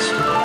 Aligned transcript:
podcast. 0.00 0.39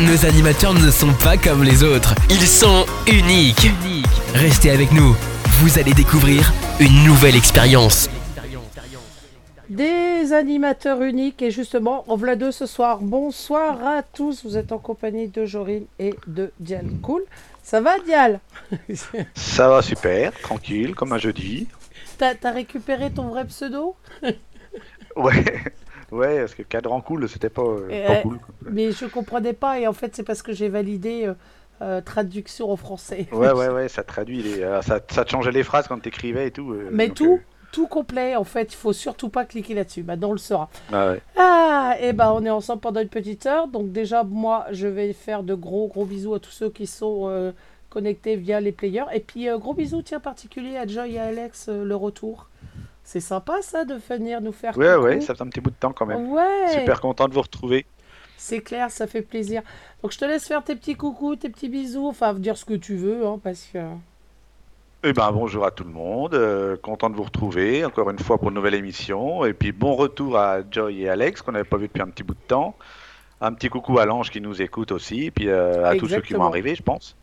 Nos 0.00 0.26
animateurs 0.26 0.74
ne 0.74 0.90
sont 0.90 1.12
pas 1.22 1.36
comme 1.36 1.62
les 1.62 1.84
autres. 1.84 2.14
Ils 2.28 2.46
sont 2.46 2.84
uniques. 3.06 3.70
Restez 4.34 4.70
avec 4.70 4.90
nous. 4.92 5.14
Vous 5.60 5.78
allez 5.78 5.94
découvrir 5.94 6.52
une 6.80 7.04
nouvelle 7.04 7.36
expérience. 7.36 8.10
Des 9.68 10.32
animateurs 10.32 11.00
uniques 11.02 11.42
et 11.42 11.50
justement, 11.50 12.04
en 12.08 12.16
voilà 12.16 12.34
deux 12.34 12.50
ce 12.50 12.66
soir. 12.66 12.98
Bonsoir 13.00 13.86
à 13.86 14.02
tous, 14.02 14.44
vous 14.44 14.56
êtes 14.56 14.72
en 14.72 14.78
compagnie 14.78 15.28
de 15.28 15.44
Jorine 15.44 15.86
et 15.98 16.14
de 16.26 16.52
Dial 16.58 16.86
Cool. 17.00 17.22
Ça 17.62 17.80
va 17.80 17.98
Dial 18.00 18.40
Ça 19.34 19.68
va 19.68 19.80
super, 19.80 20.32
tranquille, 20.32 20.94
comme 20.94 21.12
un 21.12 21.18
jeudi. 21.18 21.68
T'as 22.18 22.34
t'as 22.34 22.50
récupéré 22.50 23.10
ton 23.10 23.28
vrai 23.28 23.44
pseudo? 23.46 23.94
Ouais, 25.16 25.44
ouais, 26.14 26.38
parce 26.40 26.54
que 26.54 26.62
cadran 26.62 27.00
cool, 27.00 27.28
c'était 27.28 27.50
pas, 27.50 27.62
euh, 27.62 27.88
pas 28.06 28.12
euh, 28.14 28.22
cool. 28.22 28.38
quoi. 28.38 28.54
Mais 28.70 28.92
je 28.92 29.06
comprenais 29.06 29.52
pas 29.52 29.78
et 29.80 29.86
en 29.86 29.92
fait 29.92 30.14
c'est 30.16 30.22
parce 30.22 30.42
que 30.42 30.52
j'ai 30.52 30.68
validé 30.68 31.26
euh, 31.26 31.34
euh, 31.82 32.00
traduction 32.00 32.70
en 32.70 32.76
français. 32.76 33.26
Ouais, 33.32 33.52
ouais, 33.52 33.68
ouais, 33.68 33.88
ça 33.88 34.02
traduit, 34.02 34.42
les, 34.42 34.62
euh, 34.62 34.80
ça, 34.82 35.00
ça 35.10 35.24
te 35.24 35.30
changeait 35.30 35.52
les 35.52 35.62
phrases 35.64 35.88
quand 35.88 35.98
t'écrivais 36.00 36.46
et 36.48 36.50
tout. 36.50 36.72
euh, 36.72 36.88
Mais 36.92 37.08
donc, 37.08 37.16
tout, 37.16 37.40
tout 37.72 37.86
complet. 37.88 38.36
En 38.36 38.44
fait, 38.44 38.72
il 38.72 38.76
faut 38.76 38.92
surtout 38.92 39.28
pas 39.28 39.44
cliquer 39.44 39.74
là-dessus. 39.74 40.04
Maintenant, 40.04 40.28
on 40.30 40.32
le 40.32 40.38
saura. 40.38 40.70
Ah 40.92 41.10
ouais. 41.10 41.20
Ah, 41.36 41.96
et 42.00 42.12
ben 42.12 42.32
on 42.32 42.44
est 42.44 42.50
ensemble 42.50 42.80
pendant 42.80 43.00
une 43.00 43.08
petite 43.08 43.44
heure. 43.46 43.66
Donc 43.66 43.90
déjà, 43.90 44.22
moi, 44.22 44.66
je 44.70 44.86
vais 44.86 45.12
faire 45.12 45.42
de 45.42 45.54
gros, 45.54 45.88
gros 45.88 46.04
bisous 46.04 46.34
à 46.34 46.38
tous 46.38 46.52
ceux 46.52 46.70
qui 46.70 46.86
sont 46.86 47.24
euh, 47.28 47.50
connectés 47.90 48.36
via 48.36 48.60
les 48.60 48.70
players. 48.72 49.06
Et 49.12 49.18
puis, 49.20 49.48
euh, 49.48 49.58
gros 49.58 49.74
bisous, 49.74 50.02
tiens, 50.02 50.20
particulier 50.20 50.76
à 50.76 50.86
Joy 50.86 51.14
et 51.14 51.18
à 51.18 51.24
Alex, 51.24 51.66
euh, 51.68 51.84
le 51.84 51.96
retour. 51.96 52.48
C'est 53.04 53.20
sympa, 53.20 53.60
ça, 53.62 53.84
de 53.84 53.94
venir 53.94 54.40
nous 54.40 54.52
faire 54.52 54.76
Ouais, 54.78 54.94
coucou. 54.94 55.04
ouais, 55.04 55.20
ça 55.20 55.34
fait 55.34 55.42
un 55.42 55.48
petit 55.48 55.60
bout 55.60 55.70
de 55.70 55.76
temps 55.76 55.92
quand 55.92 56.06
même. 56.06 56.30
Ouais, 56.32 56.68
Super 56.72 57.00
content 57.00 57.28
de 57.28 57.34
vous 57.34 57.42
retrouver. 57.42 57.86
c'est 58.38 58.60
clair, 58.60 58.90
ça 58.90 59.06
fait 59.06 59.22
plaisir. 59.22 59.62
Donc, 60.02 60.12
je 60.12 60.18
te 60.18 60.24
laisse 60.24 60.46
faire 60.46 60.64
tes 60.64 60.74
petits 60.74 60.94
coucous, 60.96 61.36
tes 61.36 61.48
petits 61.50 61.68
bisous. 61.68 62.06
Enfin, 62.08 62.32
dire 62.34 62.56
ce 62.56 62.64
que 62.64 62.74
tu 62.74 62.96
veux, 62.96 63.26
hein, 63.26 63.38
parce 63.42 63.68
que... 63.72 63.78
Eh 65.06 65.12
ben 65.12 65.30
bonjour 65.32 65.66
à 65.66 65.70
tout 65.70 65.84
le 65.84 65.90
monde, 65.90 66.32
euh, 66.34 66.78
content 66.78 67.10
de 67.10 67.14
vous 67.14 67.24
retrouver 67.24 67.84
encore 67.84 68.08
une 68.08 68.18
fois 68.18 68.38
pour 68.38 68.48
une 68.48 68.54
nouvelle 68.54 68.72
émission. 68.74 69.44
Et 69.44 69.52
puis 69.52 69.70
bon 69.70 69.94
retour 69.96 70.38
à 70.38 70.60
Joy 70.70 71.02
et 71.02 71.10
Alex 71.10 71.42
qu'on 71.42 71.52
n'avait 71.52 71.64
pas 71.68 71.76
vu 71.76 71.88
depuis 71.88 72.00
un 72.00 72.06
petit 72.08 72.22
bout 72.22 72.32
de 72.32 72.38
temps. 72.48 72.74
Un 73.44 73.52
petit 73.52 73.68
coucou 73.68 73.98
à 73.98 74.06
l'ange 74.06 74.30
qui 74.30 74.40
nous 74.40 74.62
écoute 74.62 74.90
aussi, 74.90 75.26
et 75.26 75.30
puis 75.30 75.48
euh, 75.48 75.84
à 75.84 75.96
tous 75.96 76.08
ceux 76.08 76.22
qui 76.22 76.32
vont 76.32 76.44
arriver, 76.44 76.74
je 76.74 76.82
pense. 76.82 77.14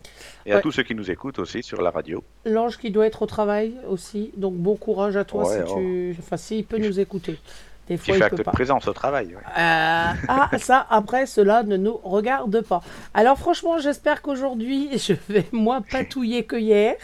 Et 0.45 0.53
à 0.53 0.61
tous 0.61 0.71
ceux 0.71 0.83
qui 0.83 0.93
nous 0.93 1.09
écoutent 1.09 1.39
aussi 1.39 1.63
sur 1.63 1.81
la 1.81 1.89
radio. 1.89 2.23
L'ange 2.45 2.77
qui 2.77 2.91
doit 2.91 3.07
être 3.07 3.23
au 3.23 3.25
travail 3.25 3.73
aussi. 3.89 4.31
Donc, 4.37 4.53
bon 4.53 4.75
courage 4.75 5.17
à 5.17 5.25
toi 5.25 5.49
Ouais, 5.49 5.63
si 5.65 5.73
tu... 5.73 6.15
Enfin, 6.19 6.37
s'il 6.37 6.63
peut 6.65 6.77
nous 6.77 6.99
écouter. 6.99 7.39
Des 7.87 7.97
fois, 7.97 8.13
fait 8.13 8.19
il 8.19 8.29
peut 8.29 8.35
de 8.35 8.43
pas. 8.43 8.51
présence 8.51 8.87
au 8.87 8.93
travail. 8.93 9.29
ouais. 9.29 9.41
Euh, 9.57 10.11
ah, 10.27 10.49
ça, 10.59 10.85
après, 10.91 11.25
cela 11.25 11.63
ne 11.63 11.75
nous 11.75 11.97
regarde 12.03 12.61
pas. 12.61 12.81
Alors, 13.15 13.39
franchement, 13.39 13.79
j'espère 13.79 14.21
qu'aujourd'hui, 14.21 14.95
je 14.99 15.13
vais 15.27 15.45
moins 15.51 15.81
patouiller 15.81 16.45
que 16.45 16.55
hier. 16.55 16.97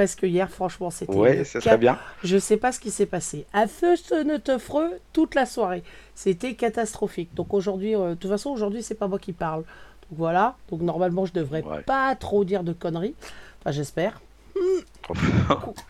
Parce 0.00 0.14
que 0.14 0.24
hier, 0.24 0.48
franchement, 0.50 0.88
c'était. 0.88 1.14
Ouais, 1.14 1.44
ça 1.44 1.60
serait 1.60 1.76
bien. 1.76 1.98
Je 2.24 2.38
sais 2.38 2.56
pas 2.56 2.72
ce 2.72 2.80
qui 2.80 2.90
s'est 2.90 3.04
passé. 3.04 3.44
À 3.52 3.66
feu 3.66 3.96
ne 4.24 4.38
te 4.38 4.56
freux 4.56 4.98
toute 5.12 5.34
la 5.34 5.44
soirée. 5.44 5.82
C'était 6.14 6.54
catastrophique. 6.54 7.34
Donc, 7.34 7.52
aujourd'hui, 7.52 7.94
euh, 7.94 8.10
de 8.10 8.14
toute 8.14 8.30
façon, 8.30 8.48
aujourd'hui, 8.48 8.82
c'est 8.82 8.94
pas 8.94 9.08
moi 9.08 9.18
qui 9.18 9.34
parle. 9.34 9.58
Donc, 9.60 10.12
voilà. 10.18 10.56
Donc, 10.70 10.80
normalement, 10.80 11.26
je 11.26 11.34
devrais 11.34 11.62
Ouais. 11.62 11.82
pas 11.82 12.14
trop 12.14 12.44
dire 12.44 12.62
de 12.64 12.72
conneries. 12.72 13.14
Enfin, 13.60 13.72
j'espère. 13.72 14.22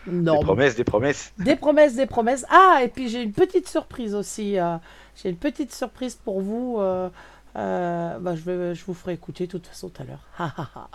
des 0.05 0.11
Non, 0.11 0.41
promesses, 0.41 0.75
des 0.75 0.83
promesses. 0.83 1.31
des 1.37 1.55
promesses, 1.55 1.95
des 1.95 2.05
promesses. 2.05 2.45
Ah, 2.49 2.81
et 2.83 2.89
puis 2.89 3.07
j'ai 3.07 3.21
une 3.21 3.31
petite 3.31 3.69
surprise 3.69 4.13
aussi. 4.13 4.59
euh, 4.59 4.75
j'ai 5.21 5.29
une 5.29 5.37
petite 5.37 5.73
surprise 5.73 6.15
pour 6.15 6.41
vous. 6.41 6.77
euh, 6.79 7.07
euh, 7.57 8.17
bah, 8.19 8.35
je, 8.35 8.41
vais, 8.41 8.75
je 8.75 8.85
vous 8.85 8.93
ferai 8.93 9.13
écouter 9.13 9.45
de 9.45 9.51
toute 9.51 9.67
façon 9.67 9.89
tout 9.89 10.01
à 10.01 10.05
l'heure. 10.05 10.19
Ah, 10.39 10.53
ah, 10.57 10.67
ah. 10.75 10.87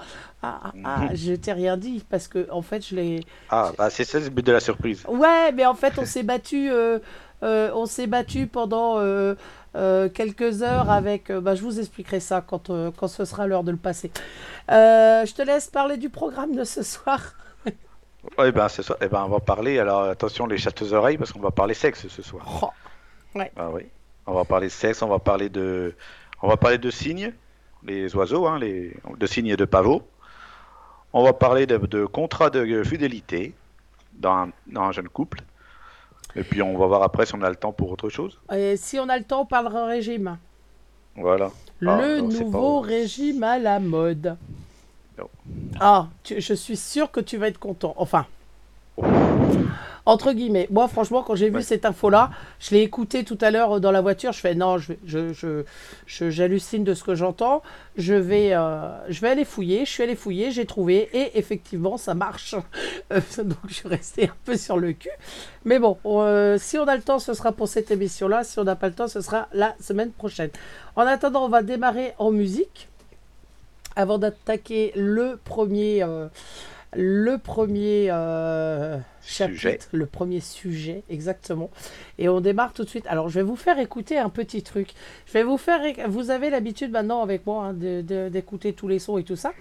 Ah, 0.43 0.61
ah, 0.85 0.99
Mhm. 1.05 1.11
je 1.17 1.32
t'ai 1.35 1.53
rien 1.53 1.76
dit 1.76 2.05
parce 2.08 2.29
que 2.29 2.49
en 2.50 2.62
fait 2.62 2.87
je 2.87 2.94
l'ai. 2.97 3.20
Ah, 3.50 3.73
bah 3.76 3.91
c'est 3.91 4.05
ça 4.05 4.19
le 4.19 4.29
but 4.31 4.44
de 4.47 4.53
la 4.53 4.61
surprise. 4.61 5.05
Ouais, 5.08 5.53
mais 5.53 5.67
en 5.67 5.75
fait 5.75 5.99
on 5.99 6.05
s'est 6.12 6.23
battu, 6.23 6.70
euh, 6.70 6.99
euh, 7.43 7.70
on 7.75 7.87
s'est 7.87 8.06
battu 8.06 8.47
pendant 8.47 9.00
quelques 10.14 10.62
heures 10.62 10.91
avec. 10.91 11.31
bah, 11.31 11.55
je 11.55 11.62
vous 11.62 11.79
expliquerai 11.79 12.20
ça 12.20 12.41
quand 12.47 12.70
quand 12.97 13.08
ce 13.08 13.25
sera 13.25 13.47
l'heure 13.47 13.64
de 13.64 13.70
le 13.73 13.76
passer. 13.76 14.11
Je 14.69 15.32
te 15.35 15.43
laisse 15.43 15.67
parler 15.69 15.97
du 15.99 16.08
programme 16.11 16.55
de 16.56 16.64
ce 16.64 16.82
soir. 16.82 17.35
Ouais, 18.38 18.50
ben 18.53 18.69
c'est 18.69 18.82
ça. 18.82 18.97
Eh 19.03 19.08
ben 19.08 19.23
on 19.25 19.29
va 19.29 19.41
parler. 19.41 19.79
Alors 19.79 20.05
attention 20.05 20.47
les 20.47 20.56
châteaux 20.58 20.93
oreilles 20.94 21.19
parce 21.19 21.32
qu'on 21.32 21.41
va 21.41 21.50
parler 21.50 21.75
sexe 21.75 22.08
ce 22.08 22.23
soir. 22.23 22.44
Oh, 22.62 22.70
Ah 23.56 23.69
oui. 23.70 23.82
On 24.29 24.32
va 24.35 24.44
parler 24.44 24.69
sexe, 24.70 25.03
on 25.03 25.08
va 25.08 25.20
parler 25.20 25.49
de, 25.49 25.94
on 26.43 26.49
va 26.49 26.56
parler 26.56 26.79
de 26.79 26.91
cygnes, 26.91 27.33
les 27.85 28.15
oiseaux, 28.17 28.47
hein, 28.47 28.59
les, 28.59 28.94
de 29.19 29.27
cygnes 29.27 29.49
et 29.49 29.56
de 29.56 29.65
pavots. 29.65 30.03
On 31.12 31.25
va 31.25 31.33
parler 31.33 31.67
de, 31.67 31.79
de 31.79 32.05
contrats 32.05 32.50
de 32.50 32.83
fidélité 32.85 33.55
dans 34.15 34.33
un, 34.35 34.49
dans 34.67 34.83
un 34.83 34.93
jeune 34.93 35.09
couple. 35.09 35.41
Et 36.35 36.43
puis 36.43 36.61
on 36.61 36.77
va 36.77 36.87
voir 36.87 37.03
après 37.03 37.25
si 37.25 37.35
on 37.35 37.43
a 37.43 37.49
le 37.49 37.56
temps 37.56 37.73
pour 37.73 37.91
autre 37.91 38.11
chose. 38.11 38.38
Et 38.53 38.77
si 38.77 38.99
on 38.99 39.09
a 39.09 39.17
le 39.17 39.25
temps, 39.25 39.43
on 39.43 39.47
parlera 39.47 39.87
régime. 39.87 40.37
Voilà. 41.17 41.50
Ah, 41.87 41.97
Le 42.00 42.21
non, 42.21 42.31
c'est 42.31 42.44
nouveau 42.44 42.81
régime 42.81 43.43
à 43.43 43.59
la 43.59 43.81
mode. 43.81 44.37
Non. 45.19 45.29
Ah, 45.81 46.09
tu- 46.23 46.41
je 46.43 46.53
suis 46.55 46.77
sûr 46.77 47.11
que 47.11 47.21
tu 47.21 47.39
vas 47.39 47.49
être 47.49 47.59
content. 47.59 47.94
Enfin, 47.97 48.27
entre 50.06 50.32
guillemets. 50.32 50.69
Moi, 50.70 50.87
franchement, 50.88 51.23
quand 51.23 51.35
j'ai 51.35 51.49
vu 51.50 51.56
Ouais. 51.56 51.62
cette 51.62 51.85
info-là, 51.85 52.31
je 52.61 52.70
l'ai 52.75 52.82
écouté 52.82 53.25
tout 53.25 53.37
à 53.41 53.50
l'heure 53.50 53.81
dans 53.81 53.91
la 53.91 54.00
voiture. 54.00 54.32
Je 54.32 54.38
fais 54.41 54.55
non, 54.55 54.79
je 54.79 54.94
j'hallucine 56.06 56.85
de 56.85 56.94
ce 56.94 57.03
que 57.05 57.14
j'entends. 57.14 57.62
Je 57.97 58.14
vais, 58.14 58.50
euh, 58.55 58.88
je 59.11 59.20
vais 59.20 59.29
aller 59.31 59.44
fouiller. 59.44 59.85
Je 59.85 59.91
suis 59.91 60.03
allé 60.03 60.14
fouiller, 60.14 60.53
j'ai 60.53 60.64
trouvé 60.64 61.08
et 61.12 61.38
effectivement, 61.38 61.97
ça 61.99 62.14
marche. 62.14 62.55
Euh, 63.12 63.20
donc, 63.44 63.58
je 63.69 63.75
suis 63.75 63.88
resté 63.88 64.25
un 64.25 64.35
peu 64.44 64.56
sur 64.56 64.79
le 64.79 64.93
cul. 64.93 65.11
Mais 65.64 65.79
bon, 65.79 65.97
euh, 66.06 66.58
si 66.58 66.76
on 66.76 66.85
a 66.88 66.97
le 66.97 67.03
temps, 67.03 67.20
ce 67.20 67.35
sera 67.35 67.53
pour 67.53 67.69
cette 67.69 67.91
émission-là. 67.93 68.43
Si 68.43 68.58
on 68.58 68.64
n'a 68.64 68.75
pas 68.75 68.88
le 68.88 68.94
temps, 68.94 69.06
ce 69.06 69.20
sera 69.20 69.47
la 69.53 69.76
semaine 69.81 70.11
prochaine. 70.11 70.50
En 70.97 71.03
attendant, 71.03 71.44
on 71.44 71.49
va 71.49 71.62
démarrer 71.62 72.14
en 72.19 72.32
musique 72.32 72.88
avant 73.94 74.19
d'attaquer 74.19 74.93
le 74.97 75.38
premier, 75.44 76.03
euh, 76.03 76.26
le 76.94 77.37
premier 77.38 78.09
euh, 78.11 78.99
chapitre, 79.23 79.61
Sujet. 79.61 79.79
le 79.93 80.06
premier 80.06 80.41
sujet, 80.41 81.03
exactement. 81.11 81.71
Et 82.19 82.29
on 82.29 82.41
démarre 82.41 82.73
tout 82.73 82.85
de 82.85 82.88
suite. 82.88 83.06
Alors, 83.09 83.29
je 83.29 83.35
vais 83.35 83.43
vous 83.43 83.56
faire 83.56 83.79
écouter 83.79 84.19
un 84.19 84.29
petit 84.29 84.62
truc. 84.62 84.94
Je 85.27 85.33
vais 85.33 85.43
vous 85.43 85.59
faire. 85.59 85.81
Vous 86.09 86.31
avez 86.31 86.50
l'habitude 86.50 86.91
maintenant 86.91 87.23
avec 87.23 87.47
moi 87.47 87.67
hein, 87.67 87.73
d'écouter 87.75 88.73
tous 88.73 88.88
les 88.88 88.99
sons 88.99 89.19
et 89.19 89.25
tout 89.25 89.37
ça. 89.37 89.53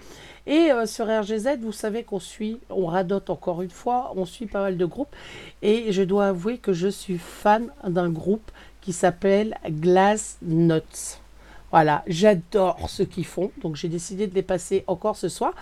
Et 0.46 0.70
euh, 0.70 0.86
sur 0.86 1.06
RGZ, 1.06 1.58
vous 1.60 1.72
savez 1.72 2.04
qu'on 2.04 2.20
suit, 2.20 2.60
on 2.70 2.86
radote 2.86 3.30
encore 3.30 3.62
une 3.62 3.70
fois, 3.70 4.12
on 4.16 4.24
suit 4.24 4.46
pas 4.46 4.62
mal 4.62 4.76
de 4.76 4.84
groupes. 4.84 5.14
Et 5.62 5.92
je 5.92 6.02
dois 6.02 6.28
avouer 6.28 6.58
que 6.58 6.72
je 6.72 6.88
suis 6.88 7.18
fan 7.18 7.68
d'un 7.84 8.10
groupe 8.10 8.50
qui 8.80 8.92
s'appelle 8.92 9.56
Glass 9.68 10.38
Nuts. 10.42 11.18
Voilà, 11.76 12.02
j'adore 12.06 12.88
ce 12.88 13.02
qu'ils 13.02 13.26
font, 13.26 13.50
donc 13.60 13.76
j'ai 13.76 13.88
décidé 13.88 14.26
de 14.26 14.34
les 14.34 14.40
passer 14.40 14.82
encore 14.86 15.14
ce 15.14 15.28
soir. 15.28 15.52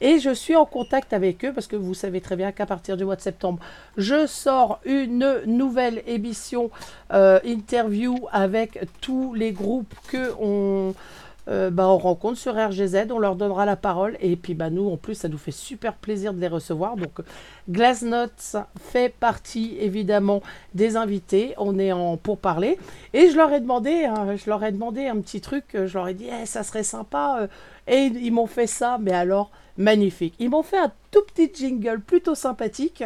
Et 0.00 0.20
je 0.20 0.32
suis 0.32 0.54
en 0.54 0.66
contact 0.66 1.12
avec 1.12 1.44
eux 1.44 1.52
parce 1.52 1.66
que 1.66 1.74
vous 1.74 1.94
savez 1.94 2.20
très 2.20 2.36
bien 2.36 2.52
qu'à 2.52 2.64
partir 2.64 2.96
du 2.96 3.04
mois 3.04 3.16
de 3.16 3.20
septembre, 3.20 3.58
je 3.96 4.28
sors 4.28 4.78
une 4.84 5.40
nouvelle 5.46 6.04
émission 6.06 6.70
euh, 7.12 7.40
interview 7.44 8.14
avec 8.30 8.78
tous 9.00 9.34
les 9.34 9.50
groupes 9.50 9.92
que 10.06 10.30
on, 10.40 10.94
euh, 11.48 11.70
bah, 11.70 11.88
on 11.88 11.98
rencontre 11.98 12.38
sur 12.38 12.54
RGZ. 12.54 13.06
On 13.10 13.18
leur 13.18 13.36
donnera 13.36 13.66
la 13.66 13.76
parole 13.76 14.16
et 14.20 14.36
puis 14.36 14.54
bah, 14.54 14.70
nous, 14.70 14.88
en 14.88 14.96
plus, 14.96 15.14
ça 15.14 15.28
nous 15.28 15.38
fait 15.38 15.50
super 15.50 15.94
plaisir 15.94 16.32
de 16.34 16.40
les 16.40 16.48
recevoir. 16.48 16.96
Donc, 16.96 17.20
Glassnotes 17.70 18.56
fait 18.80 19.12
partie 19.12 19.76
évidemment 19.80 20.42
des 20.74 20.96
invités. 20.96 21.54
On 21.58 21.78
est 21.78 21.92
en 21.92 22.16
pour 22.16 22.38
parler 22.38 22.78
et 23.12 23.30
je 23.30 23.36
leur 23.36 23.52
ai 23.52 23.60
demandé, 23.60 24.04
hein, 24.04 24.36
je 24.36 24.48
leur 24.48 24.64
ai 24.64 24.72
demandé 24.72 25.06
un 25.06 25.20
petit 25.20 25.40
truc. 25.40 25.64
Je 25.72 25.94
leur 25.94 26.08
ai 26.08 26.14
dit, 26.14 26.26
Eh, 26.42 26.46
ça 26.46 26.62
serait 26.62 26.82
sympa. 26.82 27.38
euh, 27.40 27.46
et 27.86 28.04
ils 28.06 28.32
m'ont 28.32 28.46
fait 28.46 28.66
ça, 28.66 28.98
mais 29.00 29.12
alors 29.12 29.50
magnifique. 29.76 30.34
Ils 30.38 30.48
m'ont 30.50 30.62
fait 30.62 30.78
un 30.78 30.92
tout 31.10 31.22
petit 31.34 31.50
jingle 31.54 32.00
plutôt 32.00 32.34
sympathique. 32.34 33.04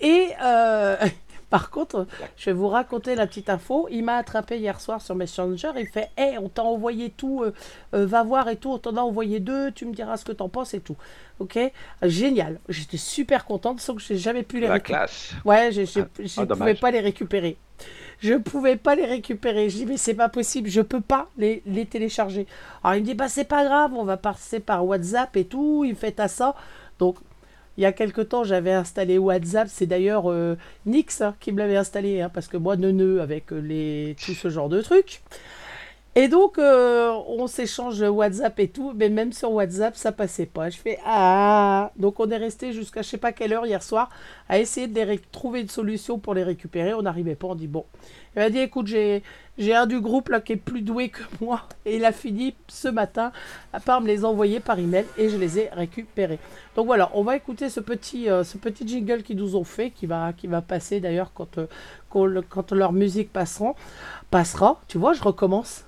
Et 0.00 0.28
euh, 0.42 0.96
par 1.50 1.70
contre, 1.70 2.06
je 2.36 2.46
vais 2.46 2.52
vous 2.54 2.68
raconter 2.68 3.14
la 3.16 3.26
petite 3.26 3.50
info. 3.50 3.88
Il 3.90 4.04
m'a 4.04 4.14
attrapé 4.16 4.58
hier 4.58 4.80
soir 4.80 5.02
sur 5.02 5.14
Messenger. 5.14 5.70
Il 5.76 5.86
fait 5.88 6.08
Hey, 6.16 6.38
on 6.38 6.48
t'a 6.48 6.62
envoyé 6.62 7.10
tout, 7.10 7.42
euh, 7.42 7.52
euh, 7.94 8.06
va 8.06 8.22
voir 8.22 8.48
et 8.48 8.56
tout. 8.56 8.70
On 8.70 8.78
t'en 8.78 8.96
a 8.96 9.00
envoyé 9.00 9.40
deux. 9.40 9.72
Tu 9.72 9.84
me 9.84 9.92
diras 9.92 10.16
ce 10.16 10.24
que 10.24 10.32
t'en 10.32 10.48
penses 10.48 10.72
et 10.74 10.80
tout. 10.80 10.96
Ok? 11.40 11.58
Génial. 12.02 12.60
J'étais 12.68 12.96
super 12.96 13.44
contente, 13.44 13.80
sauf 13.80 13.96
que 13.96 14.02
j'ai 14.02 14.16
jamais 14.16 14.42
pu 14.44 14.60
les 14.60 14.68
La 14.68 14.74
récupérer. 14.74 14.98
classe. 15.06 15.32
Ouais, 15.44 15.72
je 15.72 15.84
je- 15.84 16.00
Ah, 16.00 16.40
ne 16.42 16.46
dommage. 16.46 16.58
pouvais 16.58 16.74
pas 16.74 16.90
les 16.90 17.00
récupérer. 17.00 17.56
Je 18.20 18.34
pouvais 18.34 18.76
pas 18.76 18.94
les 18.94 19.06
récupérer. 19.06 19.70
Je 19.70 19.76
dis 19.78 19.86
mais 19.86 19.96
c'est 19.96 20.12
pas 20.14 20.28
possible, 20.28 20.68
je 20.68 20.82
peux 20.82 21.00
pas 21.00 21.28
les, 21.38 21.62
les 21.64 21.86
télécharger. 21.86 22.46
Alors 22.84 22.96
il 22.96 23.00
me 23.00 23.06
dit 23.06 23.14
bah 23.14 23.28
c'est 23.28 23.44
pas 23.44 23.64
grave, 23.64 23.92
on 23.94 24.04
va 24.04 24.18
passer 24.18 24.60
par 24.60 24.84
WhatsApp 24.86 25.34
et 25.38 25.46
tout. 25.46 25.84
Il 25.86 25.94
fait 25.96 26.20
à 26.20 26.28
ça. 26.28 26.54
Donc 26.98 27.16
il 27.76 27.82
y 27.82 27.86
a 27.86 27.92
quelque 27.92 28.20
temps 28.20 28.44
j'avais 28.44 28.72
installé 28.72 29.18
WhatsApp. 29.18 29.68
C'est 29.70 29.86
d'ailleurs 29.86 30.30
euh, 30.30 30.56
Nix 30.86 31.20
hein, 31.20 31.34
qui 31.40 31.52
me 31.52 31.58
l'avait 31.58 31.76
installé 31.76 32.20
hein, 32.20 32.30
parce 32.32 32.48
que 32.48 32.56
moi 32.56 32.76
neuneux 32.76 33.20
avec 33.20 33.52
euh, 33.52 33.58
les 33.60 34.16
tout 34.24 34.34
ce 34.34 34.48
genre 34.48 34.68
de 34.68 34.82
trucs. 34.82 35.22
Et 36.16 36.26
donc, 36.26 36.58
euh, 36.58 37.12
on 37.28 37.46
s'échange 37.46 38.02
WhatsApp 38.02 38.58
et 38.58 38.68
tout, 38.68 38.92
mais 38.96 39.08
même 39.08 39.32
sur 39.32 39.52
WhatsApp, 39.52 39.94
ça 39.94 40.10
passait 40.10 40.46
pas. 40.46 40.68
Je 40.68 40.76
fais 40.76 40.98
Ah 41.06 41.92
Donc, 41.96 42.18
on 42.18 42.28
est 42.30 42.36
resté 42.36 42.72
jusqu'à 42.72 43.02
je 43.02 43.08
sais 43.08 43.16
pas 43.16 43.30
quelle 43.30 43.52
heure 43.52 43.64
hier 43.64 43.80
soir 43.80 44.10
à 44.48 44.58
essayer 44.58 44.88
de 44.88 45.18
trouver 45.30 45.60
une 45.60 45.68
solution 45.68 46.18
pour 46.18 46.34
les 46.34 46.42
récupérer. 46.42 46.94
On 46.94 47.02
n'arrivait 47.02 47.36
pas. 47.36 47.46
On 47.46 47.54
dit 47.54 47.68
Bon. 47.68 47.84
Il 48.34 48.40
m'a 48.40 48.50
dit 48.50 48.58
Écoute, 48.58 48.88
j'ai, 48.88 49.22
j'ai 49.60 49.74
un 49.74 49.86
du 49.86 50.00
groupe 50.00 50.30
là 50.30 50.40
qui 50.40 50.54
est 50.54 50.56
plus 50.56 50.82
doué 50.82 51.10
que 51.10 51.22
moi. 51.40 51.62
Et 51.84 51.96
il 51.96 52.04
a 52.04 52.12
fini 52.12 52.54
ce 52.66 52.88
matin 52.88 53.30
par 53.84 54.00
me 54.00 54.06
les 54.06 54.24
envoyer 54.24 54.58
par 54.58 54.78
email 54.78 55.04
et 55.16 55.28
je 55.28 55.36
les 55.36 55.58
ai 55.58 55.68
récupérés. 55.72 56.40
Donc 56.74 56.86
voilà, 56.86 57.10
on 57.14 57.22
va 57.22 57.36
écouter 57.36 57.68
ce 57.68 57.80
petit, 57.80 58.28
euh, 58.28 58.42
ce 58.42 58.58
petit 58.58 58.88
jingle 58.88 59.22
qu'ils 59.22 59.36
nous 59.36 59.54
ont 59.56 59.64
fait, 59.64 59.90
qui 59.90 60.06
va, 60.06 60.32
qui 60.32 60.46
va 60.46 60.62
passer 60.62 60.98
d'ailleurs 60.98 61.32
quand, 61.34 61.58
euh, 61.58 61.66
quand, 62.08 62.26
quand 62.48 62.72
leur 62.72 62.92
musique 62.92 63.32
passera. 63.32 63.74
passera. 64.30 64.80
Tu 64.88 64.98
vois, 64.98 65.12
je 65.12 65.22
recommence. 65.22 65.84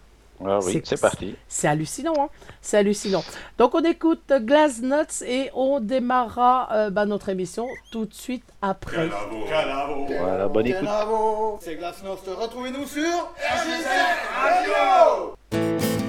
Ah 0.46 0.58
oui, 0.62 0.80
c'est 0.84 1.00
parti. 1.00 1.36
C'est 1.48 1.68
hallucinant, 1.68 2.14
hein 2.18 2.28
C'est 2.60 2.78
hallucinant. 2.78 3.22
Donc 3.58 3.74
on 3.74 3.82
écoute 3.82 4.32
Glasnuts 4.40 5.24
et 5.26 5.50
on 5.54 5.80
démarrera 5.80 6.68
euh, 6.72 6.90
bah, 6.90 7.06
notre 7.06 7.28
émission 7.28 7.66
tout 7.90 8.06
de 8.06 8.14
suite 8.14 8.44
après. 8.60 9.08
Calavo, 9.08 9.44
calavo, 9.48 10.06
voilà, 10.08 10.48
bonne 10.48 10.66
écoute. 10.66 10.88
C'est 11.60 11.76
Glasnuts. 11.76 12.08
Retrouvez-nous 12.26 12.86
sur 12.86 13.02
RGC 13.02 13.88
Radio 14.34 16.01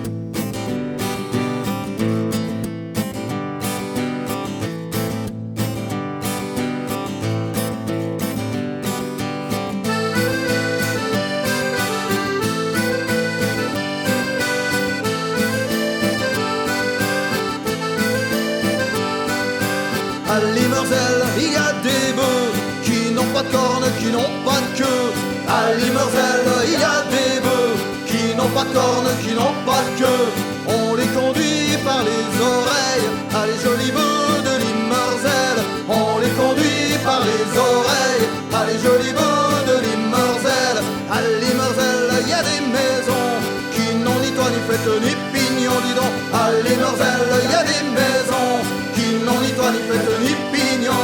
qui 24.03 24.11
n'ont 24.11 24.33
pas 24.43 24.59
de 24.59 24.69
queue. 24.77 25.05
À 25.47 25.73
Limerzelle, 25.79 26.51
il 26.67 26.79
y 26.79 26.89
a 26.95 26.99
des 27.15 27.39
bœufs 27.45 27.75
qui 28.05 28.35
n'ont 28.35 28.51
pas 28.57 28.65
de 28.65 28.73
cornes, 28.73 29.11
qui 29.23 29.33
n'ont 29.33 29.55
pas 29.65 29.83
de 29.87 29.93
queue. 30.01 30.25
On 30.67 30.95
les 30.95 31.09
conduit 31.19 31.77
par 31.87 32.01
les 32.03 32.25
oreilles 32.53 33.07
à 33.39 33.41
les 33.47 33.57
jolis 33.63 33.93
bœufs 33.97 34.41
de 34.47 34.53
Limerzelle. 34.63 35.61
On 35.87 36.19
les 36.19 36.33
conduit 36.41 36.97
par 37.07 37.21
les 37.29 37.45
oreilles 37.71 38.27
à 38.59 38.61
les 38.67 38.79
jolis 38.83 39.15
bœufs 39.19 39.63
de 39.71 39.75
Limerzelle. 39.87 40.79
À 41.15 41.19
Limerzelle, 41.43 42.11
il 42.23 42.29
y 42.29 42.37
a 42.41 42.43
des 42.51 42.61
maisons 42.75 43.31
qui 43.73 43.85
n'ont 44.03 44.19
ni 44.23 44.31
toit, 44.35 44.51
ni 44.55 44.59
fête, 44.67 44.89
ni 45.05 45.13
pignon, 45.31 45.77
dis 45.85 45.95
donc. 45.99 46.13
À 46.33 46.51
Limerzelle, 46.65 47.31
il 47.45 47.51
y 47.55 47.59
a 47.61 47.63
des 47.71 47.83
maisons 47.99 48.55
qui 48.95 49.07
n'ont 49.25 49.39
ni 49.43 49.51
toit, 49.57 49.71
ni 49.71 49.81
fête, 49.87 50.11
ni 50.25 50.33
pignon. 50.51 51.03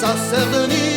Ça 0.00 0.14
sert 0.30 0.48
de 0.54 0.66
nid 0.66 0.89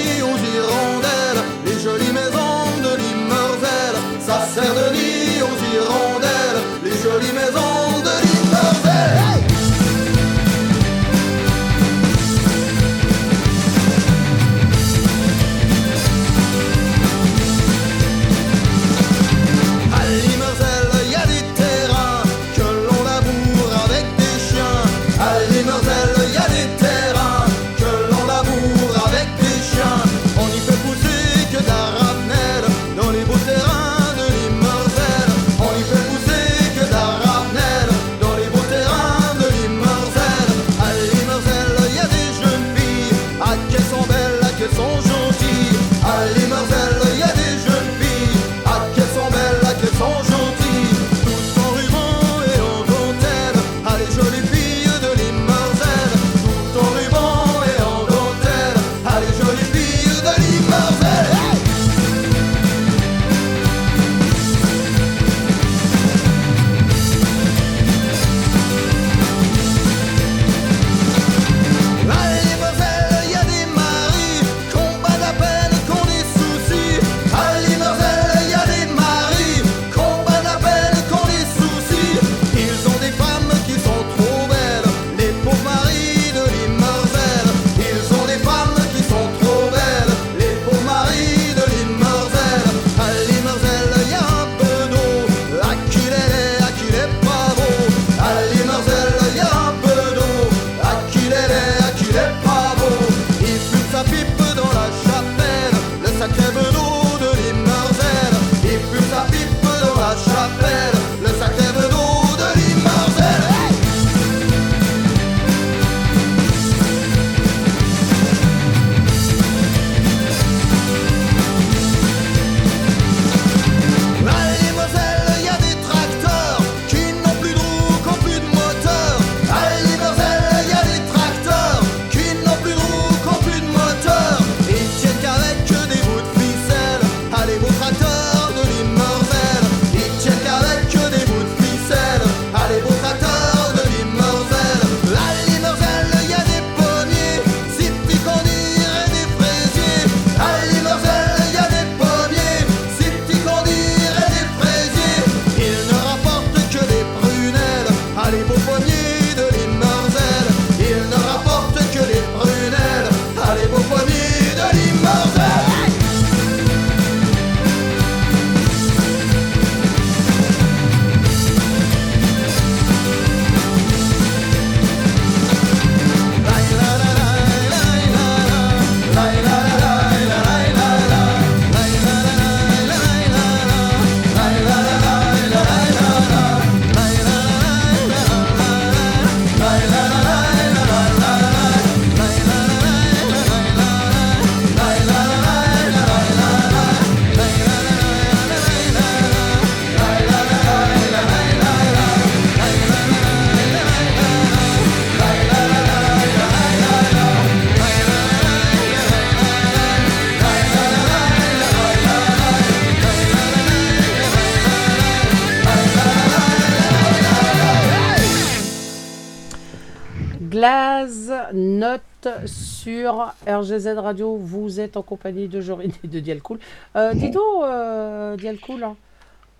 note 221.54 222.02
sur 222.46 223.34
RGZ 223.48 223.98
Radio. 223.98 224.38
Vous 224.38 224.80
êtes 224.80 224.98
en 224.98 225.02
compagnie 225.02 225.48
de 225.48 225.62
Jorine 225.62 225.92
et 226.04 226.08
de 226.08 226.20
Dialcool. 226.20 226.60
Euh, 226.96 227.14
dis 227.14 227.30
donc, 227.30 227.64
euh, 227.64 228.36
Dialcool. 228.38 228.84
Hein. 228.84 228.96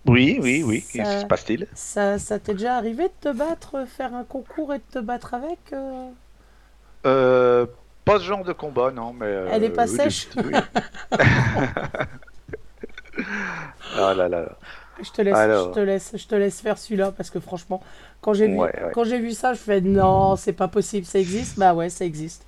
Oui, 0.06 0.40
oui, 0.42 0.64
oui. 0.66 0.86
Qu'est-ce 0.92 1.22
se 1.22 1.26
passe-t-il? 1.26 1.68
Ça, 1.74 2.20
ça 2.20 2.40
t'est 2.40 2.54
déjà 2.54 2.76
arrivé 2.78 3.04
de 3.06 3.30
te 3.30 3.36
battre, 3.36 3.86
faire 3.88 4.14
un 4.14 4.24
concours 4.24 4.74
et 4.74 4.78
de 4.78 4.84
te 4.92 5.00
battre 5.00 5.34
avec. 5.34 5.60
Euh 5.72 6.10
euh, 7.06 7.66
pas 8.06 8.20
ce 8.20 8.24
genre 8.24 8.44
de 8.44 8.54
combat, 8.54 8.92
non, 8.92 9.14
mais. 9.14 9.26
Euh, 9.26 9.50
Elle 9.52 9.62
n'est 9.64 9.70
pas 9.70 9.88
sèche 9.88 10.30
Ah 13.96 14.14
là 14.14 14.28
là. 14.28 14.46
Je 15.02 15.10
te 15.12 15.22
laisse, 15.22 15.36
je 15.36 15.72
te 15.72 15.80
laisse, 15.80 16.12
je 16.16 16.28
te 16.28 16.36
laisse 16.36 16.62
faire 16.62 16.78
celui-là 16.78 17.12
parce 17.12 17.30
que 17.30 17.40
franchement, 17.40 17.82
quand 18.24 18.34
j'ai 18.34 18.48
vu, 18.48 18.58
Ouais, 18.58 18.72
vu 19.20 19.32
ça, 19.32 19.54
je 19.54 19.60
fais 19.60 19.82
non, 19.82 20.36
c'est 20.36 20.54
pas 20.54 20.68
possible, 20.68 21.06
ça 21.06 21.20
existe. 21.20 21.60
Bah 21.60 21.74
ouais, 21.74 21.90
ça 21.90 22.06
existe. 22.06 22.46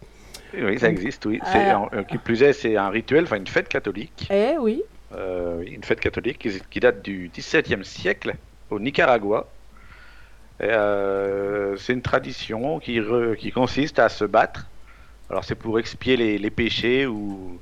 Oui, 0.58 0.80
ça 0.80 0.90
existe, 0.90 1.26
oui. 1.26 1.40
C'est, 1.52 1.70
Ah. 1.70 1.86
euh, 1.94 2.04
qui 2.04 2.18
plus 2.18 2.42
est, 2.42 2.54
c'est 2.54 2.78
un 2.78 2.90
rituel, 2.90 3.26
enfin 3.26 3.36
une 3.38 3.48
fête 3.48 3.68
catholique. 3.68 4.28
Eh 4.32 4.58
oui, 4.60 4.82
Euh, 5.14 5.62
une 5.66 5.84
fête 5.84 6.00
catholique 6.00 6.40
qui, 6.40 6.62
qui 6.72 6.80
date 6.80 7.02
du 7.04 7.30
XVIIe 7.36 7.84
siècle 7.86 8.36
au 8.70 8.80
Nicaragua. 8.80 9.48
Euh, 10.62 11.76
c'est 11.78 11.94
une 11.94 12.02
tradition 12.02 12.80
qui, 12.80 13.00
re- 13.00 13.36
qui 13.36 13.52
consiste 13.52 14.00
à 14.00 14.10
se 14.10 14.26
battre. 14.26 14.68
Alors 15.30 15.44
c'est 15.44 15.56
pour 15.56 15.80
expier 15.80 16.18
les, 16.18 16.38
les 16.38 16.50
péchés 16.50 17.06
ou 17.06 17.60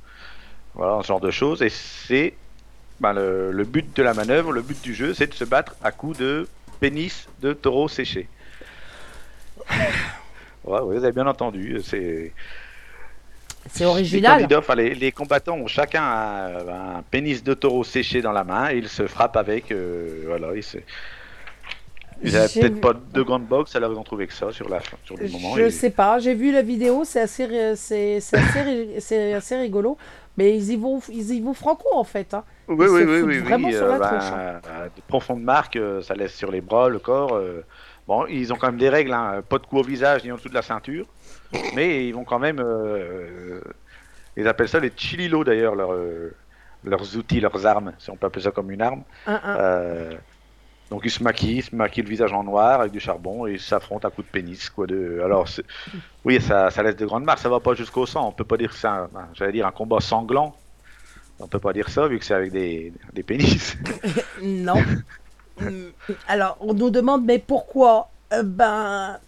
voilà 0.74 1.02
ce 1.02 1.08
genre 1.08 1.20
de 1.20 1.30
choses. 1.30 1.62
Et 1.62 1.68
c'est 1.70 2.34
ben, 3.00 3.12
le, 3.12 3.50
le 3.52 3.64
but 3.64 3.96
de 3.96 4.02
la 4.02 4.14
manœuvre, 4.14 4.52
le 4.52 4.62
but 4.62 4.80
du 4.82 4.94
jeu, 4.94 5.14
c'est 5.14 5.26
de 5.26 5.34
se 5.34 5.44
battre 5.44 5.74
à 5.82 5.90
coups 5.92 6.18
de 6.18 6.46
pénis 6.74 7.26
de 7.40 7.52
taureau 7.52 7.88
séché. 7.88 8.28
Ouais, 10.64 10.80
ouais, 10.80 10.96
vous 10.98 11.04
avez 11.04 11.12
bien 11.12 11.26
entendu. 11.26 11.80
C'est 11.84 12.32
c'est 13.70 13.84
les, 13.84 13.86
original. 13.90 14.32
candidats, 14.40 14.58
enfin, 14.58 14.74
les, 14.74 14.94
les 14.94 15.10
combattants 15.10 15.56
ont 15.56 15.66
chacun 15.66 16.02
un, 16.02 16.96
un 16.98 17.02
pénis 17.10 17.42
de 17.42 17.54
taureau 17.54 17.82
séché 17.84 18.20
dans 18.20 18.32
la 18.32 18.44
main 18.44 18.70
et 18.70 18.76
ils 18.76 18.88
se 18.88 19.06
frappent 19.06 19.36
avec. 19.38 19.72
euh, 19.72 20.24
voilà, 20.26 20.54
ils 20.54 20.62
se- 20.62 20.78
ils 22.22 22.36
avaient 22.36 22.48
J'ai 22.48 22.60
peut-être 22.60 22.74
vu- 22.74 22.80
pas 22.80 22.92
de 22.94 23.22
grande 23.22 23.46
boxe, 23.46 23.74
alors 23.74 23.92
ils 23.92 23.98
ont 23.98 24.04
trouvé 24.04 24.26
que 24.26 24.32
ça 24.32 24.52
sur, 24.52 24.68
la, 24.68 24.80
sur 25.04 25.16
le 25.16 25.28
moment. 25.28 25.56
Je 25.56 25.62
et- 25.62 25.70
sais 25.70 25.90
pas, 25.90 26.18
j'ai 26.18 26.34
vu 26.34 26.52
la 26.52 26.62
vidéo, 26.62 27.04
c'est 27.04 27.20
assez, 27.22 27.74
c'est, 27.76 28.20
assez, 28.96 29.32
assez 29.32 29.56
rigolo, 29.56 29.98
mais 30.36 30.56
ils 30.56 30.70
y 30.72 30.76
vont, 30.76 31.00
ils 31.08 31.32
y 31.34 31.40
vont 31.40 31.54
franco 31.54 31.88
en 31.92 32.04
fait. 32.04 32.32
hein. 32.34 32.44
Oui, 32.68 32.86
oui, 32.88 33.04
oui, 33.04 33.20
oui, 33.22 33.40
vraiment 33.40 33.68
oui, 33.68 33.72
sur 33.74 33.88
la 33.88 34.00
tronche, 34.00 34.32
de 34.96 35.02
profondes 35.06 35.42
marques, 35.42 35.76
euh, 35.76 36.02
ça 36.02 36.14
laisse 36.14 36.34
sur 36.34 36.50
les 36.50 36.60
bras, 36.60 36.88
le 36.88 36.98
corps. 36.98 37.34
euh. 37.36 37.62
Bon, 38.06 38.26
ils 38.26 38.52
ont 38.52 38.56
quand 38.56 38.68
même 38.68 38.78
des 38.78 38.88
règles, 38.88 39.12
hein, 39.12 39.42
pas 39.48 39.58
de 39.58 39.66
coup 39.66 39.78
au 39.78 39.82
visage 39.84 40.24
ni 40.24 40.32
en 40.32 40.36
dessous 40.36 40.48
de 40.48 40.54
la 40.54 40.62
ceinture, 40.62 41.14
mais 41.70 42.06
ils 42.08 42.12
vont 42.12 42.24
quand 42.24 42.38
même. 42.38 42.60
euh, 42.60 43.60
ils 44.36 44.48
appellent 44.48 44.68
ça 44.68 44.80
les 44.80 44.92
chililos 44.96 45.44
d'ailleurs, 45.44 45.74
leurs, 45.76 45.92
euh, 45.94 46.36
leurs 46.82 47.16
outils, 47.16 47.40
leurs 47.40 47.66
armes, 47.66 47.94
si 47.98 48.10
on 48.10 48.16
peut 48.16 48.26
appeler 48.26 48.44
ça 48.44 48.50
comme 48.52 48.70
une 48.70 48.82
arme. 48.82 49.04
Un, 49.26 49.40
un. 49.42 49.56
Euh, 49.56 50.18
donc 50.90 51.02
ils 51.04 51.10
se 51.10 51.22
maquillent, 51.22 51.58
ils 51.58 51.62
se 51.64 51.74
maquillent 51.76 52.02
le 52.04 52.08
visage 52.10 52.32
en 52.32 52.44
noir 52.44 52.80
avec 52.80 52.92
du 52.92 53.00
charbon 53.00 53.46
et 53.46 53.52
ils 53.54 53.60
s'affrontent 53.60 54.06
à 54.08 54.10
coups 54.10 54.26
de 54.26 54.30
pénis. 54.30 54.70
Quoi, 54.70 54.86
de... 54.86 55.20
Alors, 55.24 55.48
c'est- 55.48 55.64
oui, 56.24 56.40
ça, 56.40 56.70
ça 56.70 56.82
laisse 56.82 56.96
de 56.96 57.06
grandes 57.06 57.24
marques, 57.24 57.40
ça 57.40 57.48
va 57.50 57.60
pas 57.60 57.74
jusqu'au 57.74 58.06
sang. 58.06 58.28
On 58.28 58.32
peut 58.32 58.44
pas 58.44 58.56
dire 58.58 58.70
que 58.70 58.76
c'est 58.76 58.86
un, 58.88 59.10
j'allais 59.34 59.52
dire 59.52 59.66
un 59.66 59.72
combat 59.72 60.00
sanglant. 60.00 60.63
On 61.40 61.46
peut 61.48 61.58
pas 61.58 61.72
dire 61.72 61.88
ça 61.88 62.06
vu 62.08 62.18
que 62.18 62.24
c'est 62.24 62.34
avec 62.34 62.52
des, 62.52 62.92
des 63.12 63.22
pénis. 63.22 63.76
Non. 64.42 64.76
Hum, 65.60 65.90
Alors, 66.28 66.56
on 66.60 66.74
nous 66.74 66.90
demande, 66.90 67.24
mais 67.24 67.38
pourquoi? 67.38 68.10
Euh, 68.32 68.42
Ben, 68.42 69.18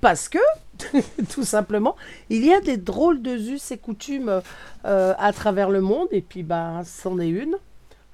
parce 0.00 0.28
que, 0.28 0.38
tout 1.32 1.44
simplement, 1.44 1.96
il 2.30 2.44
y 2.44 2.52
a 2.52 2.60
des 2.60 2.76
drôles 2.76 3.22
de 3.22 3.30
us 3.36 3.70
et 3.70 3.78
coutumes 3.78 4.42
euh, 4.84 5.14
à 5.18 5.32
travers 5.32 5.70
le 5.70 5.80
monde, 5.80 6.08
et 6.10 6.20
puis, 6.20 6.42
ben, 6.42 6.82
c'en 6.84 7.18
est 7.18 7.28
une. 7.28 7.56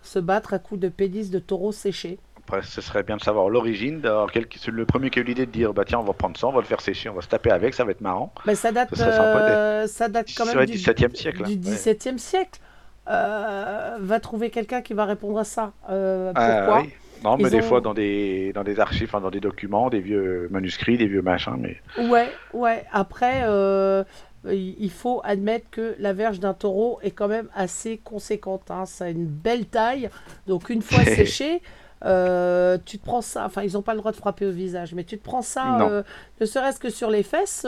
Se 0.02 0.18
battre 0.18 0.54
à 0.54 0.58
coups 0.58 0.80
de 0.80 0.88
pénis 0.88 1.30
de 1.30 1.38
taureau 1.38 1.72
séché. 1.72 2.18
Après, 2.46 2.60
ce 2.62 2.80
serait 2.82 3.02
bien 3.02 3.16
de 3.16 3.22
savoir 3.22 3.48
l'origine. 3.48 4.02
le 4.02 4.84
premier 4.84 5.08
qui 5.08 5.18
a 5.18 5.22
eu 5.22 5.24
l'idée 5.24 5.46
de 5.46 5.50
dire 5.50 5.72
bah 5.72 5.84
tiens, 5.86 5.98
on 5.98 6.02
va 6.04 6.12
prendre 6.12 6.36
ça, 6.38 6.46
on 6.46 6.52
va 6.52 6.60
le 6.60 6.66
faire 6.66 6.82
sécher, 6.82 7.08
on 7.08 7.14
va 7.14 7.22
se 7.22 7.28
taper 7.28 7.50
avec, 7.50 7.72
ça 7.72 7.84
va 7.84 7.92
être 7.92 8.02
marrant. 8.02 8.30
Mais 8.46 8.54
ça 8.54 8.70
date, 8.70 8.94
sympa 8.94 9.14
euh, 9.14 9.86
ça 9.86 10.08
date 10.10 10.28
quand 10.36 10.44
même 10.44 10.66
du, 10.66 10.74
17e 10.76 11.14
siècle. 11.16 11.42
hein. 11.42 11.48
du 11.48 11.54
Ouais. 11.54 11.74
17e 11.74 12.18
siècle. 12.18 12.60
Euh, 13.08 13.96
va 14.00 14.20
trouver 14.20 14.50
quelqu'un 14.50 14.80
qui 14.82 14.94
va 14.94 15.04
répondre 15.04 15.38
à 15.38 15.44
ça. 15.44 15.72
Euh, 15.90 16.32
Ah, 16.34 16.56
pourquoi 16.64 16.82
oui. 16.82 16.90
Non, 17.22 17.36
mais 17.38 17.44
Ils 17.44 17.50
des 17.50 17.58
ont- 17.58 17.62
fois 17.62 17.80
dans 17.80 17.94
des, 17.94 18.52
dans 18.54 18.64
des 18.64 18.80
archives, 18.80 19.08
enfin, 19.08 19.20
dans 19.20 19.30
des 19.30 19.40
documents, 19.40 19.88
des 19.88 20.00
vieux 20.00 20.48
manuscrits, 20.50 20.98
des 20.98 21.06
vieux 21.06 21.22
machins, 21.22 21.56
mais 21.58 21.78
Ouais, 22.08 22.28
ouais. 22.52 22.84
Après, 22.92 23.42
euh, 23.44 24.04
il 24.46 24.90
faut 24.90 25.22
admettre 25.24 25.70
que 25.70 25.94
la 25.98 26.12
verge 26.12 26.38
d'un 26.40 26.52
taureau 26.52 26.98
est 27.02 27.12
quand 27.12 27.28
même 27.28 27.48
assez 27.54 27.96
conséquente. 27.98 28.70
Hein. 28.70 28.84
Ça 28.84 29.06
a 29.06 29.08
une 29.08 29.24
belle 29.26 29.64
taille. 29.66 30.10
Donc, 30.46 30.68
une 30.68 30.82
fois 30.82 31.02
séché, 31.04 31.62
euh, 32.04 32.76
tu 32.84 32.98
te 32.98 33.04
prends 33.06 33.22
ça. 33.22 33.46
Enfin, 33.46 33.62
ils 33.62 33.72
n'ont 33.72 33.80
pas 33.82 33.94
le 33.94 34.00
droit 34.00 34.12
de 34.12 34.16
frapper 34.16 34.44
au 34.44 34.50
visage, 34.50 34.92
mais 34.94 35.04
tu 35.04 35.16
te 35.18 35.24
prends 35.24 35.40
ça, 35.42 35.80
euh, 35.88 36.02
ne 36.42 36.46
serait-ce 36.46 36.78
que 36.78 36.90
sur 36.90 37.08
les 37.10 37.22
fesses. 37.22 37.66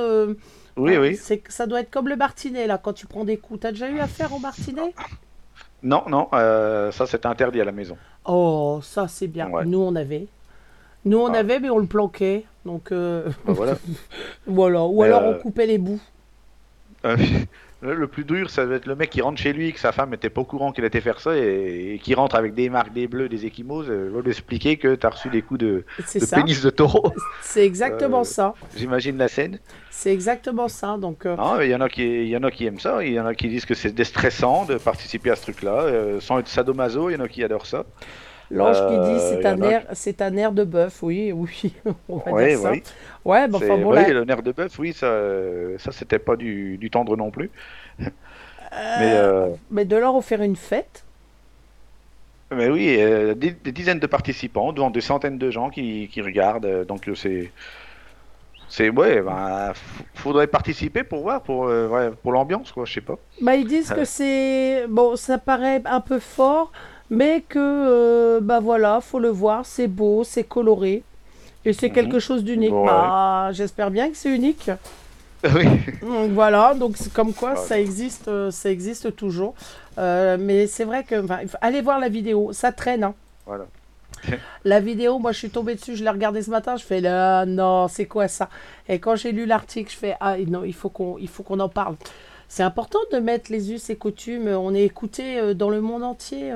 oui, 0.77 0.99
oui. 0.99 1.19
ça 1.49 1.67
doit 1.67 1.81
être 1.81 1.91
comme 1.91 2.09
le 2.09 2.17
martinet, 2.17 2.67
là, 2.67 2.77
quand 2.77 2.93
tu 2.93 3.07
prends 3.07 3.25
des 3.25 3.39
coups. 3.39 3.61
T'as 3.61 3.73
déjà 3.73 3.89
eu 3.89 4.01
affaire 4.01 4.35
au 4.35 4.39
martinet? 4.39 4.93
Non, 5.83 6.03
non, 6.09 6.29
euh, 6.33 6.91
ça 6.91 7.07
c'est 7.07 7.27
interdit 7.27 7.61
à 7.61 7.65
la 7.65 7.73
maison. 7.73 7.97
Oh, 8.25 8.81
ça, 8.83 9.07
c'est 9.09 9.27
bien. 9.29 9.49
Ouais. 9.49 9.65
Nous, 9.65 9.79
on 9.81 9.95
avait. 9.95 10.27
Nous, 11.05 11.19
on 11.19 11.33
Ah. 11.33 11.39
avait, 11.39 11.61
mais 11.61 11.71
on 11.71 11.79
le 11.79 11.87
planquait. 11.87 12.45
Donc, 12.65 12.91
euh, 12.91 13.29
Ben 13.47 13.53
voilà. 13.53 13.75
voilà. 14.47 14.85
Ou 14.85 15.01
Mais, 15.03 15.07
alors, 15.07 15.23
euh, 15.23 15.35
on 15.37 15.43
coupait 15.43 15.67
les 15.67 15.79
bouts. 15.79 16.01
Le, 17.83 17.95
le 17.95 18.07
plus 18.09 18.25
dur, 18.25 18.49
ça 18.49 18.65
doit 18.65 18.77
être 18.77 18.87
le 18.87 18.97
mec 18.97 19.11
qui 19.11 19.21
rentre 19.21 19.39
chez 19.39 19.53
lui, 19.53 19.73
que 19.73 19.79
sa 19.79 19.93
femme 19.93 20.11
n'était 20.11 20.31
pas 20.31 20.41
au 20.41 20.45
courant 20.45 20.73
qu'il 20.73 20.85
était 20.85 21.03
faire 21.03 21.21
ça, 21.21 21.37
et, 21.37 21.95
et 21.95 21.99
qui 21.99 22.15
rentre 22.15 22.35
avec 22.35 22.55
des 22.55 22.71
marques, 22.71 22.93
des 22.95 23.07
bleus, 23.07 23.29
des 23.29 23.45
échymoses, 23.45 23.89
euh, 23.91 24.11
va 24.15 24.23
lui 24.23 24.31
expliquer 24.31 24.79
que 24.79 24.95
tu 24.95 25.07
as 25.07 25.11
reçu 25.11 25.29
des 25.29 25.43
coups 25.43 25.61
de, 25.61 25.85
pénis 26.35 26.63
de 26.63 26.71
taureau. 26.71 27.13
C'est 27.43 27.67
exactement 27.67 28.21
Euh, 28.21 28.25
ça. 28.25 28.55
J'imagine 28.77 29.19
la 29.19 29.29
scène. 29.29 29.59
C'est 29.91 30.13
exactement 30.13 30.69
ça. 30.69 30.97
Donc, 30.97 31.27
euh, 31.27 31.37
Non, 31.37 31.61
il 31.61 31.69
y 31.69 31.75
en 31.75 31.81
a 31.83 31.89
qui, 31.91 32.03
il 32.03 32.29
y 32.29 32.37
en 32.37 32.43
a 32.45 32.51
qui 32.51 32.65
aiment 32.67 32.81
ça, 32.81 33.05
il 33.05 33.13
y 33.13 33.21
en 33.21 33.27
a 33.27 33.35
qui 33.35 33.49
disent 33.49 33.67
que 33.67 33.75
c'est 33.75 33.93
déstressant 33.95 34.65
de 34.65 34.77
participer 34.77 35.31
à 35.31 35.37
ce 35.37 35.43
truc-là, 35.43 35.83
euh, 35.83 36.19
sans 36.21 36.39
être 36.39 36.49
sadomaso, 36.49 37.11
il 37.11 37.15
y 37.15 37.17
en 37.17 37.21
a 37.21 37.29
qui 37.29 37.45
adorent 37.45 37.67
ça. 37.67 37.85
L'ange 38.51 38.85
qui 38.85 38.99
dit 39.01 39.21
euh, 39.21 39.21
c'est 39.21 39.47
un 39.47 39.61
air, 39.63 39.87
c'est 39.93 40.23
un 40.23 40.37
air 40.37 40.53
de 40.53 40.65
bœuf. 40.65 41.03
Oui, 41.03 41.33
oui, 41.33 41.75
on 42.09 42.19
va 42.19 42.33
Oui, 42.33 42.35
dire 42.35 42.55
ça. 42.55 42.77
oui. 42.77 42.85
Ouais, 43.25 43.47
C'est- 43.51 43.65
enfin 43.65 43.79
bon, 43.79 43.93
oui, 43.93 44.05
là, 44.05 44.13
le 44.13 44.25
nerf 44.25 44.43
de 44.43 44.53
bœuf, 44.53 44.79
oui, 44.79 44.93
ça, 44.95 45.09
ça 45.79 45.93
c'était 45.93 46.19
pas 46.19 46.37
du, 46.37 46.79
du 46.79 46.91
tendre 46.91 47.17
non 47.17 47.31
plus. 47.31 47.51
euh, 48.73 48.77
Mais, 48.95 49.15
euh, 49.15 49.55
mais 49.71 49.85
de 49.85 49.97
leur 49.97 50.15
offrir 50.17 50.43
une 50.43 50.57
fête. 50.57 51.05
mais 52.53 52.69
oui, 52.69 52.97
euh, 53.01 53.35
des, 53.35 53.51
des 53.53 53.73
dizaines 53.73 53.99
de 53.99 54.07
participants 54.07 54.73
devant 54.73 54.91
des 54.91 55.01
centaines 55.01 55.39
de 55.39 55.51
gens 55.51 55.69
qui, 55.71 56.09
qui 56.13 56.21
regardent, 56.23 56.85
donc 56.87 57.09
c'est. 57.17 57.53
C'est 58.69 58.91
ouais, 58.91 59.21
f- 59.23 59.75
faudrait 60.15 60.47
participer 60.49 61.05
pour 61.05 61.23
voir, 61.23 61.43
pour, 61.43 61.67
euh, 61.69 61.89
ouais, 61.89 62.11
pour 62.17 62.33
l'ambiance, 62.33 62.73
quoi, 62.73 62.85
je 62.85 62.95
sais 62.95 63.01
pas. 63.01 63.17
Bah, 63.41 63.55
ils 63.57 63.67
disent 63.67 63.93
que 63.93 64.05
c'est 64.05 64.87
bon, 64.89 65.15
ça 65.17 65.39
paraît 65.39 65.83
un 65.85 66.01
peu 66.01 66.19
fort, 66.19 66.73
mais 67.11 67.43
que 67.49 67.59
euh, 67.59 68.41
bah 68.41 68.61
voilà, 68.61 69.01
faut 69.01 69.19
le 69.19 69.29
voir, 69.29 69.65
c'est 69.67 69.87
beau, 69.89 70.25
c'est 70.25 70.45
coloré. 70.45 71.03
Et 71.65 71.73
c'est 71.73 71.89
Mhm. 71.89 71.95
quelque 71.95 72.19
chose 72.19 72.45
d'unique. 72.45 72.73
Ouais. 72.73 72.87
Bah, 72.87 73.51
j'espère 73.53 73.91
bien 73.91 74.11
que 74.11 74.17
c'est 74.17 74.31
unique. 74.35 74.71
oui. 75.55 75.65
Donc 76.03 76.31
voilà, 76.31 76.75
donc 76.75 76.97
c'est 76.97 77.13
comme 77.13 77.33
quoi 77.33 77.57
ça 77.57 77.79
existe, 77.79 78.29
euh, 78.29 78.51
ça 78.51 78.71
existe 78.71 79.15
toujours. 79.17 79.55
Euh, 79.99 80.37
mais 80.39 80.67
c'est 80.67 80.85
vrai 80.85 81.05
que, 81.05 81.25
allez 81.61 81.81
voir 81.83 81.99
la 81.99 82.09
vidéo, 82.09 82.53
ça 82.53 82.73
traîne. 82.73 83.05
hein. 83.05 83.15
Voilà. 83.47 83.65
La 84.65 84.81
vidéo, 84.81 85.19
moi 85.19 85.33
je 85.33 85.39
suis 85.39 85.51
tombée 85.51 85.75
dessus, 85.75 85.95
je 85.95 86.03
l'ai 86.03 86.11
regardée 86.11 86.43
ce 86.43 86.51
matin, 86.51 86.77
je 86.77 86.85
fais 86.85 87.01
là, 87.01 87.45
non, 87.45 87.87
c'est 87.87 88.07
quoi 88.07 88.29
ça? 88.29 88.49
Et 88.89 88.99
quand 88.99 89.15
j'ai 89.15 89.31
lu 89.31 89.45
l'article, 89.47 89.93
je 89.93 89.97
fais 89.97 90.17
ah 90.21 90.37
non, 90.39 90.65
il 90.65 90.73
faut 90.73 90.89
qu'on, 90.89 91.17
il 91.19 91.29
faut 91.29 91.43
qu'on 91.43 91.61
en 91.61 91.69
parle. 91.69 91.97
C'est 92.49 92.63
important 92.63 92.99
de 93.13 93.19
mettre 93.19 93.53
les 93.53 93.73
us 93.73 93.91
et 93.91 93.97
coutumes. 93.97 94.49
On 94.49 94.75
est 94.75 94.85
écouté 94.85 95.39
euh, 95.39 95.53
dans 95.55 95.69
le 95.69 95.81
monde 95.81 96.03
entier. 96.03 96.51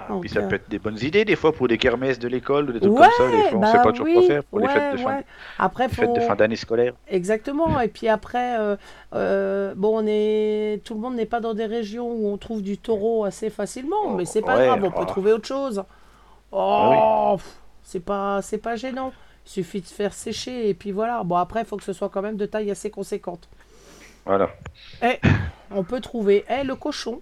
Euh. 0.00 0.04
Ah, 0.04 0.08
Donc, 0.08 0.20
puis 0.22 0.30
ça 0.30 0.42
peut 0.42 0.56
être 0.56 0.68
des 0.70 0.78
bonnes 0.78 0.98
idées 0.98 1.24
des 1.24 1.36
fois 1.36 1.52
pour 1.52 1.68
des 1.68 1.78
kermesses 1.78 2.18
de 2.18 2.28
l'école, 2.28 2.70
ou 2.70 2.72
des 2.72 2.80
trucs 2.80 2.92
Ouais, 2.92 3.06
comme 3.16 3.30
ça. 3.30 3.36
Des 3.36 3.42
fois, 3.48 3.58
on 3.58 3.60
bah 3.60 3.72
sait 3.72 3.82
pas 3.82 3.90
toujours 3.90 4.06
oui, 4.06 4.14
quoi 4.14 4.22
faire 4.22 4.44
pour 4.44 4.58
les 4.60 4.68
fêtes 4.68 4.92
de 4.92 4.96
fin, 4.98 5.16
ouais. 5.16 5.24
Après, 5.58 5.88
les 5.88 5.94
fêtes 5.94 6.12
de 6.12 6.20
faut- 6.20 6.26
fin 6.26 6.36
d'année 6.36 6.56
scolaire. 6.56 6.94
Exactement. 7.08 7.80
Et 7.80 7.88
puis 7.88 8.08
après, 8.08 8.58
euh, 8.58 8.76
euh, 9.14 9.74
bon, 9.76 10.02
on 10.02 10.06
est, 10.06 10.82
tout 10.84 10.94
le 10.94 11.00
monde 11.00 11.16
n'est 11.16 11.26
pas 11.26 11.40
dans 11.40 11.54
des 11.54 11.66
régions 11.66 12.10
où 12.10 12.28
on 12.28 12.36
trouve 12.38 12.62
du 12.62 12.78
taureau 12.78 13.24
assez 13.24 13.50
facilement, 13.50 14.14
mais 14.16 14.24
c'est 14.24 14.42
pas 14.42 14.64
grave, 14.64 14.82
on 14.84 14.90
peut 14.90 14.98
oh. 15.02 15.04
trouver 15.04 15.32
autre 15.32 15.46
chose. 15.46 15.82
Oh, 16.52 16.58
Ah 16.58 17.32
pff, 17.36 17.58
c'est 17.82 18.04
pas, 18.04 18.42
c'est 18.42 18.58
pas 18.58 18.76
gênant. 18.76 19.12
Il 19.46 19.50
suffit 19.50 19.80
de 19.80 19.86
faire 19.86 20.12
sécher 20.12 20.68
et 20.68 20.74
puis 20.74 20.92
voilà. 20.92 21.22
Bon 21.24 21.36
après, 21.36 21.60
il 21.60 21.66
faut 21.66 21.76
que 21.76 21.82
ce 21.84 21.92
soit 21.92 22.08
quand 22.08 22.22
même 22.22 22.36
de 22.36 22.46
taille 22.46 22.70
assez 22.70 22.90
conséquente. 22.90 23.48
Voilà. 24.26 24.50
Eh, 25.02 25.18
on 25.70 25.82
peut 25.82 26.00
trouver, 26.00 26.44
eh, 26.48 26.62
le 26.64 26.74
cochon. 26.76 27.20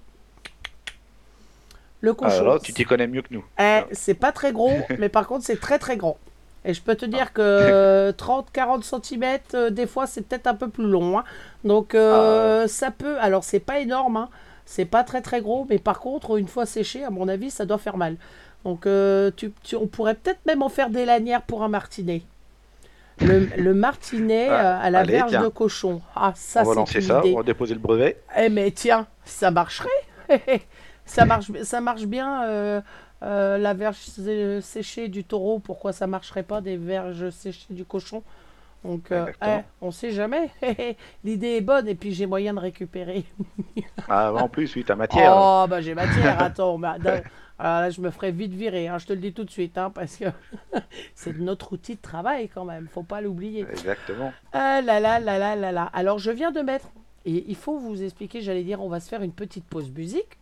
Le 2.00 2.14
cochon. 2.14 2.40
Alors, 2.40 2.60
tu 2.60 2.72
t'y 2.72 2.84
connais 2.84 3.06
mieux 3.06 3.22
que 3.22 3.32
nous. 3.34 3.44
Eh, 3.58 3.80
c'est 3.92 4.14
pas 4.14 4.32
très 4.32 4.52
gros, 4.52 4.72
mais 4.98 5.08
par 5.08 5.26
contre, 5.26 5.44
c'est 5.44 5.58
très 5.60 5.78
très 5.78 5.96
grand. 5.96 6.16
Et 6.64 6.74
je 6.74 6.82
peux 6.82 6.94
te 6.94 7.04
dire 7.06 7.32
que 7.32 8.12
30-40 8.18 8.82
cm, 8.82 9.70
des 9.72 9.86
fois, 9.86 10.06
c'est 10.06 10.22
peut-être 10.22 10.46
un 10.46 10.54
peu 10.54 10.68
plus 10.68 10.86
long. 10.88 11.18
hein. 11.18 11.24
Donc, 11.64 11.94
euh, 11.94 12.66
ça 12.68 12.90
peut. 12.90 13.18
Alors, 13.20 13.42
c'est 13.44 13.60
pas 13.60 13.78
énorme, 13.80 14.16
hein. 14.16 14.28
c'est 14.66 14.84
pas 14.84 15.02
très 15.04 15.22
très 15.22 15.40
gros, 15.40 15.66
mais 15.70 15.78
par 15.78 15.98
contre, 16.00 16.36
une 16.38 16.48
fois 16.48 16.66
séché, 16.66 17.04
à 17.04 17.10
mon 17.10 17.26
avis, 17.28 17.50
ça 17.50 17.64
doit 17.64 17.78
faire 17.78 17.96
mal. 17.96 18.16
Donc, 18.64 18.86
euh, 18.86 19.30
tu, 19.36 19.52
tu- 19.62 19.76
on 19.76 19.86
pourrait 19.86 20.14
peut-être 20.14 20.44
même 20.46 20.62
en 20.62 20.68
faire 20.68 20.90
des 20.90 21.04
lanières 21.04 21.42
pour 21.42 21.62
un 21.62 21.68
martinet. 21.68 22.22
Le, 23.20 23.48
le 23.56 23.74
martinet 23.74 24.46
Ah, 24.48 24.78
euh, 24.78 24.86
à 24.86 24.90
la 24.90 25.00
allez, 25.00 25.12
verge 25.14 25.30
tiens. 25.30 25.42
de 25.42 25.48
cochon. 25.48 26.00
Ah, 26.14 26.32
ça, 26.36 26.62
on 26.62 26.64
va 26.64 26.70
c'est 26.72 26.78
lancer 26.78 26.94
une 27.00 27.04
ça, 27.06 27.18
idée. 27.20 27.32
on 27.34 27.38
va 27.38 27.42
déposer 27.44 27.74
le 27.74 27.80
brevet. 27.80 28.20
Eh 28.36 28.48
mais 28.48 28.70
tiens, 28.70 29.06
ça 29.24 29.50
marcherait. 29.50 29.88
ça 31.08 31.26
marche, 31.26 31.50
ça 31.64 31.80
marche 31.80 32.06
bien 32.06 32.44
euh, 32.44 32.80
euh, 33.22 33.58
la 33.58 33.74
verge 33.74 33.96
sé- 33.98 34.60
séchée 34.62 35.08
du 35.08 35.24
taureau. 35.24 35.58
Pourquoi 35.58 35.92
ça 35.92 36.06
marcherait 36.06 36.42
pas 36.44 36.60
des 36.60 36.76
verges 36.76 37.30
séchées 37.30 37.66
du 37.74 37.84
cochon? 37.84 38.22
Donc, 38.84 39.12
euh, 39.12 39.28
eh, 39.46 39.60
on 39.80 39.90
sait 39.92 40.12
jamais. 40.12 40.50
L'idée 41.24 41.56
est 41.56 41.60
bonne 41.62 41.88
et 41.88 41.94
puis 41.96 42.14
j'ai 42.14 42.26
moyen 42.26 42.54
de 42.54 42.60
récupérer. 42.60 43.24
Ah, 44.06 44.32
en 44.34 44.48
plus, 44.50 44.74
oui, 44.76 44.84
ta 44.84 44.96
matière. 44.96 45.36
Oh 45.40 45.66
bah 45.68 45.80
j'ai 45.80 45.94
matière. 45.94 46.40
Attends, 46.40 46.78
bah, 46.78 46.96
alors 47.58 47.80
là 47.82 47.90
je 47.90 48.00
me 48.00 48.10
ferai 48.10 48.32
vite 48.32 48.52
virer. 48.52 48.88
hein, 48.88 48.98
je 48.98 49.06
te 49.06 49.12
le 49.12 49.20
dis 49.20 49.32
tout 49.32 49.44
de 49.44 49.50
suite, 49.50 49.78
hein, 49.78 49.90
parce 49.90 50.16
que 50.16 50.26
c'est 51.14 51.36
notre 51.38 51.72
outil 51.74 51.96
de 51.96 52.00
travail 52.00 52.48
quand 52.48 52.64
même. 52.64 52.88
Faut 52.88 53.02
pas 53.02 53.20
l'oublier. 53.20 53.68
Exactement. 53.68 54.34
Ah 54.52 54.80
là 54.82 55.00
là 55.00 55.20
là 55.20 55.38
là 55.38 55.56
là 55.56 55.72
là. 55.72 55.84
Alors 55.94 56.18
je 56.18 56.30
viens 56.30 56.52
de 56.52 56.60
mettre, 56.60 56.90
et 57.26 57.44
il 57.48 57.56
faut 57.56 57.78
vous 57.78 58.02
expliquer, 58.02 58.40
j'allais 58.42 58.64
dire, 58.64 58.82
on 58.82 58.88
va 58.88 59.00
se 59.00 59.08
faire 59.08 59.22
une 59.22 59.32
petite 59.32 59.64
pause 59.66 59.90
musique. 59.90 60.38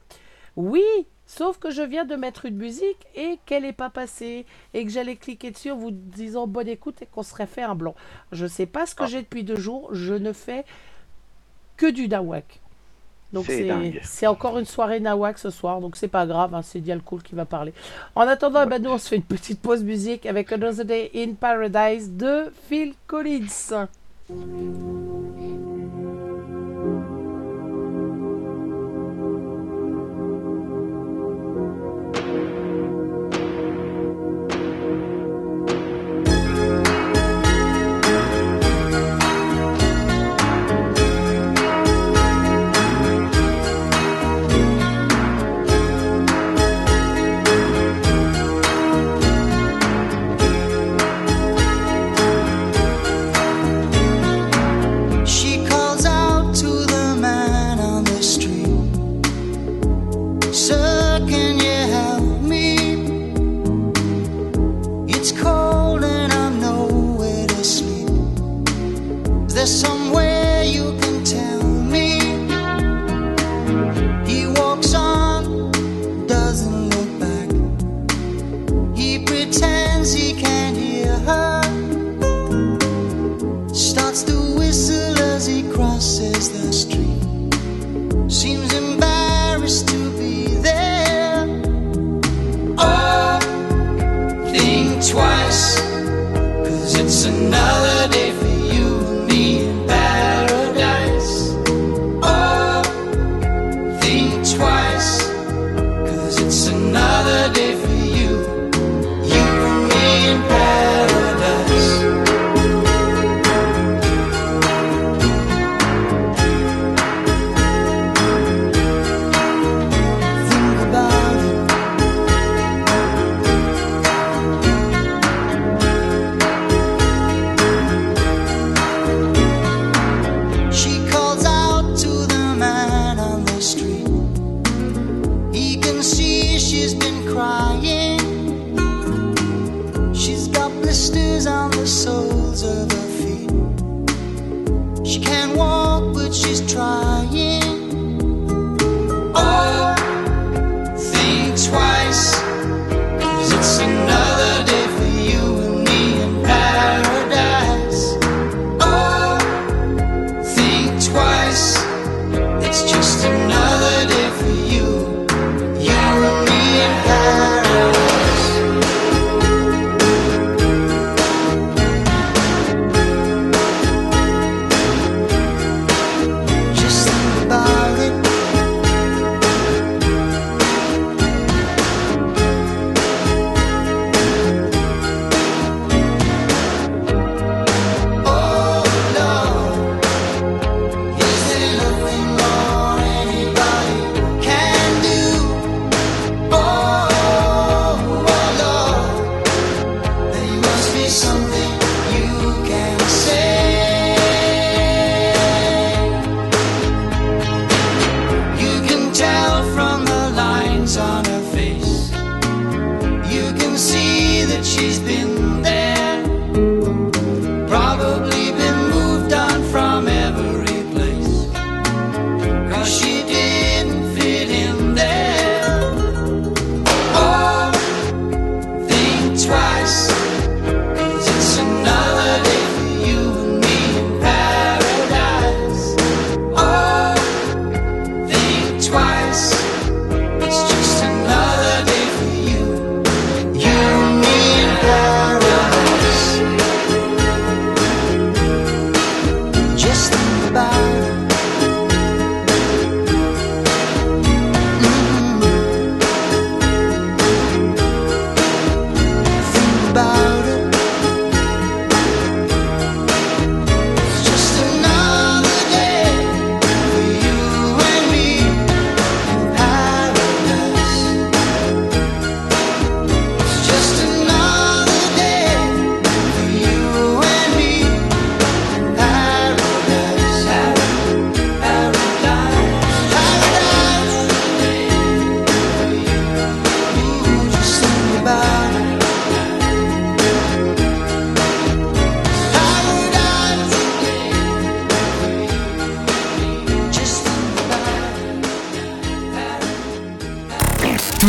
Oui, 0.57 0.83
sauf 1.27 1.59
que 1.59 1.71
je 1.71 1.83
viens 1.83 2.05
de 2.05 2.17
mettre 2.17 2.47
une 2.47 2.57
musique 2.57 3.07
et 3.15 3.39
qu'elle 3.47 3.63
n'est 3.65 3.73
pas 3.73 3.91
passée 3.91 4.47
et 4.75 4.85
que 4.85 4.91
j'allais 4.91 5.17
cliquer 5.17 5.51
dessus 5.51 5.71
en 5.71 5.77
vous 5.77 5.91
disant 5.91 6.47
bonne 6.47 6.69
écoute 6.69 7.03
et 7.03 7.07
qu'on 7.07 7.23
serait 7.23 7.47
fait 7.47 7.63
un 7.63 7.75
blanc. 7.75 7.95
Je 8.33 8.47
sais 8.47 8.67
pas 8.67 8.87
ce 8.87 8.95
que 8.95 9.05
Ah. 9.05 9.07
j'ai 9.07 9.23
depuis 9.23 9.45
deux 9.45 9.57
jours, 9.57 9.91
je 9.95 10.15
ne 10.15 10.33
fais 10.33 10.65
que 11.77 11.91
du 11.91 12.09
nawak. 12.09 12.61
Donc 13.33 13.45
C'est 14.03 14.27
encore 14.29 14.59
une 14.59 14.65
soirée 14.65 15.01
nawak 15.01 15.37
ce 15.39 15.51
soir, 15.51 15.81
donc 15.81 15.97
c'est 15.97 16.09
pas 16.09 16.27
grave, 16.27 16.55
hein, 16.55 16.63
c'est 16.63 16.81
Dialcool 16.81 17.23
qui 17.23 17.35
va 17.35 17.45
parler. 17.45 17.75
En 18.15 18.23
attendant, 18.23 18.63
eh 18.63 18.67
ben, 18.67 18.81
nous 18.81 18.91
on 18.91 18.99
se 18.99 19.09
fait 19.09 19.17
une 19.17 19.23
petite 19.23 19.61
pause 19.61 19.83
musique 19.83 20.25
avec 20.27 20.53
Another 20.53 20.85
Day 20.85 21.11
in 21.15 21.35
Paradise 21.35 22.13
de 22.13 22.51
Phil 22.69 22.95
Collins. 23.07 23.89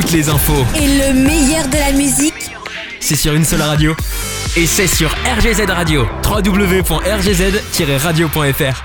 Toutes 0.08 0.16
les 0.16 0.30
infos, 0.30 0.64
Et 0.78 0.88
le 0.88 1.12
meilleur 1.14 1.68
de 1.68 1.76
la 1.78 1.92
musique, 1.92 2.52
c'est 3.02 3.18
sur 3.18 3.34
une 3.34 3.44
seule 3.44 3.62
radio. 3.62 3.94
Et 4.56 4.66
c'est 4.66 4.88
sur 4.88 5.10
RGZ 5.10 5.70
Radio. 5.70 6.06
www.rgz-radio.fr. 6.24 8.84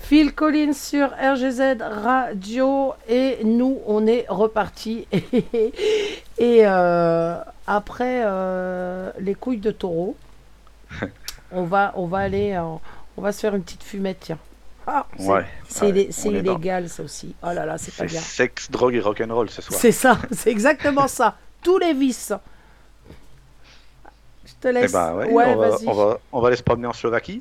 Phil 0.00 0.32
Collins 0.34 0.72
sur 0.72 1.10
RGZ 1.10 1.76
Radio 1.80 2.94
et 3.08 3.38
nous 3.44 3.78
on 3.86 4.08
est 4.08 4.26
reparti 4.28 5.06
et 5.12 6.62
euh, 6.66 7.36
après 7.68 8.22
euh, 8.24 9.10
les 9.20 9.34
couilles 9.36 9.58
de 9.58 9.70
taureau 9.70 10.16
on 11.52 11.62
va 11.62 11.92
on 11.96 12.06
va 12.06 12.18
aller 12.18 12.58
en- 12.58 12.80
on 13.16 13.22
va 13.22 13.30
se 13.32 13.38
faire 13.40 13.54
une 13.54 13.62
petite 13.62 13.84
fumette 13.84 14.18
tiens 14.20 14.38
ah, 14.86 15.06
c'est 15.18 15.24
Ouais, 15.26 15.46
dans- 15.82 16.30
illégal 16.30 16.88
ça 16.88 17.02
aussi 17.02 17.34
oh 17.42 17.46
là 17.52 17.64
là 17.66 17.78
c'est 17.78 17.94
pas 17.94 18.04
bien 18.04 18.20
sexe, 18.20 18.70
drogue 18.70 18.94
et 18.94 19.00
rock'n'roll 19.00 19.48
ce 19.50 19.62
soir. 19.62 19.78
c'est 19.80 19.92
ça 19.92 20.18
c'est 20.32 20.50
exactement 20.50 21.08
ça 21.08 21.36
tous 21.62 21.78
les 21.78 21.94
vices 21.94 22.32
je 24.46 24.52
te 24.60 24.68
Eh 24.68 24.72
laisse 24.72 24.92
ben 24.92 25.14
ouais, 25.14 25.26
on, 25.54 25.56
va, 25.56 25.76
on, 25.86 25.92
va, 25.92 26.18
on 26.32 26.40
va 26.40 26.48
aller 26.48 26.56
se 26.56 26.62
promener 26.62 26.86
en 26.86 26.92
Slovaquie. 26.92 27.40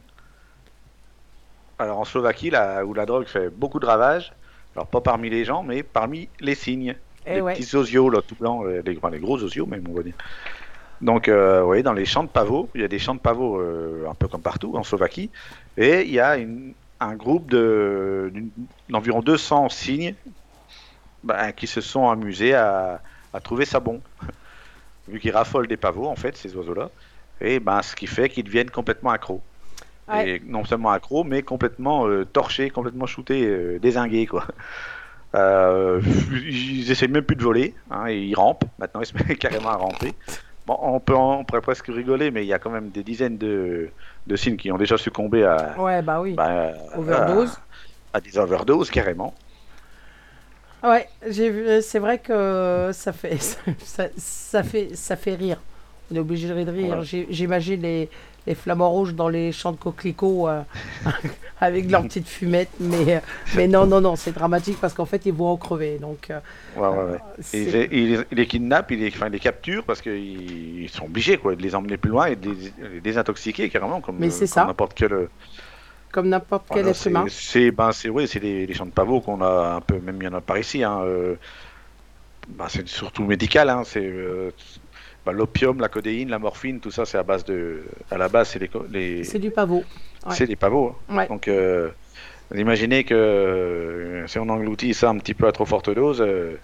Alors 1.79 1.99
en 1.99 2.05
Slovaquie, 2.05 2.49
là 2.49 2.85
où 2.85 2.93
la 2.93 3.05
drogue 3.05 3.25
fait 3.25 3.49
beaucoup 3.49 3.79
de 3.79 3.85
ravages, 3.85 4.31
alors 4.75 4.87
pas 4.87 5.01
parmi 5.01 5.29
les 5.29 5.43
gens, 5.43 5.63
mais 5.63 5.83
parmi 5.83 6.29
les 6.39 6.55
cygnes. 6.55 6.95
Eh 7.25 7.35
les 7.35 7.41
petits 7.41 7.75
osios 7.75 8.09
là, 8.09 8.21
tout 8.25 8.35
blancs, 8.39 8.65
euh, 8.65 8.81
les, 8.85 8.97
enfin, 8.97 9.09
les 9.09 9.19
gros 9.19 9.41
osios 9.41 9.65
même, 9.65 9.83
on 9.89 9.93
va 9.93 10.03
dire. 10.03 10.13
Donc, 11.01 11.27
euh, 11.27 11.61
vous 11.61 11.67
voyez, 11.67 11.83
dans 11.83 11.93
les 11.93 12.05
champs 12.05 12.23
de 12.23 12.29
pavots, 12.29 12.69
il 12.75 12.81
y 12.81 12.83
a 12.83 12.87
des 12.87 12.99
champs 12.99 13.15
de 13.15 13.19
pavots 13.19 13.59
euh, 13.59 14.07
un 14.09 14.13
peu 14.13 14.27
comme 14.27 14.41
partout 14.41 14.73
en 14.75 14.83
Slovaquie, 14.83 15.29
et 15.77 16.03
il 16.03 16.11
y 16.13 16.19
a 16.19 16.37
une- 16.37 16.73
un 17.05 17.15
groupe 17.15 17.49
de- 17.49 18.31
d'environ 18.89 19.21
200 19.21 19.69
cygnes 19.69 20.15
ben, 21.23 21.51
qui 21.51 21.67
se 21.67 21.81
sont 21.81 22.09
amusés 22.09 22.53
à, 22.53 23.01
à 23.33 23.39
trouver 23.39 23.65
ça 23.65 23.79
bon. 23.79 24.01
Vu 25.07 25.19
qu'ils 25.19 25.31
raffolent 25.31 25.67
des 25.67 25.77
pavots, 25.77 26.07
en 26.07 26.15
fait, 26.15 26.37
ces 26.37 26.55
oiseaux-là, 26.55 26.89
et 27.41 27.59
ben, 27.59 27.81
ce 27.81 27.95
qui 27.95 28.07
fait 28.07 28.29
qu'ils 28.29 28.45
deviennent 28.45 28.69
complètement 28.71 29.09
accros. 29.11 29.41
Ouais. 30.07 30.29
Et 30.29 30.41
non 30.45 30.63
seulement 30.65 30.91
accros, 30.91 31.23
mais 31.23 31.41
complètement 31.43 32.07
euh, 32.07 32.25
torchés, 32.25 32.69
complètement 32.69 33.05
shootés, 33.05 33.45
euh, 33.45 33.79
désingués, 33.79 34.25
quoi. 34.27 34.45
Euh, 35.35 35.99
ils 36.45 36.91
essaient 36.91 37.07
même 37.07 37.23
plus 37.23 37.35
de 37.35 37.41
voler, 37.41 37.73
hein, 37.89 38.07
ils 38.07 38.35
rampent. 38.35 38.65
Maintenant, 38.77 39.01
ils 39.01 39.07
se 39.07 39.15
mettent 39.15 39.35
carrément 39.39 39.69
à 39.69 39.77
ramper. 39.77 40.13
Bon, 40.65 40.77
on, 40.81 40.99
peut 40.99 41.15
en- 41.15 41.39
on 41.39 41.43
pourrait 41.45 41.61
presque 41.61 41.87
rigoler, 41.87 42.31
mais 42.31 42.43
il 42.45 42.47
y 42.47 42.53
a 42.53 42.59
quand 42.59 42.69
même 42.71 42.89
des 42.89 43.03
dizaines 43.03 43.37
de, 43.37 43.91
de 44.27 44.35
cygnes 44.35 44.57
qui 44.57 44.71
ont 44.71 44.77
déjà 44.77 44.97
succombé 44.97 45.43
à, 45.43 45.75
ouais 45.77 46.01
bah 46.01 46.21
oui 46.21 46.33
bah, 46.33 46.71
overdose 46.95 47.59
à, 48.13 48.17
à 48.17 48.21
des 48.21 48.37
overdoses 48.37 48.89
carrément. 48.91 49.33
Ouais, 50.83 51.07
j'ai 51.27 51.49
vu. 51.49 51.81
C'est 51.81 51.99
vrai 51.99 52.19
que 52.19 52.89
ça 52.93 53.13
fait 53.13 53.37
ça, 53.79 54.07
ça 54.17 54.63
fait 54.63 54.95
ça 54.95 55.15
fait 55.15 55.35
rire. 55.35 55.61
On 56.11 56.15
est 56.15 56.19
obligé 56.19 56.47
de 56.47 56.53
rire. 56.71 56.99
Ouais. 56.99 57.25
J'imagine 57.29 57.81
les, 57.81 58.09
les 58.47 58.55
flamants 58.55 58.89
rouges 58.91 59.13
dans 59.13 59.29
les 59.29 59.51
champs 59.51 59.71
de 59.71 59.77
coquelicots 59.77 60.47
euh, 60.49 60.61
avec 61.61 61.89
leur 61.89 62.03
petite 62.03 62.27
fumette, 62.27 62.69
mais 62.79 63.21
mais 63.55 63.67
non 63.67 63.85
non 63.85 64.01
non, 64.01 64.15
c'est 64.15 64.33
dramatique 64.33 64.77
parce 64.81 64.93
qu'en 64.93 65.05
fait 65.05 65.25
ils 65.25 65.33
vont 65.33 65.49
en 65.49 65.57
crever. 65.57 65.97
Donc 65.99 66.29
euh, 66.29 66.39
Ouais, 66.75 66.87
ouais, 66.87 67.11
ouais. 67.11 67.19
c'est- 67.41 67.57
Et 67.91 67.97
Ils, 68.03 68.25
les 68.31 68.47
kidnappent, 68.47 68.91
ils 68.91 68.99
les, 68.99 69.09
enfin, 69.09 69.27
ils 69.27 69.31
les 69.33 69.39
capturent 69.39 69.83
parce 69.85 70.01
qu'ils 70.01 70.81
ils 70.83 70.89
sont 70.89 71.05
obligés 71.05 71.37
quoi, 71.37 71.55
de 71.55 71.61
les 71.61 71.75
emmener 71.75 71.97
plus 71.97 72.09
loin 72.11 72.25
et 72.27 72.35
de 72.35 72.49
les, 72.51 72.99
désintoxiquer 73.01 73.69
carrément 73.69 74.01
comme, 74.01 74.17
n'importe 74.19 74.93
quel. 74.95 75.13
euh, 75.13 75.29
comme 76.11 76.29
n'importe 76.29 76.65
quel 76.71 76.83
Voilà, 76.83 76.89
être 76.89 77.07
humain. 77.07 77.25
c'est- 77.29 77.71
ben, 77.71 77.91
c'est 77.91 78.09
les, 78.39 78.65
les 78.67 78.73
champs 78.73 78.85
de 78.85 78.91
pavots 78.91 79.21
qu'on 79.21 79.41
a 79.41 79.75
un 79.75 79.81
peu, 79.81 79.99
même 79.99 80.17
il 80.21 80.25
y 80.25 80.27
en 80.27 80.33
a 80.33 80.41
par 80.41 80.57
ici. 80.57 80.83
Hein, 80.83 81.01
euh, 81.03 81.35
ben, 82.47 82.65
c'est 82.69 82.87
surtout 82.87 83.23
médical. 83.23 83.69
Hein, 83.69 83.83
c'est 83.85 84.05
euh, 84.05 84.51
ben, 85.25 85.31
l'opium, 85.31 85.79
la 85.79 85.89
codéine, 85.89 86.29
la 86.29 86.39
morphine, 86.39 86.79
tout 86.79 86.91
ça, 86.91 87.05
c'est 87.05 87.17
à 87.17 87.23
base 87.23 87.45
de, 87.45 87.83
à 88.11 88.17
la 88.17 88.27
base, 88.29 88.49
c'est 88.49 88.59
les, 88.91 89.23
C'est 89.23 89.39
du 89.39 89.51
pavot. 89.51 89.83
ouais. 90.25 90.35
c'est 90.35 90.47
des 90.47 90.55
pavots. 90.55 90.95
hein. 91.09 91.15
Ouais. 91.17 91.27
Donc, 91.27 91.47
euh, 91.47 91.89
imaginez 92.53 93.03
que 93.03 93.13
euh, 93.13 94.27
si 94.27 94.37
on 94.39 94.49
engloutit 94.49 94.93
ça 94.93 95.09
un 95.09 95.17
petit 95.17 95.33
peu 95.33 95.47
à 95.47 95.51
trop 95.51 95.65
forte 95.65 95.89
dose, 95.89 96.21
euh, 96.21 96.57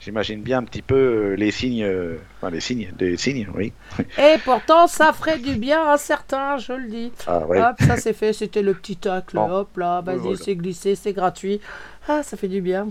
j'imagine 0.00 0.40
bien 0.42 0.58
un 0.58 0.64
petit 0.64 0.82
peu 0.82 0.94
euh, 0.94 1.34
les 1.36 1.50
signes, 1.50 1.84
euh, 1.84 2.16
enfin 2.38 2.50
les 2.50 2.60
signes, 2.60 2.90
des 2.98 3.16
signes, 3.16 3.48
oui. 3.54 3.72
Et 4.18 4.36
pourtant 4.44 4.86
ça 4.86 5.12
ferait 5.12 5.38
du 5.38 5.54
bien 5.56 5.86
à 5.88 5.96
certains, 5.98 6.56
je 6.58 6.72
le 6.72 6.88
dis. 6.88 7.12
Ah, 7.26 7.46
ouais. 7.46 7.60
Hop, 7.60 7.76
ça 7.80 7.96
c'est 7.96 8.12
fait, 8.14 8.32
c'était 8.32 8.62
le 8.62 8.74
petit 8.74 8.96
tacle. 8.96 9.36
Bon. 9.36 9.50
Hop 9.50 9.76
là, 9.76 10.00
vas-y, 10.00 10.18
voilà. 10.18 10.36
c'est 10.36 10.56
glissé, 10.56 10.94
c'est 10.94 11.12
gratuit. 11.12 11.60
Ah, 12.08 12.22
ça 12.22 12.36
fait 12.36 12.48
du 12.48 12.60
bien. 12.60 12.88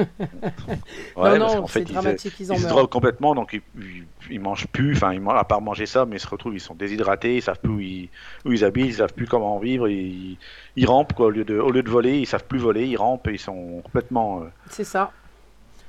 Ouais, 1.17 1.39
non, 1.39 1.57
non, 1.57 1.67
fait, 1.67 1.81
c'est 1.81 1.89
ils, 1.91 1.93
dramatique, 1.95 2.35
ils 2.41 2.53
en 2.53 2.55
ils 2.55 2.59
se 2.59 2.63
meurent. 2.65 2.75
droguent 2.77 2.91
complètement, 2.91 3.35
donc 3.35 3.53
ils, 3.53 3.63
ils, 3.79 4.05
ils 4.31 4.41
mangent 4.41 4.67
plus, 4.69 4.95
enfin, 4.97 5.13
ils 5.13 5.21
mangent- 5.21 5.39
à 5.39 5.45
part 5.45 5.61
manger 5.61 5.87
ça, 5.87 6.05
mais 6.07 6.17
ils 6.17 6.21
se 6.21 6.29
retrouvent, 6.29 6.55
ils 6.55 6.61
sont 6.61 6.75
déshydratés, 6.75 7.37
ils 7.37 7.43
savent 7.43 7.59
plus 7.61 7.73
où 7.73 7.81
ils, 7.81 8.09
où 8.45 8.53
ils 8.53 8.65
habitent, 8.65 8.87
ils 8.87 8.95
savent 8.95 9.13
plus 9.15 9.27
comment 9.27 9.59
vivre, 9.59 9.89
ils, 9.89 10.37
ils 10.77 10.87
rampent, 10.87 11.13
quoi, 11.15 11.27
au 11.27 11.31
lieu, 11.31 11.45
de, 11.45 11.59
au 11.59 11.71
lieu 11.71 11.83
de 11.83 11.91
voler, 11.91 12.19
ils 12.19 12.27
savent 12.27 12.45
plus 12.45 12.59
voler, 12.59 12.87
ils 12.87 12.97
rampent, 12.97 13.27
et 13.29 13.33
ils 13.33 13.39
sont 13.39 13.81
complètement, 13.83 14.43
euh, 14.43 14.47
C'est 14.71 14.85
ça. 14.85 15.11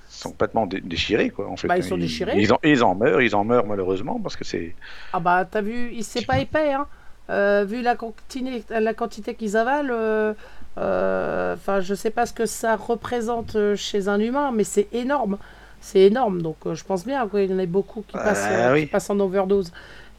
Sont 0.10 0.30
complètement 0.32 0.66
dé- 0.66 0.82
déchirés, 0.82 1.30
quoi, 1.30 1.48
en 1.50 1.58
fait. 1.58 1.68
Bah, 1.68 1.78
ils 1.78 1.84
sont 1.84 1.98
déchirés. 1.98 2.34
Ils, 2.38 2.52
en, 2.54 2.60
ils 2.64 2.84
en 2.84 2.96
meurent, 2.96 3.22
ils 3.22 3.36
en 3.36 3.44
meurent 3.44 3.66
malheureusement, 3.68 4.20
parce 4.22 4.36
que 4.36 4.44
c'est. 4.44 4.76
Ah 5.14 5.20
bah 5.20 5.46
t'as 5.50 5.62
vu, 5.62 5.92
il- 5.94 6.04
c'est 6.04 6.26
pas 6.26 6.40
épais 6.40 6.74
hein. 6.74 6.88
Euh, 7.30 7.66
vu 7.68 7.82
la 7.82 7.96
quantité, 7.96 8.64
la 8.70 8.94
quantité 8.94 9.36
qu'ils 9.36 9.58
avalent, 9.58 9.90
euh, 9.92 10.34
euh, 10.78 11.56
enfin 11.56 11.82
je 11.82 11.94
sais 11.94 12.10
pas 12.10 12.26
ce 12.26 12.32
que 12.34 12.46
ça 12.46 12.76
représente 12.78 13.56
euh, 13.58 13.76
chez 13.76 14.08
un 14.08 14.20
humain, 14.20 14.52
mais 14.54 14.64
c'est 14.64 14.88
énorme, 14.94 15.38
c'est 15.82 16.02
énorme. 16.02 16.42
Donc 16.42 16.56
euh, 16.66 16.74
je 16.76 16.86
pense 16.86 17.06
bien 17.06 17.28
qu'il 17.28 17.52
y 17.52 17.54
en 17.54 17.60
a 17.60 17.66
beaucoup 17.66 18.04
qui 18.08 18.14
passent, 18.14 18.46
Ah 18.50 18.70
euh, 18.70 18.74
oui. 18.74 18.82
qui 18.82 18.88
passent 18.88 19.10
en 19.10 19.20
overdose. 19.20 19.72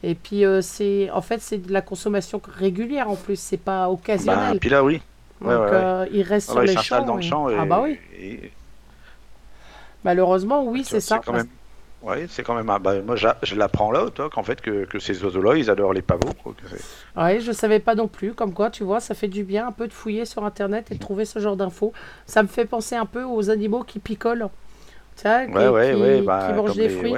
Et 0.03 0.13
puis 0.15 0.43
c'est, 0.61 1.09
en 1.11 1.21
fait 1.21 1.41
c'est 1.41 1.57
de 1.57 1.73
la 1.73 1.81
consommation 1.81 2.39
régulière 2.57 3.09
en 3.09 3.15
plus, 3.15 3.39
c'est 3.39 3.57
pas 3.57 3.85
Bah, 3.85 3.89
occasionnel. 3.89 4.59
puis 4.59 4.69
là, 4.69 4.83
oui. 4.83 5.01
Donc 5.41 5.49
ouais, 5.49 5.57
ouais, 5.57 6.21
restent 6.21 6.51
Alors, 6.51 6.63
sur 6.67 6.75
les 6.75 6.81
champs. 6.83 7.05
dans 7.05 7.15
le 7.15 7.21
champ 7.21 7.49
et, 7.49 7.55
Ah 7.59 7.65
bah 7.65 7.81
oui, 7.83 7.97
et- 8.19 8.51
malheureusement 10.03 10.63
oui 10.65 10.83
c'est 10.85 10.99
ça. 11.01 11.21
quand 11.25 11.33
même. 11.33 11.47
Ouais, 12.01 12.27
c'est 12.29 12.43
quand 12.43 12.55
même. 12.55 12.69
un- 12.69 12.79
bah, 12.79 13.01
moi, 13.01 13.17
je 13.17 13.55
l'apprends 13.55 13.91
là, 13.91 14.05
toi, 14.09 14.29
qu'en 14.29 14.41
fait, 14.41 14.61
que, 14.61 14.85
que 14.85 14.99
ces 14.99 15.21
oiseaux-là, 15.21 15.57
ils 15.57 15.69
adorent 15.69 15.91
les 15.91 16.01
pavots. 16.01 16.31
quoi, 16.41 16.53
c'est- 16.69 17.21
Ouais, 17.21 17.41
je 17.41 17.51
savais 17.51 17.81
pas 17.81 17.93
non 17.93 18.07
plus. 18.07 18.33
Comme 18.33 18.53
quoi, 18.53 18.69
tu 18.69 18.85
vois, 18.85 19.01
ça 19.01 19.13
fait 19.15 19.27
du 19.27 19.43
bien 19.43 19.67
un 19.67 19.73
peu 19.73 19.85
de 19.85 19.91
fouiller 19.91 20.23
sur 20.23 20.45
internet 20.45 20.91
et 20.91 20.95
de 20.95 20.99
trouver 21.01 21.25
ce 21.25 21.39
genre 21.39 21.57
d'infos. 21.57 21.91
Ça 22.25 22.41
me 22.41 22.47
fait 22.47 22.63
penser 22.63 22.95
un 22.95 23.05
peu 23.05 23.23
aux 23.25 23.49
animaux 23.49 23.83
qui 23.83 23.99
picolent. 23.99 24.47
Tu 25.17 25.23
sais, 25.23 25.47
qui, 25.47 25.51
Ouais, 25.57 25.67
ouais, 25.67 25.93
qui- 25.93 26.01
ouais, 26.01 26.21
bah, 26.21 26.47
qui 26.47 26.53
mangent 26.53 26.75
des 26.77 26.87
les, 26.87 26.95
fruits. 26.95 27.15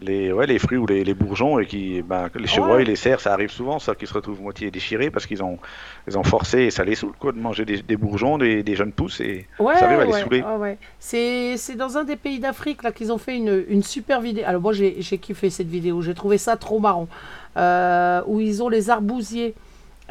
Ouais. 0.00 0.06
Les, 0.06 0.32
ouais, 0.32 0.46
les 0.46 0.58
fruits 0.58 0.78
ou 0.78 0.86
les, 0.86 1.04
les 1.04 1.14
bourgeons 1.14 1.58
et 1.58 1.66
qui, 1.66 2.02
bah, 2.02 2.28
les 2.34 2.46
chevreuils, 2.46 2.84
les 2.84 2.96
cerfs, 2.96 3.20
ça 3.20 3.32
arrive 3.32 3.50
souvent, 3.50 3.78
ça, 3.78 3.94
qui 3.94 4.06
se 4.06 4.14
retrouvent 4.14 4.40
moitié 4.40 4.70
déchirés 4.70 5.10
parce 5.10 5.26
qu'ils 5.26 5.42
ont, 5.42 5.58
ils 6.06 6.16
ont 6.16 6.22
forcé 6.24 6.58
et 6.62 6.70
ça 6.70 6.84
les 6.84 6.94
saoule, 6.94 7.14
quoi, 7.18 7.32
de 7.32 7.38
manger 7.38 7.64
des, 7.64 7.82
des 7.82 7.96
bourgeons, 7.96 8.38
des, 8.38 8.62
des 8.62 8.76
jeunes 8.76 8.92
pousses 8.92 9.20
et 9.20 9.46
Ouais, 9.58 9.74
ça 9.76 9.86
arrive 9.86 10.00
à 10.00 10.04
les 10.04 10.12
ouais, 10.12 10.20
saouler. 10.22 10.42
ouais, 10.42 10.56
ouais. 10.56 10.78
C'est, 10.98 11.56
dans 11.76 11.96
un 11.98 12.04
des 12.04 12.16
pays 12.16 12.38
d'Afrique 12.38 12.82
là 12.82 12.92
qu'ils 12.92 13.10
ont 13.12 13.18
fait 13.18 13.36
une, 13.36 13.64
une 13.68 13.82
super 13.82 14.20
vidéo. 14.20 14.44
Alors 14.46 14.62
moi 14.62 14.72
j'ai, 14.72 14.96
j'ai 15.00 15.18
kiffé 15.18 15.50
cette 15.50 15.68
vidéo, 15.68 16.00
j'ai 16.02 16.14
trouvé 16.14 16.38
ça 16.38 16.56
trop 16.56 16.78
marrant. 16.78 17.08
Euh, 17.56 18.22
où 18.26 18.40
ils 18.40 18.62
ont 18.62 18.68
les 18.68 18.88
arbousiers 18.90 19.54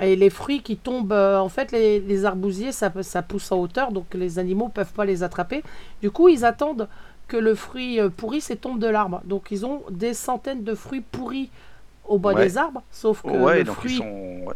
et 0.01 0.17
les 0.17 0.29
fruits 0.29 0.61
qui 0.61 0.75
tombent. 0.75 1.13
euh, 1.13 1.37
en 1.39 1.47
fait, 1.47 1.71
les, 1.71 2.01
les 2.01 2.25
arbousiers 2.25 2.73
ça, 2.73 2.91
ça 3.03 3.21
pousse 3.21 3.51
en 3.53 3.57
hauteur, 3.59 3.93
donc 3.93 4.05
les 4.13 4.37
animaux 4.37 4.67
peuvent 4.67 4.91
pas 4.91 5.05
les 5.05 5.23
attraper. 5.23 5.63
Du 6.01 6.11
coup, 6.11 6.27
ils 6.27 6.43
attendent 6.43 6.89
que 7.27 7.37
le 7.37 7.55
fruit 7.55 7.99
euh, 7.99 8.09
pourrisse 8.09 8.49
et 8.51 8.55
tombe 8.57 8.79
de 8.79 8.87
l'arbre. 8.87 9.21
Donc 9.25 9.47
ils 9.51 9.65
ont 9.65 9.81
des 9.89 10.13
centaines 10.13 10.63
de 10.63 10.75
fruits 10.75 11.01
pourris 11.11 11.49
au 12.07 12.17
bas 12.19 12.33
Ouais. 12.33 12.45
des 12.45 12.57
arbres, 12.57 12.83
sauf 12.91 13.21
que 13.21 13.27
Ouais, 13.29 13.59
le 13.59 13.63
donc 13.65 13.75
fruit 13.75 13.93
ils 13.93 13.97
sont. 13.97 14.45
ouais, 14.47 14.55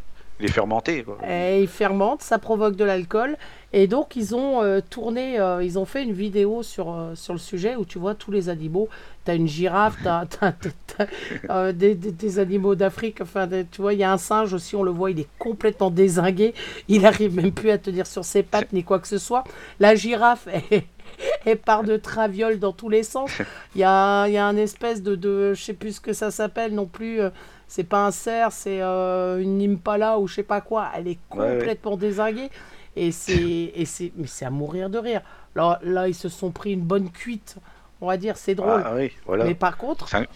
quoi. 1.03 1.15
et 1.29 1.61
ils 1.61 1.67
fermentent, 1.67 2.21
ça 2.21 2.39
provoque 2.39 2.75
de 2.75 2.83
l'alcool. 2.85 3.37
Et 3.73 3.87
donc, 3.87 4.15
ils 4.17 4.35
ont 4.35 4.61
euh, 4.63 4.81
tourné, 4.89 5.39
euh, 5.39 5.63
ils 5.63 5.77
ont 5.79 5.85
fait 5.85 6.03
une 6.03 6.11
vidéo 6.13 6.61
sur, 6.63 6.91
euh, 6.91 7.15
sur 7.15 7.31
le 7.33 7.39
sujet 7.39 7.75
où 7.77 7.85
tu 7.85 7.99
vois 7.99 8.15
tous 8.15 8.31
les 8.31 8.49
animaux. 8.49 8.89
Tu 9.23 9.31
as 9.31 9.35
une 9.35 9.47
girafe, 9.47 9.97
tu 10.01 10.07
as, 10.07 11.71
des, 11.73 11.95
des- 11.95 12.11
des 12.11 12.39
animaux 12.39 12.75
d'Afrique. 12.75 13.21
Enfin, 13.21 13.47
des- 13.47 13.65
tu 13.65 13.81
vois, 13.81 13.93
il 13.93 13.99
y 13.99 14.03
a 14.03 14.11
un 14.11 14.17
singe 14.17 14.53
aussi, 14.53 14.75
on 14.75 14.83
le 14.83 14.91
voit, 14.91 15.11
il 15.11 15.19
est 15.19 15.27
complètement 15.39 15.89
désingué. 15.91 16.53
Il 16.87 17.05
arrive 17.05 17.35
même 17.35 17.51
plus 17.51 17.69
à 17.69 17.77
tenir 17.77 18.07
sur 18.07 18.25
ses 18.25 18.43
pattes 18.43 18.73
ni 18.73 18.83
quoi 18.83 18.99
que 18.99 19.07
ce 19.07 19.17
soit. 19.17 19.43
La 19.79 19.95
girafe, 19.95 20.47
elle 21.45 21.57
part 21.57 21.83
de 21.83 21.97
traviole 21.97 22.59
dans 22.59 22.73
tous 22.73 22.89
les 22.89 23.03
sens. 23.03 23.31
Il 23.75 23.81
y 23.81 23.83
a, 23.83 24.27
y 24.27 24.37
a 24.37 24.45
un 24.45 24.57
espèce 24.57 25.01
de, 25.01 25.15
de. 25.15 25.53
Je 25.53 25.61
sais 25.61 25.73
plus 25.73 25.93
ce 25.97 26.01
que 26.01 26.13
ça 26.13 26.31
s'appelle 26.31 26.73
non 26.73 26.85
plus. 26.85 27.21
euh, 27.21 27.29
c'est 27.67 27.85
pas 27.85 28.05
un 28.05 28.11
cerf, 28.11 28.51
c'est 28.51 28.81
euh, 28.81 29.37
une 29.39 29.61
impala 29.61 30.19
ou 30.19 30.27
je 30.27 30.35
sais 30.35 30.43
pas 30.43 30.59
quoi. 30.61 30.89
Elle 30.95 31.07
est 31.07 31.19
Ouais, 31.33 31.39
ouais. 31.45 31.57
complètement 31.57 31.95
désinguée. 31.97 32.49
Et 32.97 33.13
c'est, 33.13 33.71
et 33.73 33.85
c'est, 33.85 34.11
mais 34.17 34.27
c'est 34.27 34.43
à 34.43 34.49
mourir 34.49 34.89
de 34.89 34.97
rire. 34.97 35.21
Là, 35.55 35.79
là, 35.83 36.09
ils 36.09 36.13
se 36.15 36.27
sont 36.27 36.51
pris 36.51 36.73
une 36.73 36.81
bonne 36.81 37.09
cuite. 37.09 37.55
On 38.01 38.07
va 38.07 38.17
dire, 38.17 38.35
c'est 38.35 38.55
drôle. 38.55 38.81
Ah 38.85 38.93
oui, 38.95 39.11
voilà. 39.25 39.45
Mais 39.45 39.55
par 39.55 39.77
contre, 39.77 40.09
Cinq, 40.09 40.27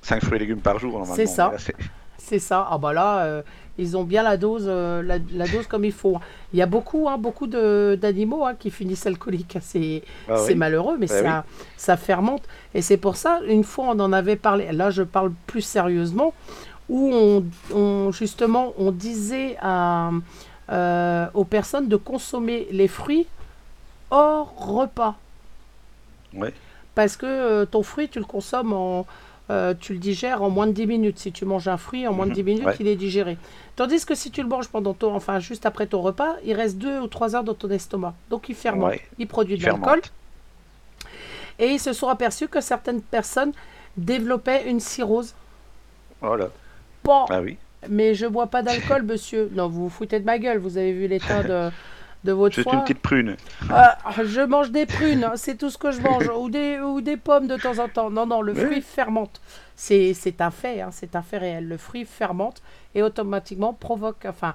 cinq 0.00 0.22
fruits 0.24 0.36
et 0.36 0.40
légumes 0.40 0.60
par 0.62 0.78
jour, 0.78 0.92
normalement. 0.92 1.14
C'est 1.16 1.26
ça. 1.26 1.52
C'est 2.16 2.38
ça. 2.38 2.66
Ah 2.70 2.78
bah 2.78 2.92
là, 2.94 3.24
euh, 3.24 3.42
ils 3.80 3.96
ont 3.96 4.04
bien 4.04 4.22
la 4.22 4.36
dose, 4.36 4.66
euh, 4.68 5.02
la, 5.02 5.16
la 5.34 5.48
dose 5.48 5.66
comme 5.66 5.84
il 5.84 5.92
faut. 5.92 6.18
Il 6.52 6.58
y 6.58 6.62
a 6.62 6.66
beaucoup, 6.66 7.08
hein, 7.08 7.18
beaucoup 7.18 7.46
d'animaux 7.48 8.44
hein, 8.46 8.54
qui 8.58 8.70
finissent 8.70 9.06
alcooliques. 9.06 9.58
C'est 9.62 10.02
Ah 10.28 10.34
oui. 10.46 10.54
malheureux, 10.54 10.96
mais 10.98 11.06
Bah 11.06 11.22
ça, 11.22 11.44
ça 11.76 11.96
fermente. 11.96 12.42
Et 12.74 12.82
c'est 12.82 12.96
pour 12.98 13.16
ça, 13.16 13.40
une 13.48 13.64
fois, 13.64 13.86
on 13.88 14.00
en 14.00 14.12
avait 14.12 14.36
parlé. 14.36 14.70
Là, 14.72 14.90
je 14.90 15.02
parle 15.02 15.32
plus 15.46 15.62
sérieusement, 15.62 16.34
où 16.88 17.10
on, 17.12 17.44
on- 17.74 18.12
justement, 18.12 18.72
on 18.78 18.90
disait 18.92 19.56
à, 19.62 20.10
euh, 20.70 21.26
aux 21.34 21.44
personnes 21.44 21.88
de 21.88 21.96
consommer 21.96 22.68
les 22.70 22.88
fruits 22.88 23.26
hors 24.10 24.52
repas. 24.56 25.16
Ouais. 26.34 26.52
Parce 26.94 27.16
que 27.16 27.26
euh, 27.26 27.64
ton 27.64 27.82
fruit, 27.82 28.08
tu 28.08 28.18
le 28.18 28.24
consommes 28.24 28.72
en. 28.72 29.06
Euh, 29.50 29.74
tu 29.78 29.92
le 29.92 29.98
digères 29.98 30.42
en 30.42 30.48
moins 30.48 30.66
de 30.66 30.72
10 30.72 30.86
minutes. 30.86 31.18
Si 31.18 31.32
tu 31.32 31.44
manges 31.44 31.68
un 31.68 31.76
fruit, 31.76 32.06
en 32.06 32.12
moins 32.14 32.24
de 32.26 32.30
Mhm, 32.30 32.34
10 32.36 32.42
minutes, 32.44 32.64
ouais. 32.66 32.76
il 32.80 32.86
est 32.86 32.96
digéré. 32.96 33.36
Tandis 33.76 34.04
que 34.06 34.14
si 34.14 34.30
tu 34.30 34.42
le 34.42 34.48
manges 34.48 34.68
pendant 34.68 34.94
ton, 34.94 35.14
enfin, 35.14 35.40
juste 35.40 35.66
après 35.66 35.86
ton 35.86 36.00
repas, 36.00 36.36
il 36.44 36.54
reste 36.54 36.78
2 36.78 37.00
ou 37.00 37.06
3 37.08 37.34
heures 37.36 37.44
dans 37.44 37.54
ton 37.54 37.68
estomac. 37.70 38.14
Donc 38.30 38.48
il 38.48 38.54
fermente. 38.54 38.90
Ouais. 38.90 39.00
Il 39.18 39.26
produit 39.26 39.58
de 39.58 39.64
l'alcool. 39.66 40.00
Et 41.58 41.66
ils 41.72 41.80
se 41.80 41.92
sont 41.92 42.08
aperçus 42.08 42.48
que 42.48 42.60
certaines 42.60 43.02
personnes 43.02 43.52
développaient 43.96 44.68
une 44.70 44.80
cirrhose. 44.80 45.34
Voilà. 46.20 46.48
Bon, 47.04 47.24
Ah 47.28 47.40
oui. 47.40 47.56
mais 47.88 48.14
je 48.14 48.26
bois 48.26 48.46
pas 48.46 48.62
d'alcool, 48.62 49.02
monsieur. 49.04 49.50
Non, 49.54 49.68
vous 49.68 49.84
vous 49.84 49.88
foutez 49.90 50.20
de 50.20 50.24
ma 50.24 50.38
gueule. 50.38 50.58
Vous 50.58 50.78
avez 50.78 50.92
vu 50.92 51.06
l'état 51.06 51.42
de, 51.42 51.70
de 52.24 52.32
votre 52.32 52.54
C'est 52.54 52.70
une 52.72 52.82
petite 52.82 53.00
prune. 53.00 53.36
Ah, 53.70 53.96
je 54.24 54.40
mange 54.42 54.70
des 54.70 54.86
prunes, 54.86 55.24
hein, 55.24 55.32
c'est 55.36 55.56
tout 55.56 55.70
ce 55.70 55.78
que 55.78 55.90
je 55.90 56.00
mange, 56.00 56.28
ou 56.38 56.50
des, 56.50 56.78
ou 56.80 57.00
des 57.00 57.16
pommes 57.16 57.46
de 57.46 57.56
temps 57.56 57.78
en 57.78 57.88
temps. 57.88 58.10
Non, 58.10 58.26
non, 58.26 58.42
le 58.42 58.52
Oui. 58.52 58.64
fruit 58.66 58.82
fermente. 58.82 59.40
C'est 59.76 60.12
c'est 60.14 60.40
un 60.42 60.50
fait, 60.50 60.80
hein, 60.82 60.90
c'est 60.92 61.16
un 61.16 61.22
fait 61.22 61.38
réel. 61.38 61.66
Le 61.68 61.76
fruit 61.78 62.04
fermente 62.04 62.62
et 62.94 63.02
automatiquement 63.02 63.72
provoque, 63.72 64.26
enfin, 64.26 64.54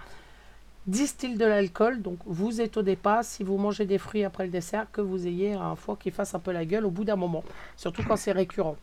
distille 0.88 1.36
de 1.38 1.46
l'alcool. 1.46 2.02
Donc, 2.02 2.20
vous 2.26 2.62
étonnez 2.62 2.96
pas 2.96 3.24
si 3.24 3.44
vous 3.44 3.58
mangez 3.58 3.86
des 3.86 3.98
fruits 3.98 4.24
après 4.24 4.46
le 4.46 4.52
dessert 4.52 4.86
que 4.92 5.02
vous 5.02 5.26
ayez 5.28 5.54
un 5.54 5.76
foie 5.76 5.98
qui 6.00 6.12
fasse 6.12 6.36
un 6.36 6.40
peu 6.40 6.52
la 6.52 6.66
gueule 6.66 6.86
au 6.86 6.92
bout 6.92 7.04
d'un 7.06 7.16
moment. 7.16 7.44
Surtout 7.78 8.04
quand 8.04 8.16
c'est 8.18 8.32
récurrent. 8.32 8.78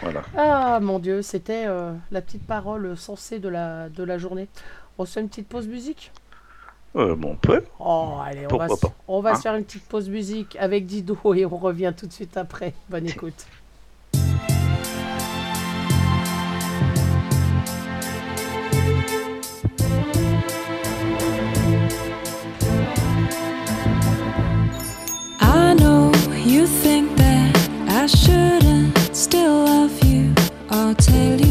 Voilà. 0.00 0.22
Ah 0.36 0.80
mon 0.80 0.98
Dieu, 0.98 1.22
c'était 1.22 1.64
euh, 1.66 1.92
la 2.10 2.22
petite 2.22 2.46
parole 2.46 2.96
sensée 2.96 3.38
de 3.38 3.48
la, 3.48 3.88
de 3.88 4.02
la 4.02 4.18
journée. 4.18 4.48
On 4.98 5.04
se 5.04 5.12
fait 5.14 5.20
une 5.20 5.28
petite 5.28 5.48
pause 5.48 5.68
musique? 5.68 6.12
Euh, 6.98 7.14
bon, 7.14 7.30
on 7.32 7.36
peut. 7.36 7.62
Oh, 7.78 8.14
allez, 8.24 8.40
on 8.40 8.42
va, 8.42 8.66
Pourquoi 8.66 8.76
se- 8.76 8.80
pas, 8.80 8.92
on 9.06 9.20
va 9.20 9.30
hein 9.30 9.34
se 9.36 9.42
faire 9.42 9.54
une 9.54 9.64
petite 9.64 9.84
pause 9.84 10.08
musique 10.08 10.56
avec 10.58 10.84
Dido 10.86 11.16
et 11.34 11.46
on 11.46 11.56
revient 11.56 11.92
tout 11.96 12.06
de 12.06 12.12
suite 12.12 12.36
après. 12.36 12.74
Bonne 12.90 13.06
écoute. 13.06 13.46
I 25.40 25.74
know 25.78 26.12
you 26.44 26.66
think 26.66 27.16
that 27.16 27.68
I 27.88 28.06
shouldn't 28.06 28.96
still 29.16 29.64
love 29.64 30.04
you. 30.04 30.34
I'll 30.70 30.94
tell 30.94 31.40
you 31.40 31.47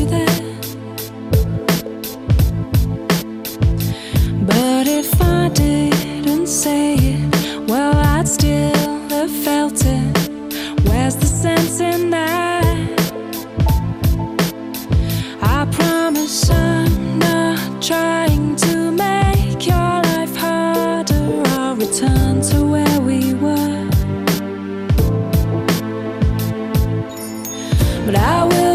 return 22.00 22.42
to 22.42 22.64
where 22.64 23.02
we 23.02 23.34
were. 23.34 23.90
But 28.06 28.16
I 28.16 28.44
will 28.44 28.67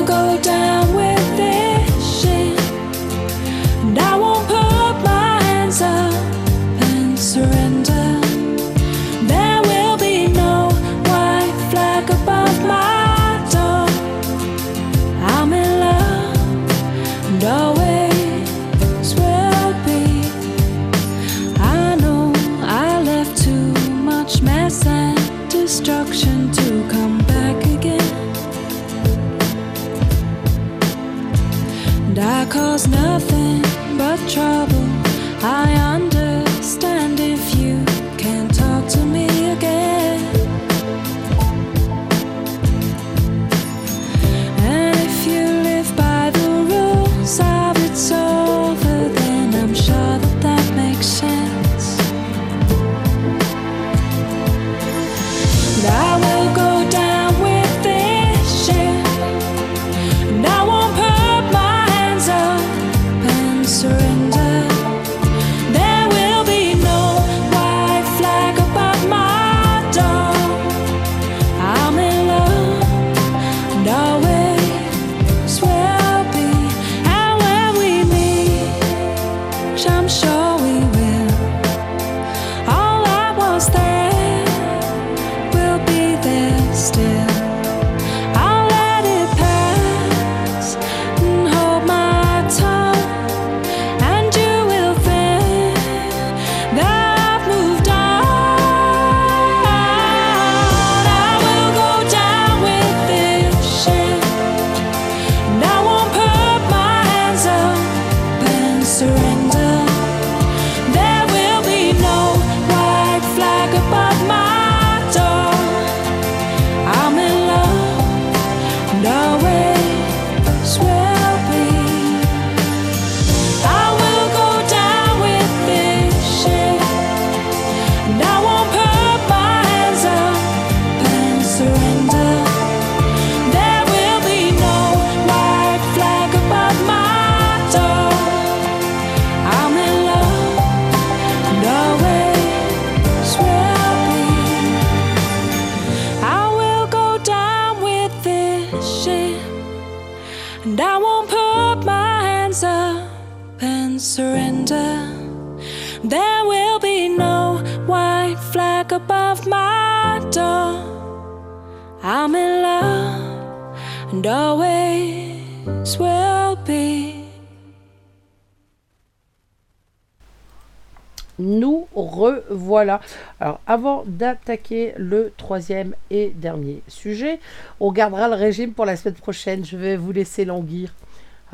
revoilà. 172.72 173.00
Alors, 173.40 173.60
avant 173.66 174.04
d'attaquer 174.06 174.94
le 174.96 175.32
troisième 175.36 175.94
et 176.10 176.30
dernier 176.30 176.82
sujet, 176.88 177.38
on 177.80 177.92
gardera 177.92 178.28
le 178.28 178.34
régime 178.34 178.72
pour 178.72 178.84
la 178.86 178.96
semaine 178.96 179.14
prochaine. 179.14 179.64
Je 179.64 179.76
vais 179.76 179.96
vous 179.96 180.12
laisser 180.12 180.44
languir. 180.44 180.92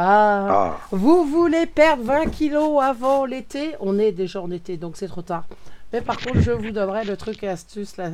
Ah, 0.01 0.47
Ah, 0.51 0.79
vous 0.93 1.25
voulez 1.25 1.67
perdre 1.67 2.05
20 2.05 2.27
kilos 2.27 2.81
avant 2.83 3.25
l'été? 3.25 3.75
On 3.81 3.99
est 3.99 4.13
déjà 4.13 4.41
en 4.41 4.51
été, 4.51 4.77
donc 4.77 4.97
c'est 4.97 5.09
trop 5.09 5.23
tard. 5.23 5.45
Mais 5.93 6.01
par 6.03 6.19
contre, 6.19 6.41
je 6.41 6.53
vous 6.53 6.71
donnerai 6.71 7.05
le 7.05 7.17
truc 7.17 7.43
et 7.43 7.49
astuce 7.49 7.97
la, 7.97 8.11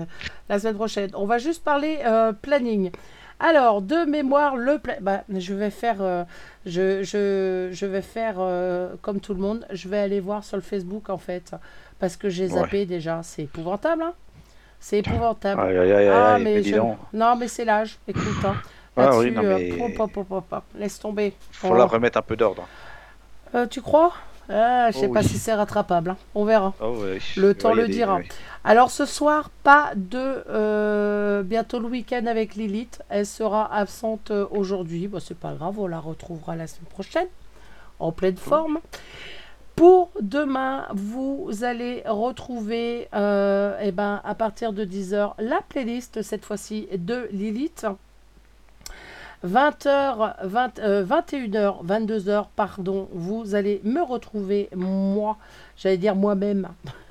la 0.48 0.58
semaine 0.58 0.76
prochaine. 0.76 1.10
On 1.14 1.26
va 1.26 1.38
juste 1.38 1.62
parler 1.62 1.98
euh, 2.06 2.32
planning. 2.32 2.90
Alors, 3.40 3.82
de 3.82 4.08
mémoire, 4.08 4.56
le 4.56 4.78
pla- 4.78 5.00
bah, 5.00 5.24
je 5.28 5.52
vais 5.52 5.70
faire, 5.70 5.96
euh, 6.00 6.22
je, 6.66 7.02
je, 7.02 7.68
je 7.72 7.84
vais 7.84 8.00
faire 8.00 8.36
euh, 8.38 8.94
comme 9.02 9.18
tout 9.20 9.34
le 9.34 9.40
monde. 9.40 9.66
Je 9.72 9.88
vais 9.88 9.98
aller 9.98 10.20
voir 10.20 10.44
sur 10.44 10.56
le 10.56 10.62
Facebook 10.62 11.10
en 11.10 11.18
fait, 11.18 11.50
parce 12.04 12.16
que 12.18 12.28
j'ai 12.28 12.48
zappé 12.48 12.84
déjà. 12.84 13.20
C'est 13.22 13.44
épouvantable, 13.44 14.02
hein 14.02 14.12
C'est 14.78 14.98
épouvantable. 14.98 15.58
aïe, 15.58 15.78
aïe, 15.78 15.92
aïe, 15.92 16.08
Ah, 16.12 16.38
mais 16.38 16.62
je-. 16.62 16.76
Non, 17.14 17.34
mais 17.36 17.48
c'est 17.48 17.64
l'âge. 17.64 17.98
Écoute, 18.06 18.22
hein. 18.44 18.56
Ah 18.94 19.16
oui, 19.18 19.30
non, 19.30 19.42
euh, 19.42 19.56
mais- 19.58 19.68
pop, 19.78 19.94
pop, 19.94 20.12
pop, 20.12 20.28
pop, 20.28 20.44
pop. 20.50 20.62
laisse 20.78 20.98
tomber. 21.00 21.32
Faut 21.50 21.68
On- 21.68 21.74
la 21.74 21.86
remettre 21.86 22.18
un 22.18 22.22
peu 22.22 22.36
d'ordre. 22.36 22.68
euh, 23.54 23.66
tu 23.66 23.80
crois? 23.80 24.12
Ah, 24.50 24.90
Je 24.90 24.98
sais 24.98 25.06
Oh 25.08 25.12
pas 25.14 25.20
oui. 25.22 25.26
si 25.28 25.38
c'est 25.38 25.54
rattrapable. 25.54 26.10
hein. 26.10 26.16
On 26.34 26.44
verra. 26.44 26.74
Oh. 26.82 27.02
Le 27.38 27.54
temps 27.54 27.70
Ouais, 27.70 27.76
le 27.76 27.88
dira. 27.88 28.18
Alors 28.64 28.90
ce 28.90 29.06
soir, 29.06 29.48
pas 29.62 29.92
de 29.96 30.44
euh, 30.50 31.42
bientôt 31.42 31.78
le 31.78 31.86
week-end 31.86 32.26
avec 32.26 32.54
Lilith. 32.54 33.00
Elle 33.08 33.24
sera 33.24 33.74
absente 33.74 34.30
aujourd'hui. 34.50 35.08
Bon, 35.08 35.18
c'est 35.18 35.38
pas 35.38 35.54
grave, 35.54 35.78
on 35.80 35.86
la 35.86 35.98
retrouvera 35.98 36.54
la 36.56 36.66
semaine 36.66 36.90
prochaine 36.90 37.28
en 37.98 38.12
pleine 38.12 38.36
forme. 38.36 38.80
Pour 39.76 40.12
demain, 40.20 40.86
vous 40.94 41.50
allez 41.62 42.02
retrouver 42.06 43.08
euh, 43.12 43.76
eh 43.80 43.90
ben, 43.90 44.20
à 44.24 44.34
partir 44.36 44.72
de 44.72 44.84
10h 44.84 45.32
la 45.38 45.60
playlist, 45.68 46.22
cette 46.22 46.44
fois-ci 46.44 46.86
de 46.96 47.28
Lilith. 47.32 47.86
20h, 49.44 50.34
20, 50.44 50.78
euh, 50.78 51.04
21h, 51.04 51.84
22h, 51.84 52.46
pardon, 52.56 53.08
vous 53.12 53.54
allez 53.54 53.80
me 53.84 54.00
retrouver, 54.00 54.70
moi, 54.74 55.36
j'allais 55.76 55.98
dire 55.98 56.14
moi-même. 56.14 56.68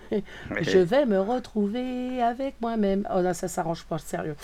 Je 0.62 0.78
vais 0.80 1.06
me 1.06 1.20
retrouver 1.20 2.22
avec 2.24 2.56
moi-même. 2.62 3.08
Oh 3.16 3.20
là, 3.22 3.34
ça 3.34 3.48
s'arrange 3.48 3.84
pas, 3.84 3.98
sérieux. 3.98 4.36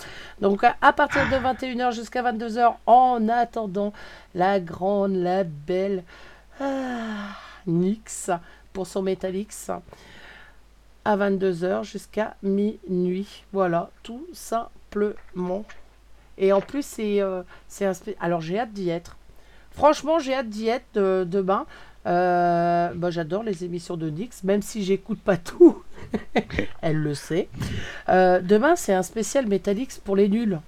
Donc, 0.41 0.63
à- 0.63 0.76
à 0.82 0.93
partir 0.93 1.22
de 1.30 1.36
21h 1.38 1.91
jusqu'à 1.93 2.22
22h, 2.22 2.74
en 2.86 3.28
attendant 3.30 3.93
la 4.36 4.59
grande, 4.59 5.15
la 5.15 5.43
belle 5.43 6.03
ah, 6.59 6.65
Nyx 7.68 8.32
pour 8.74 8.88
son 8.88 9.01
Metallix 9.01 9.72
à 11.05 11.18
22h 11.18 11.84
jusqu'à 11.84 12.36
minuit. 12.43 13.43
Voilà, 13.51 13.89
tout 14.03 14.26
simplement. 14.34 15.66
Et 16.38 16.53
en 16.53 16.62
plus, 16.62 16.86
c'est 16.86 17.22
euh, 17.22 17.43
Alors, 18.20 18.41
j'ai 18.41 18.60
hâte 18.60 18.72
d'y 18.72 18.89
être. 18.89 19.18
Franchement, 19.72 20.20
j'ai 20.20 20.34
hâte 20.34 20.49
d'y 20.49 20.68
être 20.68 21.24
demain. 21.24 21.66
Euh, 22.05 22.91
bah, 22.95 23.12
J'adore 23.12 23.43
les 23.43 23.64
émissions 23.66 23.97
de 23.97 24.10
Nix, 24.10 24.43
même 24.43 24.62
si 24.62 24.84
j'écoute 24.84 25.20
pas 25.20 25.38
tout. 25.38 25.84
Elle 26.82 26.97
le 26.97 27.14
sait. 27.14 27.49
Euh, 28.07 28.39
demain, 28.41 28.76
c'est 28.76 28.93
un 28.93 29.03
spécial 29.03 29.47
Metallix 29.47 29.99
pour 29.99 30.16
les 30.16 30.30
nuls. 30.30 30.60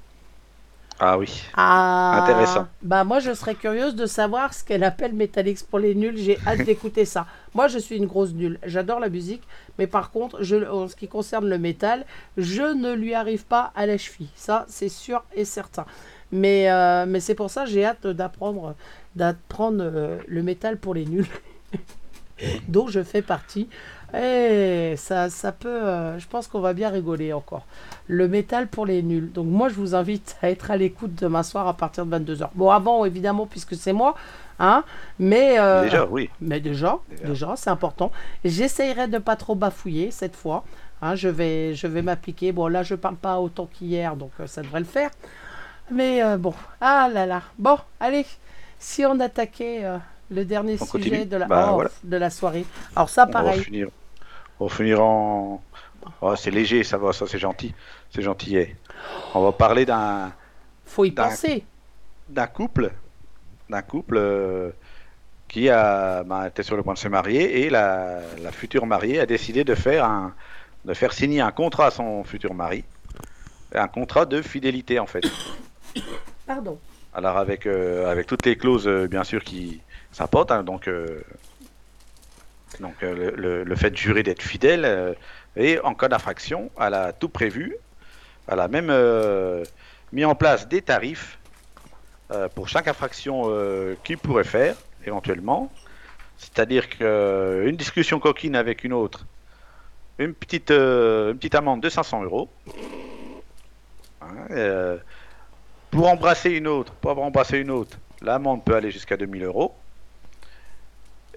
Ah 1.04 1.18
oui. 1.18 1.42
Ah, 1.56 2.22
Intéressant. 2.22 2.68
Bah 2.84 3.04
moi 3.04 3.20
je 3.20 3.34
serais 3.34 3.56
curieuse 3.56 3.96
de 3.96 4.06
savoir 4.06 4.54
ce 4.54 4.64
qu'elle 4.64 4.84
appelle 4.84 5.14
Metallix 5.14 5.64
pour 5.64 5.80
les 5.80 5.96
nuls. 5.96 6.16
J'ai 6.16 6.38
hâte 6.46 6.62
d'écouter 6.64 7.06
ça. 7.06 7.26
Moi 7.56 7.68
je 7.68 7.80
suis 7.80 7.98
une 7.98 8.06
grosse 8.06 8.34
nulle. 8.34 8.60
J'adore 8.64 9.00
la 9.00 9.10
musique, 9.10 9.42
mais 9.80 9.88
par 9.88 10.12
contre, 10.12 10.44
je, 10.44 10.58
en 10.58 10.88
ce 10.88 10.96
qui 10.96 11.08
concerne 11.08 11.50
le 11.50 11.58
métal, 11.58 12.06
je 12.38 12.62
ne 12.62 12.94
lui 12.94 13.16
arrive 13.16 13.46
pas 13.46 13.72
à 13.76 13.88
la 13.88 13.98
cheville. 13.98 14.30
Ça 14.36 14.66
c'est 14.70 14.90
sûr 14.90 15.24
et 15.34 15.44
certain. 15.44 15.88
Mais, 16.32 16.70
euh, 16.70 17.06
mais 17.08 17.20
c'est 17.20 17.36
pour 17.36 17.50
ça 17.50 17.64
que 17.64 17.72
j'ai 17.72 17.84
hâte 17.84 18.06
d'apprendre 18.06 18.76
d'apprendre 19.16 19.84
euh, 19.84 20.20
le 20.28 20.44
métal 20.44 20.78
pour 20.78 20.94
les 20.94 21.06
nuls, 21.06 21.26
dont 22.68 22.88
je 22.88 23.02
fais 23.02 23.24
partie. 23.24 23.68
Et 24.14 24.96
ça, 24.98 25.30
ça 25.30 25.52
peut, 25.52 25.70
euh, 25.70 26.20
je 26.20 26.28
pense 26.28 26.48
qu'on 26.48 26.60
va 26.60 26.74
bien 26.74 26.90
rigoler 26.90 27.32
encore. 27.34 27.66
Le 28.08 28.28
métal 28.28 28.68
pour 28.68 28.86
les 28.86 29.02
nuls. 29.04 29.32
Donc 29.32 29.48
moi, 29.48 29.70
je 29.70 29.76
vous 29.76 29.96
invite 29.96 30.38
à 30.42 30.50
être 30.50 30.70
à 30.72 30.78
l'écoute 30.78 31.16
demain 31.16 31.44
soir 31.44 31.68
à 31.68 31.74
partir 31.76 32.06
de 32.06 32.18
22h. 32.18 32.50
Bon, 32.56 32.70
avant, 32.72 33.06
évidemment, 33.06 33.46
puisque 33.46 33.76
c'est 33.76 33.94
moi, 33.94 34.16
hein, 34.60 34.84
mais... 35.18 35.58
euh, 35.60 35.84
Déjà, 35.84 36.06
oui. 36.08 36.30
mais 36.42 36.60
déjà, 36.60 37.00
déjà, 37.24 37.54
c'est 37.56 37.70
important. 37.70 38.12
J'essayerai 38.44 39.08
de 39.08 39.18
pas 39.18 39.38
trop 39.38 39.56
bafouiller 39.56 40.12
cette 40.12 40.36
fois. 40.36 40.66
Hein, 41.02 41.16
je 41.16 41.30
vais, 41.30 41.74
je 41.74 41.88
vais 41.88 42.02
m'appliquer. 42.02 42.52
Bon, 42.52 42.68
là, 42.68 42.84
je 42.84 42.96
parle 42.96 43.16
pas 43.16 43.40
autant 43.40 43.66
qu'hier, 43.72 44.16
donc 44.18 44.32
euh, 44.42 44.48
ça 44.48 44.62
devrait 44.62 44.80
le 44.80 44.86
faire. 44.86 45.10
Mais 45.90 46.22
bon, 46.38 46.54
ah 46.80 47.10
là 47.14 47.26
là. 47.26 47.42
Bon, 47.60 47.78
allez, 48.00 48.26
si 48.80 49.06
on 49.06 49.20
attaquait 49.20 49.84
le 50.30 50.46
dernier 50.46 50.78
On 50.80 50.86
sujet 50.86 50.92
continue 51.10 51.26
de 51.26 51.36
la, 51.36 51.48
Bah, 51.48 51.68
oh, 51.72 51.74
voilà. 51.74 51.90
de 52.04 52.16
la 52.18 52.30
soirée. 52.30 52.66
Alors 52.96 53.10
ça, 53.10 53.24
On 53.24 53.26
va 53.28 53.32
pareil. 53.34 53.86
On 54.62 54.68
va 54.68 54.76
finir 54.76 55.02
en. 55.02 55.62
Oh, 56.22 56.36
c'est 56.36 56.52
léger, 56.52 56.84
ça 56.84 56.98
va, 56.98 57.14
ça 57.14 57.26
c'est 57.28 57.40
gentil. 57.40 57.74
C'est 58.14 58.22
gentillet. 58.22 58.76
On 59.34 59.42
va 59.44 59.52
parler 59.52 59.86
d'un 59.86 60.32
Faut 60.86 61.04
y 61.04 61.12
penser. 61.12 61.64
d'un 62.30 62.46
couple, 62.48 62.92
d'un 63.70 63.82
couple 63.82 64.18
euh, 64.18 64.70
qui 65.48 65.68
a 65.68 66.24
bah, 66.24 66.48
était 66.48 66.62
sur 66.62 66.78
le 66.78 66.84
point 66.84 66.94
de 66.94 67.00
se 67.00 67.08
marier 67.08 67.62
et 67.66 67.70
la, 67.72 68.20
la 68.42 68.52
future 68.52 68.86
mariée 68.86 69.20
a 69.20 69.26
décidé 69.26 69.64
de 69.64 69.74
faire 69.74 70.06
un 70.06 70.34
de 70.86 70.94
faire 70.94 71.14
signer 71.14 71.42
un 71.42 71.52
contrat 71.52 71.88
à 71.88 71.92
son 71.92 72.24
futur 72.24 72.54
mari, 72.54 72.84
un 73.74 73.88
contrat 73.88 74.26
de 74.26 74.42
fidélité 74.44 75.00
en 75.00 75.08
fait. 75.08 75.24
Pardon. 76.46 76.80
Alors 77.16 77.38
avec 77.38 77.66
euh, 77.66 78.12
avec 78.12 78.28
toutes 78.28 78.46
les 78.46 78.58
clauses 78.58 78.88
euh, 78.88 79.08
bien 79.08 79.24
sûr 79.24 79.44
qui 79.44 79.82
s'apportent, 80.12 80.52
hein, 80.52 80.64
donc 80.64 80.88
donc 82.80 83.04
euh, 83.04 83.32
le, 83.36 83.64
le- 83.64 83.76
fait 83.76 83.92
de 83.92 83.98
jurer 83.98 84.24
d'être 84.24 84.42
fidèle 84.42 84.86
euh, 84.86 85.14
et 85.56 85.80
en 85.80 85.94
cas 85.94 86.08
d'infraction, 86.08 86.72
elle 86.80 86.94
a 86.94 87.14
tout 87.14 87.30
prévu, 87.30 87.76
elle 88.48 88.60
a 88.60 88.68
même 88.68 88.90
euh, 88.90 89.64
mis 90.14 90.26
en 90.26 90.36
place 90.36 90.68
des 90.68 90.82
tarifs 90.82 91.40
euh, 92.32 92.50
pour 92.50 92.70
chaque 92.70 92.88
infraction 92.88 93.44
euh, 93.48 93.96
qu'il 94.04 94.18
pourrait 94.18 94.44
faire 94.46 94.76
éventuellement. 95.06 95.72
C'est-à-dire 96.38 96.90
qu'une 96.90 97.76
discussion 97.78 98.20
coquine 98.20 98.56
avec 98.56 98.84
une 98.84 98.94
autre, 98.94 99.26
une 100.20 100.34
petite, 100.34 100.72
euh, 100.72 101.34
amende 101.54 101.82
de 101.82 101.90
500 101.90 102.24
euros. 102.24 102.50
Hein, 104.22 104.48
euh, 104.52 104.98
pour 105.92 106.08
embrasser 106.10 106.52
une 106.52 106.68
autre, 106.68 106.94
pour 106.96 107.12
avoir 107.12 107.28
embrassé 107.28 107.58
une 107.60 107.72
autre, 107.72 107.98
l'amende 108.22 108.64
peut 108.66 108.76
aller 108.76 108.92
jusqu'à 108.92 109.18
2000 109.18 109.44
euros. 109.44 109.76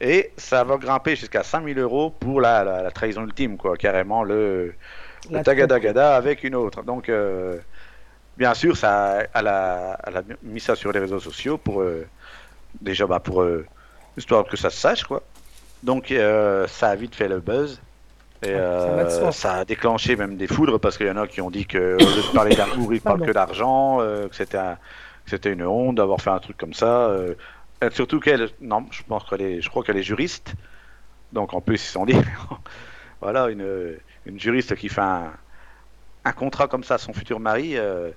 Et 0.01 0.33
ça 0.37 0.65
va 0.65 0.77
grimper 0.77 1.17
jusqu'à 1.17 1.43
5000 1.45 1.79
euros 1.79 2.11
pour 2.11 2.41
la, 2.41 2.65
la- 2.65 2.83
la 2.83 2.91
trahison 2.91 3.23
ultime, 3.25 3.57
quoi, 3.57 3.77
carrément 3.77 4.25
le, 4.25 4.75
le 5.31 5.41
tagadagada 5.41 6.17
avec 6.17 6.45
une 6.45 6.55
autre. 6.57 6.83
Donc, 6.85 7.09
euh, 7.09 7.59
bien 8.37 8.55
sûr, 8.55 8.77
ça, 8.77 9.21
elle, 9.35 9.49
a, 9.49 9.99
elle 10.07 10.17
a 10.19 10.23
mis 10.43 10.61
ça 10.61 10.77
sur 10.77 10.93
les 10.93 11.01
réseaux 11.01 11.21
sociaux 11.21 11.59
pour 11.59 11.83
euh, 11.83 12.07
déjà 12.81 13.07
bah, 13.07 13.21
pour 13.21 13.43
euh, 13.43 13.67
histoire 14.17 14.47
que 14.47 14.57
ça 14.57 14.71
se 14.71 14.79
sache, 14.79 15.05
quoi. 15.05 15.23
Donc, 15.83 16.13
ça 16.69 16.91
a 16.91 16.97
vite 16.97 17.15
fait 17.17 17.29
le 17.29 17.41
buzz. 17.41 17.83
Et 18.43 18.57
ça 19.33 19.55
a 19.55 19.65
déclenché 19.65 20.17
même 20.17 20.37
des 20.37 20.47
foudres 20.49 20.81
parce 20.81 20.97
qu'il 20.99 21.07
y 21.07 21.11
en 21.11 21.17
a 21.17 21.27
qui 21.29 21.41
ont 21.41 21.51
dit 21.51 21.67
que 21.67 21.97
au 21.97 22.11
lieu 22.11 22.23
de 22.25 22.29
parler 22.29 22.55
d'amour, 22.55 22.93
ils 22.95 23.03
parlent 23.03 23.23
que 23.23 23.31
d'argent, 23.31 23.99
que 24.01 24.29
c'était 24.33 24.59
un- 24.59 24.77
que 25.25 25.31
c'était 25.31 25.53
une 25.53 25.65
honte 25.65 25.97
d'avoir 25.97 26.21
fait 26.21 26.31
un 26.31 26.39
truc 26.41 26.57
comme 26.57 26.75
ça. 26.75 27.07
euh. 27.09 27.35
Et 27.85 27.91
surtout 27.91 28.21
qu'elle, 28.21 28.49
non, 28.61 28.87
je 28.91 29.03
pense 29.03 29.25
qu'elle 29.29 29.43
est, 29.43 29.61
je 29.61 29.69
crois 29.69 29.83
qu'elle 29.85 29.97
est 29.97 30.03
juriste. 30.03 30.55
Donc 31.33 31.55
en 31.55 31.61
plus 31.63 31.77
ils 31.77 31.79
se 31.79 31.93
sont 31.93 32.07
dit, 32.07 32.15
voilà 33.21 33.51
une, 33.51 33.99
une 34.27 34.41
juriste 34.41 34.77
qui 34.77 34.89
fait 34.89 35.01
un, 35.03 35.33
un 36.25 36.33
contrat 36.33 36.69
comme 36.69 36.85
ça 36.85 36.97
à 36.97 36.99
son 36.99 37.15
futur 37.15 37.41
mari, 37.41 37.77
euh, 37.77 38.11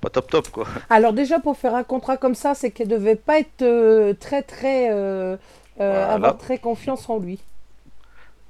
pas 0.00 0.10
top 0.10 0.30
top 0.30 0.50
quoi. 0.50 0.66
Alors 0.90 1.12
déjà, 1.12 1.40
pour 1.40 1.56
faire 1.58 1.74
un 1.74 1.84
contrat 1.84 2.16
comme 2.16 2.34
ça, 2.34 2.54
c'est 2.54 2.70
qu'elle 2.70 2.88
devait 2.88 3.16
pas 3.16 3.38
être 3.40 3.62
euh, 3.62 4.14
très, 4.14 4.42
très... 4.42 4.90
euh, 4.90 5.36
euh, 5.80 6.06
Voilà. 6.08 6.08
avoir 6.08 6.38
très 6.38 6.58
confiance 6.58 7.08
en 7.10 7.18
lui. 7.18 7.40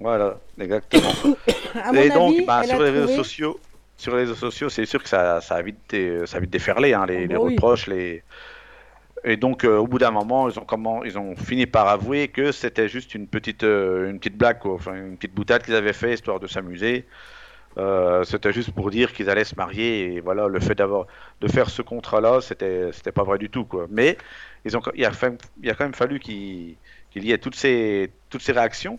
Voilà, 0.01 0.41
exactement. 0.59 1.19
À 1.75 1.93
mon 1.93 2.03
Et 2.03 2.11
donc, 2.11 2.37
avis, 2.37 2.47
bah, 2.47 2.65
sur 2.65 2.83
les 2.83 2.91
réseaux 2.91 3.09
sociaux, 3.09 3.61
sur 3.97 4.13
les 4.13 4.21
réseaux 4.23 4.35
sociaux, 4.35 4.69
c'est 4.69 4.87
sûr 4.87 5.03
que 5.03 5.09
ça, 5.09 5.41
ça 5.41 5.57
a 5.57 5.63
vite, 5.63 5.81
dé- 5.91 6.27
ça 6.27 6.39
a 6.39 6.41
vite 6.41 6.51
déferlé, 6.51 6.95
hein, 6.95 7.07
les, 7.07 7.27
Ah 7.27 7.29
bah 7.29 7.35
les 7.35 7.37
oui. 7.39 7.65
reproches, 7.65 7.87
les. 7.89 8.25
Et 9.25 9.39
donc, 9.39 9.65
euh, 9.65 9.79
au 9.79 9.87
bout 9.87 9.99
d'un 9.99 10.11
moment, 10.11 10.51
ils 10.51 10.59
ont 10.59 10.65
comment, 10.65 11.03
ils 11.03 11.19
ont 11.19 11.35
fini 11.35 11.67
par 11.67 11.89
avouer 11.89 12.29
que 12.29 12.53
c'était 12.53 12.89
juste 12.89 13.15
une 13.15 13.27
petite, 13.27 13.65
euh, 13.65 14.11
une 14.11 14.19
petite 14.19 14.37
blague, 14.37 14.59
quoi, 14.59 14.75
enfin 14.75 14.95
une 14.95 15.17
petite 15.17 15.35
boutade 15.35 15.63
qu'ils 15.63 15.75
avaient 15.75 15.95
fait 15.95 16.13
histoire 16.13 16.41
de 16.41 16.47
s'amuser. 16.47 17.07
Euh, 17.79 18.23
c'était 18.25 18.53
juste 18.53 18.73
pour 18.73 18.91
dire 18.91 19.13
qu'ils 19.15 19.31
allaient 19.31 19.45
se 19.45 19.57
marier 19.57 20.15
et 20.15 20.21
voilà, 20.21 20.47
le 20.47 20.61
fait 20.61 20.75
d'avoir, 20.75 21.07
de 21.41 21.49
faire 21.49 21.71
ce 21.71 21.81
contrat-là, 21.83 22.41
c'était, 22.43 22.93
c'était 22.93 23.13
pas 23.13 23.25
vrai 23.25 23.39
du 23.39 23.49
tout, 23.49 23.65
quoi. 23.65 23.87
Mais 23.91 24.19
ils 24.67 24.77
ont, 24.77 24.83
il 24.95 25.05
a, 25.05 25.11
il 25.63 25.71
a 25.71 25.75
quand 25.75 25.85
même 25.85 25.95
fallu 25.95 26.21
qu'il, 26.21 26.77
y 27.17 27.33
ait 27.33 27.39
toutes 27.39 27.57
ces, 27.57 28.13
toutes 28.29 28.43
ces 28.43 28.53
réactions 28.53 28.99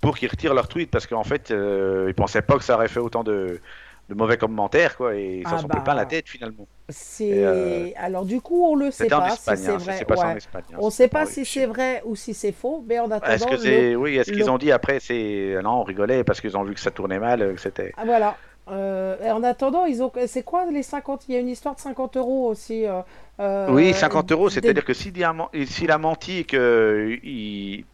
pour 0.00 0.16
qu'ils 0.16 0.30
retirent 0.30 0.54
leur 0.54 0.68
tweet 0.68 0.90
parce 0.90 1.06
qu'en 1.06 1.24
fait, 1.24 1.50
ils 1.50 2.14
pensaient 2.14 2.42
pas 2.42 2.56
que 2.56 2.64
ça 2.64 2.74
aurait 2.76 2.88
fait 2.88 3.00
autant 3.00 3.24
de, 3.24 3.60
de 4.08 4.14
mauvais 4.14 4.36
commentaires, 4.38 4.96
quoi, 4.96 5.16
et 5.16 5.38
ils 5.38 5.48
s'en 5.48 5.56
Ah 5.56 5.58
sont 5.58 5.66
bah. 5.66 5.80
plein 5.80 5.94
la 5.94 6.06
tête 6.06 6.28
finalement. 6.28 6.68
C'est 6.88 7.44
euh, 7.44 7.88
alors 7.96 8.24
du 8.24 8.40
coup 8.40 8.64
on 8.64 8.76
le 8.76 8.92
sait 8.92 9.10
pas 9.10 9.30
Espagne, 9.30 9.56
si 9.56 9.66
c'est 9.66 9.76
vrai. 9.76 10.04
ouais. 10.08 10.36
Espagne, 10.36 10.62
hein, 10.72 10.76
On 10.78 10.90
sait 10.90 11.08
pas 11.08 11.20
pas 11.20 11.26
si 11.26 11.44
c'est 11.44 11.66
vrai 11.66 12.02
ou 12.04 12.14
si 12.14 12.32
c'est 12.32 12.52
faux, 12.52 12.84
mais 12.86 13.00
en 13.00 13.10
attendant. 13.10 13.32
Est-ce 13.32 13.46
que 13.46 13.56
c'est, 13.56 13.90
le- 13.92 13.96
oui, 13.96 14.16
est-ce 14.16 14.30
qu'ils 14.30 14.48
ont 14.48 14.58
dit 14.58 14.70
après, 14.70 15.00
c'est, 15.00 15.56
non, 15.64 15.80
on 15.80 15.82
rigolait 15.82 16.22
parce 16.22 16.40
qu'ils 16.40 16.56
ont 16.56 16.62
vu 16.62 16.74
que 16.74 16.80
ça 16.80 16.92
tournait 16.92 17.18
mal, 17.18 17.42
euh, 17.42 17.54
que 17.54 17.60
c'était. 17.60 17.92
Ah, 17.96 18.04
voilà. 18.04 18.36
Euh, 18.68 19.16
en 19.32 19.42
attendant, 19.42 19.84
ils 19.84 20.02
ont. 20.02 20.12
C'est 20.26 20.42
quoi 20.42 20.66
les 20.70 20.82
50 20.82 21.28
Il 21.28 21.34
y 21.34 21.36
a 21.36 21.40
une 21.40 21.48
histoire 21.48 21.74
de 21.74 21.80
50 21.80 22.16
euros 22.16 22.48
aussi. 22.48 22.86
euh, 22.86 23.00
euh, 23.40 23.68
Oui, 23.70 23.92
50 23.92 24.30
euros, 24.32 24.48
des- 24.48 24.54
c'est-à-dire 24.54 24.84
que 24.84 24.94
s'il 24.94 25.22
a, 25.24 25.32
men- 25.32 25.48
s'il 25.66 25.90
a 25.90 25.98
menti 25.98 26.38
et 26.38 26.44
qu'il 26.44 27.84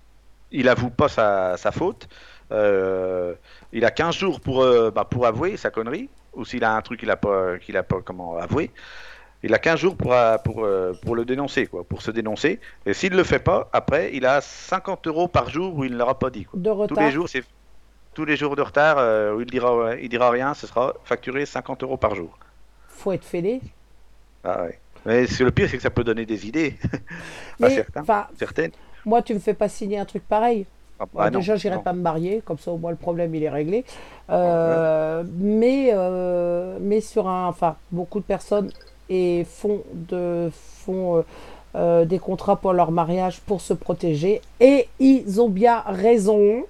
il 0.51 0.68
avoue 0.68 0.90
pas 0.90 1.09
sa, 1.09 1.57
sa 1.57 1.72
faute, 1.72 2.09
euh, 2.53 3.34
il 3.72 3.84
a 3.84 3.90
15 3.90 4.14
jours 4.16 4.40
pour, 4.40 4.62
euh, 4.62 4.90
bah, 4.90 5.05
pour 5.11 5.26
avouer 5.26 5.57
sa 5.57 5.70
connerie, 5.70 6.11
ou 6.35 6.45
s'il 6.45 6.64
a 6.64 6.74
un 6.74 6.83
truc 6.83 7.01
qu'il 7.01 7.11
a 7.11 7.16
pas, 7.16 7.59
qu'il 7.59 7.76
a 7.76 7.83
pas 7.83 8.01
comment 8.03 8.37
avoué, 8.37 8.70
il 9.43 9.53
a 9.55 9.59
15 9.59 9.80
jours 9.80 9.97
pour, 9.97 10.12
euh, 10.12 10.39
pour, 10.39 10.64
euh, 10.64 10.93
pour 11.03 11.16
le 11.16 11.24
dénoncer, 11.24 11.66
quoi, 11.66 11.85
pour 11.85 12.03
se 12.03 12.11
dénoncer. 12.11 12.61
Et 12.87 12.95
s'il 12.95 13.12
le 13.14 13.24
fait 13.24 13.41
pas, 13.41 13.68
après, 13.72 14.11
il 14.14 14.24
a 14.24 14.41
50 14.41 15.07
euros 15.09 15.28
par 15.28 15.51
jour 15.51 15.74
où 15.76 15.85
il 15.85 15.93
ne 15.93 15.99
l'aura 15.99 16.18
pas 16.18 16.30
dit. 16.30 16.45
Quoi. 16.45 16.59
de 16.61 16.68
Tous 16.70 16.74
retard. 16.76 17.05
les 17.05 17.11
jours, 17.11 17.28
c'est 17.28 17.45
tous 18.14 18.24
les 18.24 18.37
jours 18.37 18.57
de 18.57 18.62
retard 18.62 18.99
euh, 18.99 19.35
où 19.35 19.41
il 19.41 19.47
dira, 19.47 19.97
il 19.97 20.09
dira 20.09 20.30
rien, 20.30 20.55
ce 20.55 20.66
sera 20.66 20.95
facturé 21.05 21.47
50 21.47 21.83
euros 21.83 21.97
par 21.97 22.14
jour. 22.14 22.39
Faut 22.89 23.12
être 23.12 23.24
fêlé. 23.24 23.61
Ah 24.45 24.62
ouais. 24.64 24.78
Mais 25.05 25.26
le 25.26 25.51
pire, 25.51 25.68
c'est 25.68 25.76
que 25.76 25.83
ça 25.83 25.91
peut 25.91 26.05
donner 26.05 26.24
des 26.24 26.47
idées. 26.47 26.76
Mais 27.59 27.70
certains, 27.70 28.28
certaines. 28.39 28.70
moi, 29.05 29.22
tu 29.22 29.35
me 29.35 29.41
fais 29.41 29.55
pas 29.55 29.68
signer 29.68 29.99
un 29.99 30.05
truc 30.05 30.22
pareil. 30.28 30.66
Ah, 31.16 31.24
Bah, 31.24 31.30
non, 31.30 31.38
déjà, 31.38 31.57
j'irai 31.57 31.78
pas 31.78 31.92
me 31.92 32.00
marier, 32.00 32.42
comme 32.44 32.59
ça 32.59 32.70
au 32.72 32.78
moins 32.78 32.90
le 32.90 32.96
problème 32.96 33.34
il 33.34 33.42
est 33.42 33.50
réglé. 33.50 33.84
Euh, 34.30 35.24
mais, 35.38 35.90
euh, 35.92 36.78
mais 36.80 37.00
sur 37.00 37.28
un, 37.28 37.48
enfin, 37.48 37.76
beaucoup 37.90 38.20
de 38.20 38.24
personnes 38.24 38.70
et 39.09 39.44
font 39.44 39.82
de 39.94 40.50
font 40.53 41.24
euh, 41.74 42.05
des 42.05 42.18
contrats 42.18 42.57
pour 42.57 42.72
leur 42.74 42.90
mariage 42.90 43.40
pour 43.40 43.61
se 43.62 43.72
protéger 43.74 44.42
et 44.61 44.88
ils 45.00 45.40
ont 45.40 45.48
bien 45.48 45.82
raison 45.86 46.64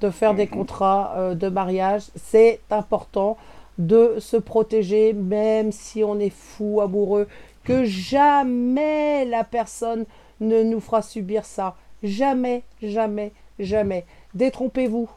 de 0.00 0.10
faire 0.10 0.34
des 0.34 0.46
contrats 0.48 1.14
euh, 1.16 1.34
de 1.34 1.48
mariage. 1.48 2.02
C'est 2.16 2.60
important 2.70 3.36
de 3.78 4.16
se 4.18 4.36
protéger, 4.36 5.12
même 5.12 5.72
si 5.72 6.04
on 6.04 6.18
est 6.18 6.30
fou 6.30 6.80
amoureux, 6.80 7.28
que 7.64 7.84
jamais 7.84 9.24
la 9.24 9.44
personne 9.44 10.04
ne 10.40 10.62
nous 10.62 10.80
fera 10.80 11.00
subir 11.02 11.44
ça. 11.44 11.76
Jamais, 12.02 12.62
jamais, 12.82 13.32
jamais. 13.58 14.04
Détrompez-vous. 14.34 15.08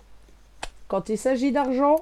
Quand 0.88 1.10
il 1.10 1.18
s'agit 1.18 1.52
d'argent, 1.52 1.98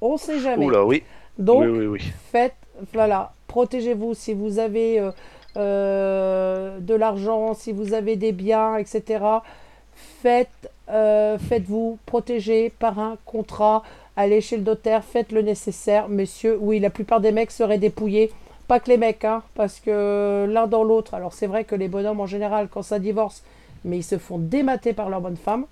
on 0.00 0.14
ne 0.14 0.18
sait 0.18 0.40
jamais. 0.40 0.64
Oula, 0.64 0.84
oui. 0.84 1.02
Donc, 1.38 1.62
oui, 1.62 1.68
oui, 1.68 1.86
oui. 1.86 2.12
faites, 2.30 2.54
voilà, 2.92 3.32
protégez-vous 3.46 4.14
si 4.14 4.34
vous 4.34 4.58
avez 4.58 5.00
euh, 5.00 5.10
euh, 5.56 6.78
de 6.80 6.94
l'argent, 6.94 7.54
si 7.54 7.72
vous 7.72 7.94
avez 7.94 8.16
des 8.16 8.32
biens, 8.32 8.76
etc. 8.76 9.24
Faites, 9.94 10.70
euh, 10.88 11.38
faites-vous 11.38 11.98
protéger 12.06 12.70
par 12.70 12.98
un 12.98 13.16
contrat. 13.24 13.82
Allez 14.16 14.40
chez 14.40 14.56
le 14.56 14.62
notaire, 14.62 15.04
faites 15.04 15.32
le 15.32 15.42
nécessaire, 15.42 16.08
messieurs. 16.08 16.58
Oui, 16.60 16.80
la 16.80 16.90
plupart 16.90 17.20
des 17.20 17.32
mecs 17.32 17.50
seraient 17.50 17.78
dépouillés. 17.78 18.30
Pas 18.68 18.80
que 18.80 18.88
les 18.88 18.96
mecs, 18.96 19.24
hein, 19.24 19.42
parce 19.54 19.80
que 19.80 20.46
l'un 20.48 20.66
dans 20.66 20.84
l'autre. 20.84 21.14
Alors 21.14 21.32
c'est 21.32 21.46
vrai 21.46 21.64
que 21.64 21.74
les 21.74 21.88
bonhommes 21.88 22.20
en 22.20 22.26
général, 22.26 22.68
quand 22.70 22.82
ça 22.82 22.98
divorce, 22.98 23.42
mais 23.84 23.98
ils 23.98 24.02
se 24.02 24.18
font 24.18 24.38
démater 24.38 24.92
par 24.92 25.08
leur 25.10 25.20
bonne 25.20 25.36
femme. 25.36 25.64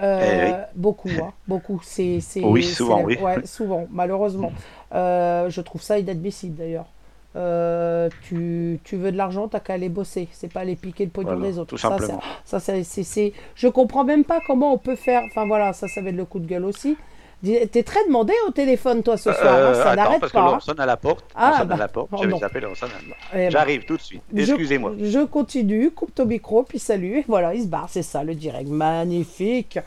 Euh, 0.00 0.20
Eh 0.22 0.50
oui. 0.50 0.56
Beaucoup, 0.74 1.08
hein, 1.22 1.32
beaucoup. 1.46 1.80
C'est, 1.84 2.20
Oui, 2.42 2.62
souvent, 2.64 3.02
oui. 3.02 3.18
ouais, 3.20 3.44
souvent, 3.46 3.86
malheureusement. 3.90 4.52
Euh, 4.94 5.50
je 5.50 5.60
trouve 5.60 5.82
ça 5.82 5.98
inadmissible 5.98 6.56
d'ailleurs. 6.56 6.86
Euh, 7.34 8.08
tu, 8.24 8.78
tu 8.84 8.96
veux 8.96 9.10
de 9.12 9.16
l'argent, 9.16 9.48
t'as 9.48 9.60
qu'à 9.60 9.74
aller 9.74 9.88
bosser. 9.88 10.28
C'est 10.32 10.52
pas 10.52 10.60
aller 10.60 10.76
piquer 10.76 11.04
le 11.04 11.10
pognon 11.10 11.32
Voilà, 11.36 11.46
des 11.50 11.58
autres. 11.58 11.70
tout 11.70 11.78
Ça, 11.78 11.88
simplement. 11.90 12.20
Ça, 12.44 12.58
ça, 12.60 12.82
c'est, 12.84 13.02
c'est- 13.04 13.32
Je 13.54 13.68
comprends 13.68 14.04
même 14.04 14.24
pas 14.24 14.40
comment 14.46 14.72
on 14.74 14.78
peut 14.78 14.96
faire. 14.96 15.22
Enfin 15.26 15.46
voilà, 15.46 15.72
ça, 15.72 15.88
ça 15.88 16.00
va 16.02 16.10
être 16.10 16.16
le 16.16 16.24
coup 16.24 16.38
de 16.40 16.46
gueule 16.46 16.64
aussi. 16.64 16.96
T'es 17.44 17.82
très 17.82 18.04
demandé 18.06 18.32
au 18.46 18.52
téléphone, 18.52 19.02
toi, 19.02 19.16
ce 19.16 19.32
soir. 19.32 19.54
hein, 19.54 19.56
Euh, 19.56 19.74
ça 19.82 19.96
n'arrête 19.96 20.20
parce 20.20 20.32
pas. 20.32 20.40
que 20.40 20.46
hein. 20.46 20.52
l'on 20.54 20.60
sonne 20.60 20.78
à 20.80 20.86
la 20.86 20.96
porte. 20.96 21.24
Ah, 21.34 21.52
on 21.54 21.58
sonne 21.58 21.68
bah, 21.68 21.74
à 21.74 21.78
la 21.78 21.88
porte. 21.88 22.08
oh 22.12 22.18
Je 22.22 22.28
non. 22.28 22.38
vais 22.38 22.44
appeler, 22.44 22.66
on 22.66 22.74
sonne 22.76 22.90
à 22.90 23.08
la- 23.08 23.16
Eh 23.32 23.36
ben, 23.46 23.50
J'arrive 23.50 23.84
tout 23.84 23.96
de 23.96 24.02
suite. 24.02 24.22
Excusez-moi. 24.36 24.92
Je, 25.00 25.24
continue, 25.24 25.90
coupe 25.90 26.14
ton 26.14 26.24
micro, 26.26 26.62
puis 26.62 26.78
salut. 26.78 27.18
Et 27.18 27.24
voilà, 27.26 27.54
il 27.54 27.62
se 27.62 27.66
barre, 27.68 27.88
c'est 27.90 28.02
ça 28.02 28.22
le 28.22 28.34
direct. 28.36 28.68
Magnifique. 28.68 29.78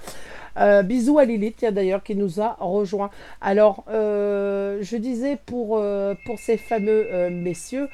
Euh, 0.57 0.83
bisous 0.83 1.17
à 1.19 1.25
Lilith, 1.25 1.65
d'ailleurs, 1.65 2.03
qui 2.03 2.15
nous 2.15 2.39
a 2.41 2.57
rejoint. 2.59 3.09
Alors, 3.41 3.83
euh, 3.89 4.79
je 4.81 4.97
disais 4.97 5.37
pour, 5.45 5.77
euh, 5.77 6.13
pour 6.25 6.39
ces 6.39 6.57
fameux 6.57 7.07
messieurs 7.29 7.87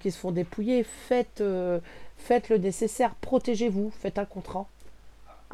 qui 0.00 0.10
se 0.10 0.18
font 0.18 0.30
dépouiller, 0.30 0.84
faites, 1.08 1.42
faites 2.16 2.48
le 2.50 2.58
nécessaire, 2.58 3.14
protégez-vous, 3.20 3.90
faites 4.00 4.18
un 4.18 4.24
contrat. 4.24 4.66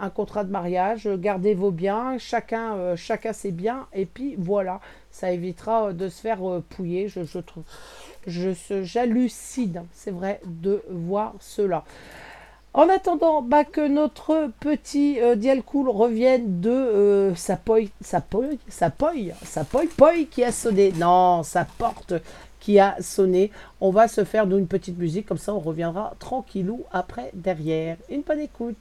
Un 0.01 0.11
contrat 0.11 0.45
de 0.45 0.51
mariage, 0.51 1.07
euh, 1.07 1.17
gardez 1.17 1.55
vos 1.55 1.71
biens, 1.71 2.19
chacun, 2.19 2.77
euh, 2.77 2.97
chacun 2.97 3.33
ses 3.33 3.51
biens, 3.51 3.87
et 3.93 4.07
puis 4.07 4.37
voilà, 4.39 4.81
ça 5.11 5.33
évitera 5.33 5.89
euh, 5.89 5.93
de 5.93 6.09
se 6.09 6.21
faire 6.21 6.39
pouiller. 6.69 7.09
Je, 7.09 7.39
trouve, 7.41 7.65
je, 8.27 8.51
j'hallucine, 8.83 9.85
c'est 9.93 10.13
vrai, 10.13 10.41
de 10.47 10.83
voir 10.89 11.35
cela. 11.41 11.85
En 12.75 12.89
attendant 12.89 13.43
bah, 13.43 13.65
que 13.65 13.89
notre 13.89 14.51
petit 14.61 15.21
euh, 15.21 15.35
Dial 15.35 15.63
Cool 15.63 15.89
revienne 15.89 16.61
de 16.61 17.33
sa 17.35 17.57
poille, 17.57 17.91
sa 18.01 18.21
poille, 18.21 18.59
sa 18.69 18.91
poille, 18.91 19.35
sa 19.43 19.65
poille, 19.65 19.89
poille 19.89 20.27
qui 20.27 20.45
a 20.45 20.53
sonné. 20.53 20.93
Non, 20.93 21.43
sa 21.43 21.65
porte 21.65 22.15
qui 22.61 22.79
a 22.79 22.97
sonné. 23.01 23.51
On 23.81 23.91
va 23.91 24.07
se 24.07 24.23
faire 24.23 24.47
nous 24.47 24.59
une 24.59 24.69
petite 24.69 24.99
musique, 24.99 25.27
comme 25.27 25.39
ça 25.39 25.55
on 25.55 25.61
reviendra 25.61 26.15
tranquillou 26.19 26.85
après 26.93 27.31
derrière. 27.35 27.97
Une 28.11 28.23
bonne 28.23 28.41
écoute. 28.41 28.77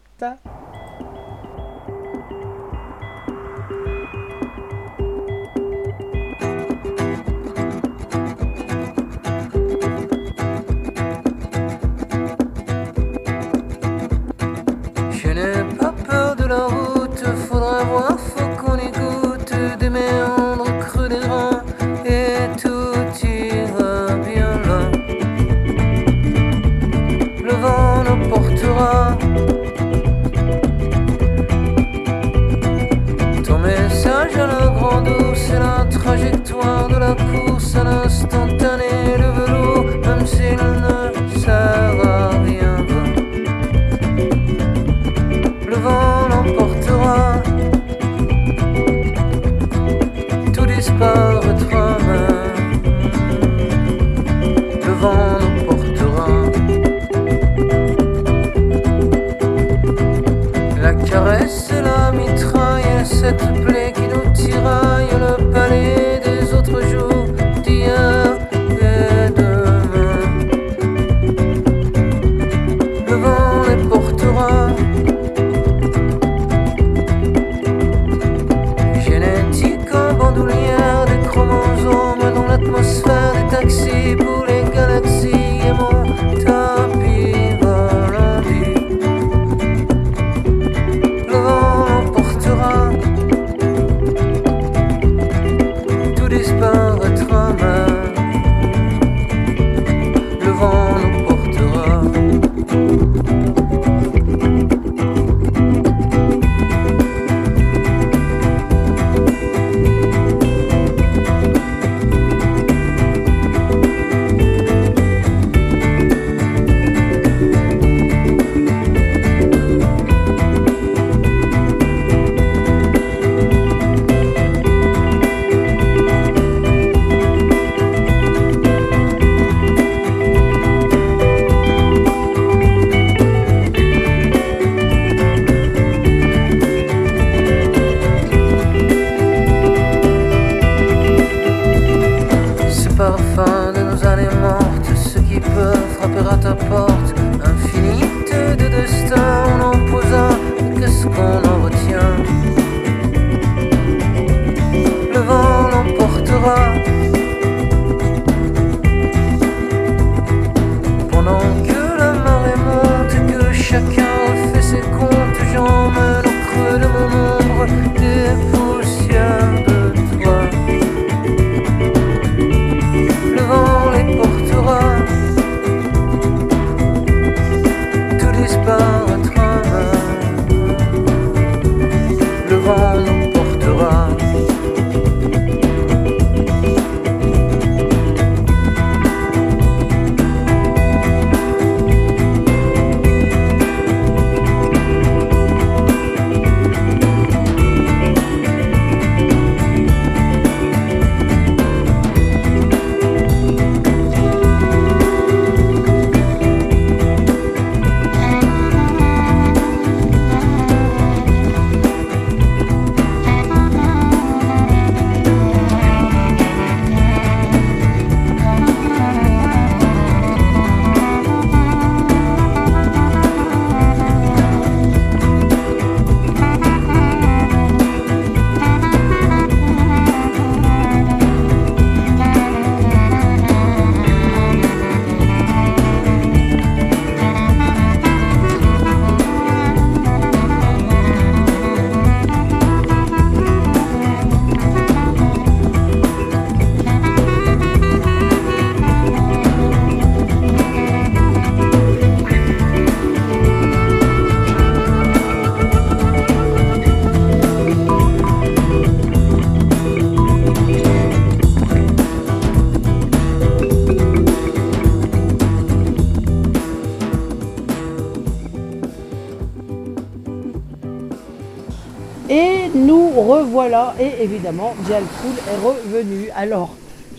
Et 273.99 274.23
évidemment, 274.23 274.73
Dialcool 274.85 275.35
est 275.51 275.57
revenu. 275.57 276.29
Alors, 276.35 276.73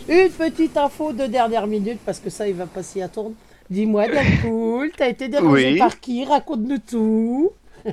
une 0.07 0.29
petite 0.29 0.75
info 0.77 1.13
de 1.13 1.27
dernière 1.27 1.67
minute, 1.67 1.99
parce 2.03 2.19
que 2.19 2.31
ça, 2.31 2.47
il 2.47 2.55
va 2.55 2.65
pas 2.65 2.81
s'y 2.81 3.03
attendre. 3.03 3.33
Dis-moi, 3.69 4.07
Dialcool, 4.07 4.89
t'as 4.97 5.09
été 5.09 5.27
dérangé 5.27 5.73
Oui. 5.73 5.77
par 5.77 5.99
qui? 5.99 6.25
Raconte-nous 6.25 6.79
tout. 6.79 7.51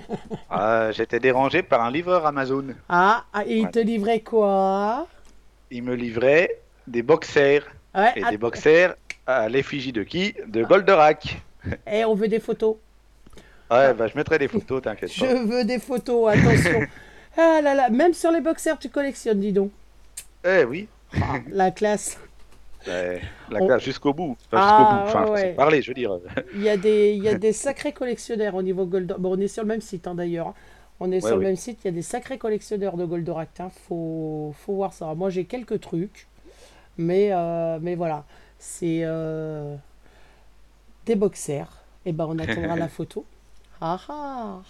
Ah, 0.51 0.89
J'étais 0.93 1.21
dérangé 1.21 1.63
par 1.63 1.83
un 1.83 1.91
livreur 1.91 2.25
Amazon. 2.27 2.65
Ah, 2.89 3.25
ah, 3.33 3.45
et 3.47 3.59
il 3.59 3.69
te 3.69 3.79
livrait 3.79 4.21
quoi? 4.21 5.07
Il 5.71 5.83
me 5.83 5.95
livrait 5.95 6.59
des 6.87 7.03
boxers. 7.03 7.63
Ouais, 7.95 8.13
Et 8.17 8.23
ah, 8.25 8.31
des 8.31 8.39
boxers 8.39 8.95
à 9.27 9.49
l'effigie 9.51 9.93
de 9.93 10.03
qui? 10.03 10.35
De 10.49 10.65
Goldorak. 10.65 11.43
et 11.93 12.05
on 12.07 12.15
veut 12.15 12.29
des 12.29 12.41
photos. 12.41 12.77
Ouais, 13.71 13.93
bah, 13.95 14.07
je 14.09 14.17
mettrai 14.17 14.39
des 14.39 14.49
photos, 14.49 14.81
t'inquiète 14.83 15.13
Je 15.13 15.25
pas. 15.25 15.35
veux 15.45 15.65
des 15.65 15.79
photos, 15.79 16.31
attention. 16.31 16.81
ah 17.37 17.61
là 17.63 17.75
là, 17.75 17.91
même 17.91 18.15
sur 18.15 18.31
les 18.33 18.41
boxers, 18.41 18.79
tu 18.79 18.89
collectionnes, 18.91 19.41
dis 19.41 19.53
donc. 19.53 19.73
Eh 20.45 20.65
oui, 20.65 20.89
Ah, 21.21 21.41
la 21.47 21.71
classe. 21.71 22.19
eh, 22.87 23.21
la 23.51 23.61
On- 23.61 23.67
classe 23.67 23.83
jusqu'au 23.85 24.15
bout. 24.15 24.37
Enfin, 24.47 24.61
Ah, 24.61 24.63
jusqu'au 24.63 24.85
bout. 24.87 25.03
Enfin, 25.03 25.27
ouais, 25.29 25.55
parler, 25.55 25.83
je 25.83 25.91
veux 25.91 25.95
dire. 25.95 26.19
Il 26.53 26.63
y 26.63 26.69
a 26.69 26.77
des, 26.77 27.13
il 27.15 27.23
y 27.23 27.29
a 27.29 27.35
des 27.39 27.53
sacrés 27.53 27.93
collectionneurs 27.93 28.55
au 28.55 28.63
niveau 28.63 28.87
Goldorak. 28.87 29.21
Bon, 29.21 29.37
on 29.37 29.41
est 29.41 29.49
sur 29.49 29.63
le 29.63 29.69
même 29.69 29.81
site 29.81 30.07
hein, 30.07 30.15
d'ailleurs. 30.15 30.55
On 31.01 31.13
est 31.13 31.21
Ouais, 31.21 31.21
sur 31.23 31.37
le 31.37 31.45
même 31.45 31.57
site. 31.57 31.81
Il 31.85 31.89
y 31.89 31.91
a 31.91 31.93
des 31.93 32.03
sacrés 32.03 32.39
collectionneurs 32.39 32.97
de 32.97 33.05
Goldorak. 33.05 33.61
Hein. 33.61 33.71
Faut, 33.89 34.55
faut 34.59 34.75
voir 34.75 34.93
ça. 34.93 35.15
Moi, 35.15 35.31
j'ai 35.31 35.45
quelques 35.45 35.81
trucs, 35.81 36.27
mais, 36.99 37.31
euh, 37.33 37.79
mais 37.83 37.95
voilà, 37.97 38.25
c'est 38.59 39.01
euh, 39.05 39.77
des 41.07 41.17
boxers. 41.17 41.71
Et 42.05 42.13
ben, 42.13 42.27
on 42.29 42.39
attendra 42.39 42.77
la 42.77 42.89
photo. 42.89 43.25
Ah 43.81 44.01
ah. 44.09 44.61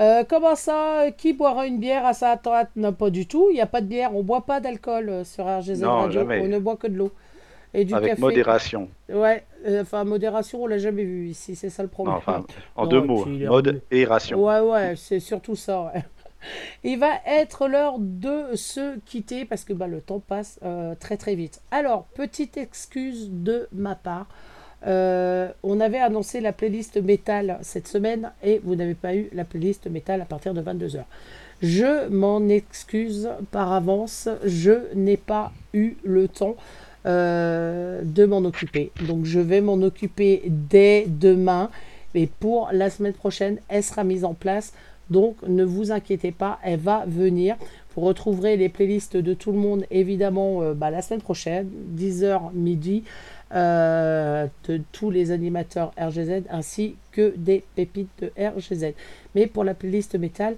Euh, 0.00 0.24
comment 0.28 0.54
ça 0.56 1.06
Qui 1.16 1.32
boira 1.32 1.66
une 1.66 1.78
bière 1.78 2.06
à 2.06 2.14
sa 2.14 2.36
droite 2.36 2.70
Non, 2.76 2.92
pas 2.92 3.10
du 3.10 3.26
tout. 3.26 3.48
Il 3.50 3.54
n'y 3.54 3.60
a 3.60 3.66
pas 3.66 3.80
de 3.80 3.86
bière. 3.86 4.14
On 4.16 4.22
boit 4.22 4.42
pas 4.46 4.60
d'alcool 4.60 5.08
euh, 5.08 5.24
sur 5.24 5.44
RGZ 5.46 5.82
Non, 5.82 5.90
Radio. 6.02 6.20
jamais. 6.20 6.40
On 6.40 6.48
ne 6.48 6.58
boit 6.58 6.76
que 6.76 6.86
de 6.86 6.96
l'eau. 6.96 7.12
Et 7.74 7.84
du 7.86 7.94
Avec 7.94 8.10
café. 8.10 8.20
modération. 8.20 8.88
Ouais, 9.08 9.44
euh, 9.66 9.80
enfin, 9.82 10.04
modération, 10.04 10.62
on 10.62 10.66
l'a 10.66 10.76
jamais 10.76 11.04
vu 11.04 11.28
ici, 11.28 11.56
c'est 11.56 11.70
ça 11.70 11.82
le 11.82 11.86
Non, 11.88 11.92
problème. 11.92 12.16
enfin, 12.16 12.44
en 12.76 12.82
Non, 12.82 12.88
deux 12.88 13.00
mots. 13.00 13.24
puis 13.24 13.46
Mode 13.46 13.80
et 13.90 14.04
ration. 14.04 14.44
Ouais, 14.44 14.60
ouais, 14.60 14.94
c'est 14.96 15.20
surtout 15.20 15.56
ça. 15.56 15.90
ouais. 15.94 16.02
Il 16.84 16.98
va 16.98 17.12
être 17.26 17.68
l'heure 17.68 17.96
de 17.98 18.54
se 18.56 18.98
quitter 19.06 19.44
parce 19.46 19.64
que 19.64 19.72
bah, 19.72 19.86
le 19.86 20.00
temps 20.02 20.18
passe 20.20 20.58
euh, 20.64 20.94
très 21.00 21.16
très 21.16 21.34
vite. 21.34 21.62
Alors, 21.70 22.04
petite 22.14 22.56
excuse 22.58 23.30
de 23.30 23.68
ma 23.72 23.94
part. 23.94 24.26
Euh, 24.86 25.48
on 25.62 25.80
avait 25.80 25.98
annoncé 25.98 26.40
la 26.40 26.52
playlist 26.52 27.00
métal 27.00 27.58
cette 27.62 27.86
semaine 27.86 28.32
et 28.42 28.60
vous 28.64 28.74
n'avez 28.74 28.94
pas 28.94 29.14
eu 29.14 29.28
la 29.32 29.44
playlist 29.44 29.86
métal 29.86 30.20
à 30.20 30.24
partir 30.24 30.54
de 30.54 30.62
22h. 30.62 31.04
Je 31.62 32.08
m'en 32.08 32.48
excuse 32.48 33.28
par 33.52 33.72
avance, 33.72 34.28
je 34.44 34.92
n'ai 34.94 35.16
pas 35.16 35.52
eu 35.72 35.94
le 36.02 36.26
temps 36.26 36.56
euh, 37.06 38.02
de 38.04 38.24
m'en 38.24 38.38
occuper. 38.38 38.90
Donc 39.06 39.24
je 39.24 39.38
vais 39.38 39.60
m'en 39.60 39.80
occuper 39.82 40.42
dès 40.46 41.06
demain. 41.06 41.70
Mais 42.14 42.28
pour 42.40 42.68
la 42.72 42.90
semaine 42.90 43.12
prochaine, 43.12 43.58
elle 43.68 43.82
sera 43.82 44.04
mise 44.04 44.24
en 44.24 44.34
place. 44.34 44.72
Donc 45.10 45.36
ne 45.46 45.64
vous 45.64 45.92
inquiétez 45.92 46.32
pas, 46.32 46.58
elle 46.62 46.80
va 46.80 47.04
venir. 47.06 47.56
Vous 47.94 48.02
retrouverez 48.02 48.56
les 48.56 48.68
playlists 48.68 49.16
de 49.16 49.34
tout 49.34 49.52
le 49.52 49.58
monde 49.58 49.84
évidemment 49.90 50.62
euh, 50.62 50.74
bah, 50.74 50.90
la 50.90 51.02
semaine 51.02 51.20
prochaine, 51.20 51.68
10h 51.96 52.52
midi, 52.54 53.04
euh, 53.54 54.46
de 54.68 54.80
tous 54.92 55.10
les 55.10 55.30
animateurs 55.30 55.92
RGZ 55.98 56.44
ainsi 56.50 56.96
que 57.12 57.32
des 57.36 57.64
pépites 57.76 58.08
de 58.20 58.32
RGZ. 58.38 58.92
Mais 59.34 59.46
pour 59.46 59.64
la 59.64 59.74
playlist 59.74 60.14
métal, 60.14 60.54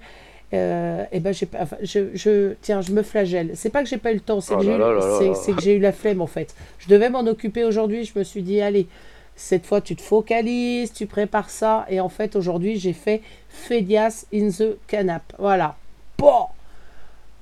euh, 0.53 1.03
eh 1.11 1.19
ben 1.19 1.33
j'ai 1.33 1.45
pas, 1.47 1.59
enfin, 1.63 1.77
je, 1.81 2.09
je, 2.13 2.53
tiens, 2.61 2.81
je 2.81 2.91
me 2.91 3.01
flagelle. 3.03 3.51
C'est 3.55 3.69
pas 3.69 3.83
que 3.83 3.89
j'ai 3.89 3.97
pas 3.97 4.11
eu 4.11 4.15
le 4.15 4.19
temps, 4.21 4.39
c'est 4.41 4.53
Oh 4.53 4.57
que, 4.57 4.63
j'ai 4.63 4.71
eu- 4.71 5.77
eu 5.77 5.79
la 5.79 5.91
flemme 5.91 6.21
en 6.21 6.27
fait. 6.27 6.55
Je 6.79 6.87
devais 6.87 7.09
m'en 7.09 7.21
occuper 7.27 7.63
aujourd'hui, 7.63 8.05
je 8.05 8.17
me 8.17 8.23
suis 8.23 8.41
dit 8.43 8.61
allez, 8.61 8.87
cette 9.35 9.65
fois 9.65 9.81
tu 9.81 9.95
te 9.95 10.01
focalises, 10.01 10.93
tu 10.93 11.07
prépares 11.07 11.49
ça, 11.49 11.85
et 11.89 11.99
en 11.99 12.09
fait 12.09 12.35
aujourd'hui 12.37 12.77
j'ai 12.79 12.93
fait 12.93 13.21
Fedias 13.49 14.25
in 14.33 14.49
the 14.49 14.77
Canap. 14.87 15.23
Voilà. 15.39 15.75
Bon, 16.17 16.45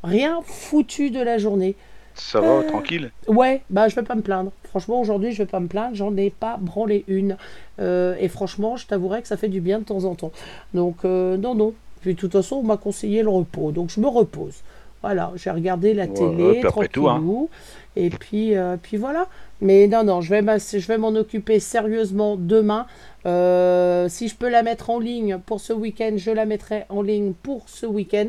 rien 0.04 0.40
foutu 0.44 1.12
de 1.12 1.22
la 1.22 1.38
journée. 1.38 1.76
Ça 2.16 2.40
va, 2.42 2.48
Euh, 2.48 2.62
tranquille 2.68 3.12
Ouais, 3.28 3.62
bah 3.70 3.88
je 3.88 3.96
vais 3.96 4.04
pas 4.04 4.16
me 4.16 4.22
plaindre. 4.22 4.52
Franchement, 4.64 5.00
aujourd'hui, 5.02 5.32
je 5.32 5.40
vais 5.44 5.50
pas 5.50 5.60
me 5.60 5.68
plaindre. 5.68 5.96
J'en 5.96 6.16
ai 6.18 6.30
pas 6.30 6.58
branlé 6.60 7.04
une. 7.08 7.38
Euh, 7.80 8.16
et 8.20 8.28
franchement, 8.28 8.76
je 8.78 8.86
t'avouerai 8.88 9.22
que 9.22 9.28
ça 9.28 9.38
fait 9.38 9.50
du 9.50 9.62
bien 9.62 9.80
de 9.80 9.84
temps 9.84 10.04
en 10.06 10.16
temps. 10.16 10.32
Donc, 10.74 10.98
euh, 11.06 11.38
non, 11.38 11.56
non. 11.56 11.74
Puis, 12.02 12.16
de 12.16 12.20
toute 12.20 12.32
façon, 12.34 12.58
on 12.58 12.64
m'a 12.64 12.78
conseillé 12.78 13.24
le 13.24 13.30
repos. 13.30 13.72
Donc, 13.72 13.90
je 13.90 14.00
me 14.00 14.08
repose. 14.08 14.56
Voilà, 15.02 15.32
j'ai 15.36 15.50
regardé 15.52 15.94
la 15.94 16.06
Ouais, 16.06 16.14
télé, 16.14 16.62
tout, 16.62 16.68
hein. 16.68 16.72
tranquillou. 16.72 17.50
Et 17.96 18.10
puis, 18.10 18.54
puis 18.82 18.98
voilà. 18.98 19.28
Mais 19.62 19.88
non, 19.88 20.04
non, 20.04 20.22
je 20.22 20.30
vais, 20.30 20.42
m'ass- 20.42 20.78
je 20.78 20.88
vais 20.88 20.98
m'en 20.98 21.10
occuper 21.16 21.60
sérieusement 21.60 22.36
demain. 22.38 22.86
Si 23.26 24.28
je 24.28 24.36
peux 24.36 24.50
la 24.50 24.64
mettre 24.64 24.90
en 24.90 25.00
ligne 25.00 25.38
pour 25.46 25.60
ce 25.60 25.74
week-end, 25.74 26.12
je 26.16 26.32
la 26.32 26.46
mettrai 26.46 26.86
en 26.90 27.02
ligne 27.02 27.34
pour 27.44 27.68
ce 27.68 27.86
week-end. 27.86 28.28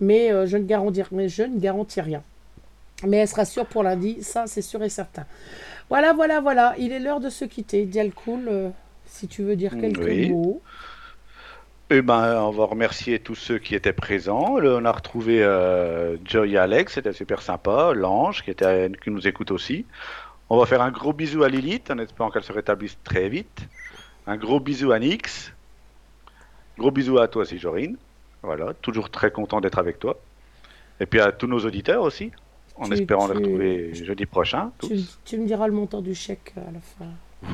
Mais, 0.00 0.30
je 0.46 0.56
ne 0.56 0.64
garantis, 0.64 1.02
mais 1.12 1.28
je 1.28 1.42
ne 1.42 1.58
garantis 1.58 2.00
rien. 2.00 2.22
Mais 3.06 3.18
elle 3.18 3.28
sera 3.28 3.44
sûre 3.44 3.66
pour 3.66 3.82
lundi, 3.82 4.22
ça 4.22 4.46
c'est 4.46 4.62
sûr 4.62 4.82
et 4.82 4.88
certain. 4.88 5.24
Voilà, 5.88 6.12
voilà, 6.12 6.40
voilà. 6.40 6.74
Il 6.78 6.92
est 6.92 7.00
l'heure 7.00 7.20
de 7.20 7.30
se 7.30 7.44
quitter. 7.44 7.84
Dialcool, 7.84 8.46
euh, 8.48 8.70
si 9.06 9.26
tu 9.26 9.42
veux 9.42 9.56
dire 9.56 9.76
quelques 9.78 10.04
Oui. 10.04 10.30
mots. 10.30 10.62
Eh 11.92 12.02
ben, 12.02 12.40
on 12.42 12.50
va 12.50 12.66
remercier 12.66 13.18
tous 13.18 13.34
ceux 13.34 13.58
qui 13.58 13.74
étaient 13.74 13.92
présents. 13.92 14.56
On 14.62 14.84
a 14.84 14.92
retrouvé 14.92 15.42
euh, 15.42 16.16
Joy 16.24 16.52
et 16.54 16.58
Alex, 16.58 16.94
c'était 16.94 17.12
super 17.12 17.42
sympa. 17.42 17.92
L'ange, 17.94 18.44
qui, 18.44 18.50
était, 18.52 18.92
qui 19.02 19.10
nous 19.10 19.26
écoute 19.26 19.50
aussi. 19.50 19.86
On 20.48 20.56
va 20.58 20.66
faire 20.66 20.82
un 20.82 20.92
gros 20.92 21.12
bisou 21.12 21.42
à 21.42 21.48
Lilith, 21.48 21.90
en 21.90 21.98
espérant 21.98 22.30
qu'elle 22.30 22.44
se 22.44 22.52
rétablisse 22.52 22.96
très 23.02 23.28
vite. 23.28 23.62
Un 24.28 24.36
gros 24.36 24.60
bisou 24.60 24.92
à 24.92 25.00
Nix. 25.00 25.52
Gros 26.78 26.92
bisou 26.92 27.18
à 27.18 27.26
toi 27.26 27.42
aussi, 27.42 27.58
Jorine. 27.58 27.96
Voilà, 28.42 28.72
toujours 28.74 29.10
très 29.10 29.32
content 29.32 29.60
d'être 29.60 29.78
avec 29.78 29.98
toi. 29.98 30.16
Et 31.00 31.06
puis 31.06 31.20
à 31.20 31.32
tous 31.32 31.46
nos 31.48 31.58
auditeurs 31.60 32.02
aussi, 32.02 32.30
en 32.80 32.86
Tu- 32.86 32.94
espérant 32.94 33.28
tu- 33.28 33.34
les 33.34 33.38
retrouver 33.38 33.94
jeudi 33.94 34.26
prochain. 34.26 34.72
Tu, 34.82 34.98
tu 35.24 35.38
me 35.38 35.46
diras 35.46 35.66
le 35.68 35.72
montant 35.72 36.00
du 36.00 36.14
chèque 36.14 36.52
à 36.56 36.70
la 36.72 36.80
fin. 36.80 37.10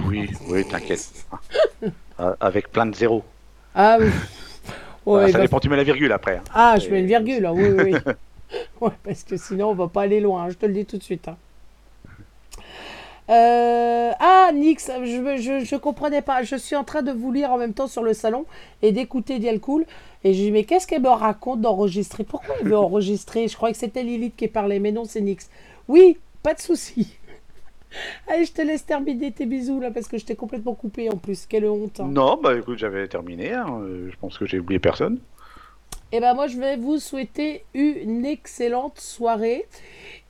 Oui, 0.09 0.31
oui, 0.49 0.64
t'inquiète. 0.66 1.11
Euh, 2.18 2.35
Avec 2.41 2.72
plein 2.72 2.87
de 2.87 2.95
zéros. 2.95 3.22
Ah 3.74 3.99
oui. 4.01 4.07
Ouais, 5.05 5.27
ça 5.31 5.37
bah- 5.37 5.45
dépend, 5.45 5.61
tu 5.61 5.68
mets 5.68 5.77
la 5.77 5.85
virgule 5.85 6.11
après. 6.12 6.39
hein. 6.39 6.45
Ah, 6.55 6.77
je 6.79 6.89
mets 6.89 7.01
une 7.01 7.07
virgule, 7.07 7.47
oui, 7.53 7.68
oui. 7.68 7.93
ouais, 8.81 8.91
parce 9.05 9.22
que 9.24 9.37
sinon, 9.37 9.68
on 9.68 9.74
va 9.74 9.89
pas 9.89 10.03
aller 10.03 10.20
loin, 10.20 10.45
hein, 10.45 10.49
je 10.51 10.55
te 10.55 10.64
le 10.64 10.72
dis 10.72 10.87
tout 10.87 10.97
de 10.97 11.03
suite. 11.03 11.29
hein. 11.29 11.37
Euh, 13.29 14.12
ah, 14.20 14.51
Nix, 14.55 14.89
je, 15.03 15.37
je, 15.37 15.64
je 15.64 15.77
comprenais 15.77 16.22
pas. 16.22 16.43
Je 16.45 16.55
suis 16.57 16.77
en 16.77 16.85
train 16.85 17.03
de 17.03 17.11
vous 17.12 17.33
lire 17.33 17.51
en 17.51 17.59
même 17.59 17.74
temps 17.74 17.89
sur 17.89 18.03
le 18.05 18.14
salon 18.14 18.47
et 18.83 18.93
d'écouter 18.93 19.39
Dialcool. 19.41 19.85
Et 20.27 20.35
je 20.35 20.41
dis, 20.43 20.51
mais 20.51 20.64
qu'est-ce 20.64 20.89
qu'elle 20.89 21.03
me 21.03 21.09
raconte 21.09 21.61
d'enregistrer? 21.61 22.24
Pourquoi 22.24 22.57
elle 22.61 22.66
veut 22.68 22.77
enregistrer? 22.77 23.47
Je 23.47 23.55
croyais 23.55 23.72
que 23.74 23.79
c'était 23.79 24.03
Lilith 24.03 24.35
qui 24.35 24.49
parlait, 24.49 24.81
mais 24.81 24.91
non, 24.91 25.05
c'est 25.05 25.20
Nix. 25.20 25.49
Oui, 25.87 26.16
pas 26.43 26.53
de 26.53 26.59
souci. 26.61 27.16
Allez, 28.27 28.45
je 28.45 28.53
te 28.53 28.61
laisse 28.61 28.85
terminer 28.85 29.31
tes 29.31 29.47
bisous 29.47 29.79
là 29.81 29.93
parce 29.93 30.09
que 30.09 30.18
je 30.18 30.24
t'ai 30.24 30.35
complètement 30.35 30.74
coupé 30.74 31.09
en 31.11 31.16
plus. 31.16 31.47
Quelle 31.47 31.66
honte. 31.66 32.01
hein. 32.01 32.09
Non, 32.11 32.41
bah 32.43 32.57
écoute, 32.59 32.77
j'avais 32.79 33.07
terminé. 33.07 33.53
hein. 33.53 33.66
Euh, 33.83 34.11
Je 34.11 34.16
pense 34.16 34.37
que 34.37 34.47
j'ai 34.47 34.59
oublié 34.59 34.81
personne. 34.81 35.20
Et 36.11 36.18
ben 36.20 36.35
moi 36.35 36.47
je 36.49 36.59
vais 36.59 36.77
vous 36.77 36.99
souhaiter 36.99 37.64
une 37.74 38.24
excellente 38.27 38.99
soirée 38.99 39.66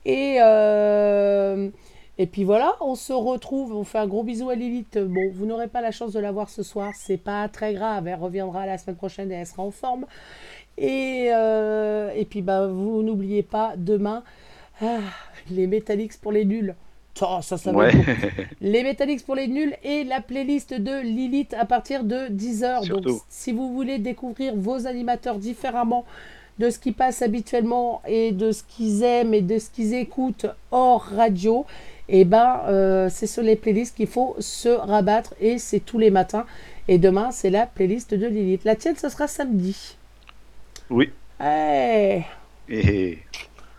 et 0.05 0.37
euh, 0.41 1.69
et 2.17 2.27
puis 2.27 2.43
voilà 2.43 2.75
on 2.81 2.95
se 2.95 3.13
retrouve 3.13 3.73
on 3.73 3.83
fait 3.83 3.99
un 3.99 4.07
gros 4.07 4.23
bisou 4.23 4.49
à 4.49 4.55
Lilith. 4.55 4.97
Bon 4.97 5.31
vous 5.33 5.45
n'aurez 5.45 5.67
pas 5.67 5.81
la 5.81 5.91
chance 5.91 6.13
de 6.13 6.19
la 6.19 6.31
voir 6.31 6.49
ce 6.49 6.63
soir 6.63 6.91
c'est 6.95 7.17
pas 7.17 7.47
très 7.49 7.73
grave 7.73 8.07
elle 8.07 8.19
reviendra 8.19 8.65
la 8.65 8.77
semaine 8.77 8.95
prochaine 8.95 9.31
et 9.31 9.35
elle 9.35 9.47
sera 9.47 9.63
en 9.63 9.71
forme. 9.71 10.05
Et 10.77 11.29
euh, 11.33 12.11
et 12.15 12.25
puis 12.25 12.41
bah 12.41 12.67
vous 12.67 13.01
n'oubliez 13.03 13.43
pas 13.43 13.73
demain 13.77 14.23
ah, 14.81 14.99
les 15.49 15.65
Metallics 15.65 16.19
pour 16.21 16.31
les 16.31 16.45
nuls. 16.45 16.75
Ça 17.15 17.39
ça, 17.41 17.57
ça 17.57 17.71
va 17.71 17.79
Ouais. 17.79 17.91
Les 18.61 18.83
Metallics 18.83 19.25
pour 19.25 19.33
les 19.33 19.47
nuls 19.47 19.75
et 19.83 20.03
la 20.03 20.21
playlist 20.21 20.75
de 20.75 21.01
Lilith 21.01 21.55
à 21.55 21.65
partir 21.65 22.03
de 22.03 22.27
10h. 22.27 22.87
Donc, 22.87 23.21
si 23.27 23.51
vous 23.53 23.73
voulez 23.73 23.97
découvrir 23.97 24.55
vos 24.55 24.85
animateurs 24.85 25.39
différemment 25.39 26.05
de 26.59 26.69
ce 26.69 26.79
qui 26.79 26.91
passe 26.91 27.21
habituellement 27.21 28.01
et 28.07 28.31
de 28.31 28.51
ce 28.51 28.63
qu'ils 28.63 29.03
aiment 29.03 29.33
et 29.33 29.41
de 29.41 29.59
ce 29.59 29.69
qu'ils 29.69 29.93
écoutent 29.93 30.47
hors 30.71 31.01
radio, 31.03 31.65
et 32.09 32.23
ben, 32.25 32.61
euh, 32.67 33.09
c'est 33.11 33.27
sur 33.27 33.43
les 33.43 33.55
playlists 33.55 33.95
qu'il 33.95 34.07
faut 34.07 34.35
se 34.39 34.69
rabattre 34.69 35.33
et 35.41 35.57
c'est 35.59 35.79
tous 35.81 35.99
les 35.99 36.09
matins. 36.09 36.45
Et 36.87 36.97
demain, 36.97 37.31
c'est 37.31 37.49
la 37.49 37.65
playlist 37.67 38.13
de 38.13 38.27
Lilith. 38.27 38.63
La 38.63 38.75
tienne, 38.77 38.95
ce 38.95 39.09
sera 39.09 39.27
samedi. 39.27 39.97
Oui. 40.89 41.11
Eh, 41.43 42.21
Et 42.69 43.09
Et 43.09 43.17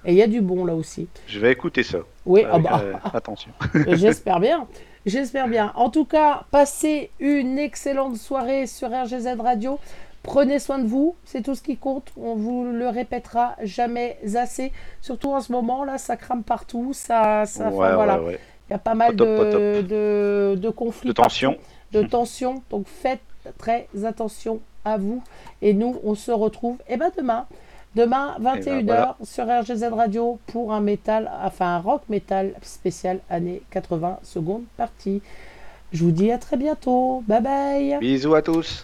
il 0.04 0.14
y 0.14 0.22
a 0.22 0.26
du 0.26 0.40
bon 0.42 0.64
là 0.66 0.74
aussi. 0.74 1.08
je 1.26 1.40
vais 1.40 1.52
écouter 1.52 1.82
ça. 1.82 1.98
Oui, 2.26 2.42
ah 2.50 2.58
bah. 2.58 2.82
euh, 2.84 2.92
attention. 3.14 3.50
J'espère 3.88 4.40
bien. 4.40 4.68
J'espère 5.06 5.48
bien. 5.48 5.72
En 5.74 5.88
tout 5.88 6.04
cas, 6.04 6.44
passez 6.50 7.10
une 7.18 7.58
excellente 7.58 8.16
soirée 8.16 8.66
sur 8.66 8.90
RGZ 8.90 9.40
Radio. 9.40 9.78
Prenez 10.22 10.58
soin 10.58 10.78
de 10.78 10.86
vous, 10.86 11.14
c'est 11.24 11.42
tout 11.42 11.54
ce 11.54 11.62
qui 11.62 11.76
compte. 11.76 12.12
On 12.20 12.34
vous 12.34 12.64
le 12.64 12.88
répétera 12.88 13.54
jamais 13.62 14.18
assez. 14.34 14.72
Surtout 15.00 15.30
en 15.32 15.40
ce 15.40 15.52
moment, 15.52 15.84
là, 15.84 15.96
ça 15.98 16.16
crame 16.16 16.42
partout. 16.42 16.92
Ça, 16.92 17.44
ça, 17.46 17.68
enfin, 17.68 17.76
Ouais, 17.76 17.94
voilà. 17.94 18.20
ouais. 18.20 18.38
Il 18.68 18.72
y 18.72 18.74
a 18.74 18.78
pas 18.78 18.94
mal 18.94 19.16
top, 19.16 19.26
de, 19.26 19.80
de, 19.82 20.54
de 20.60 20.68
conflits. 20.70 21.08
De 21.08 21.12
tension. 21.14 21.52
partout, 21.92 22.06
De. 22.08 22.62
Donc 22.70 22.86
faites 22.86 23.20
très 23.56 23.88
attention 24.04 24.60
à 24.84 24.98
vous. 24.98 25.22
Et 25.62 25.72
nous, 25.72 25.98
on 26.04 26.14
se 26.14 26.30
retrouve 26.30 26.76
eh 26.88 26.96
ben, 26.98 27.10
demain. 27.16 27.46
Demain, 27.94 28.36
21h 28.40 28.64
ben, 28.64 28.84
voilà. 28.84 29.16
sur 29.24 29.46
RGZ 29.46 29.84
Radio 29.92 30.38
pour 30.48 30.74
un 30.74 30.80
métal, 30.80 31.30
enfin 31.42 31.76
un 31.76 31.78
rock 31.78 32.02
métal 32.10 32.52
spécial 32.60 33.20
année 33.30 33.62
80 33.70 34.18
seconde 34.22 34.64
partie. 34.76 35.22
Je 35.92 36.04
vous 36.04 36.10
dis 36.10 36.30
à 36.30 36.36
très 36.36 36.58
bientôt. 36.58 37.24
Bye 37.26 37.40
bye. 37.42 37.98
Bisous 38.00 38.34
à 38.34 38.42
tous. 38.42 38.82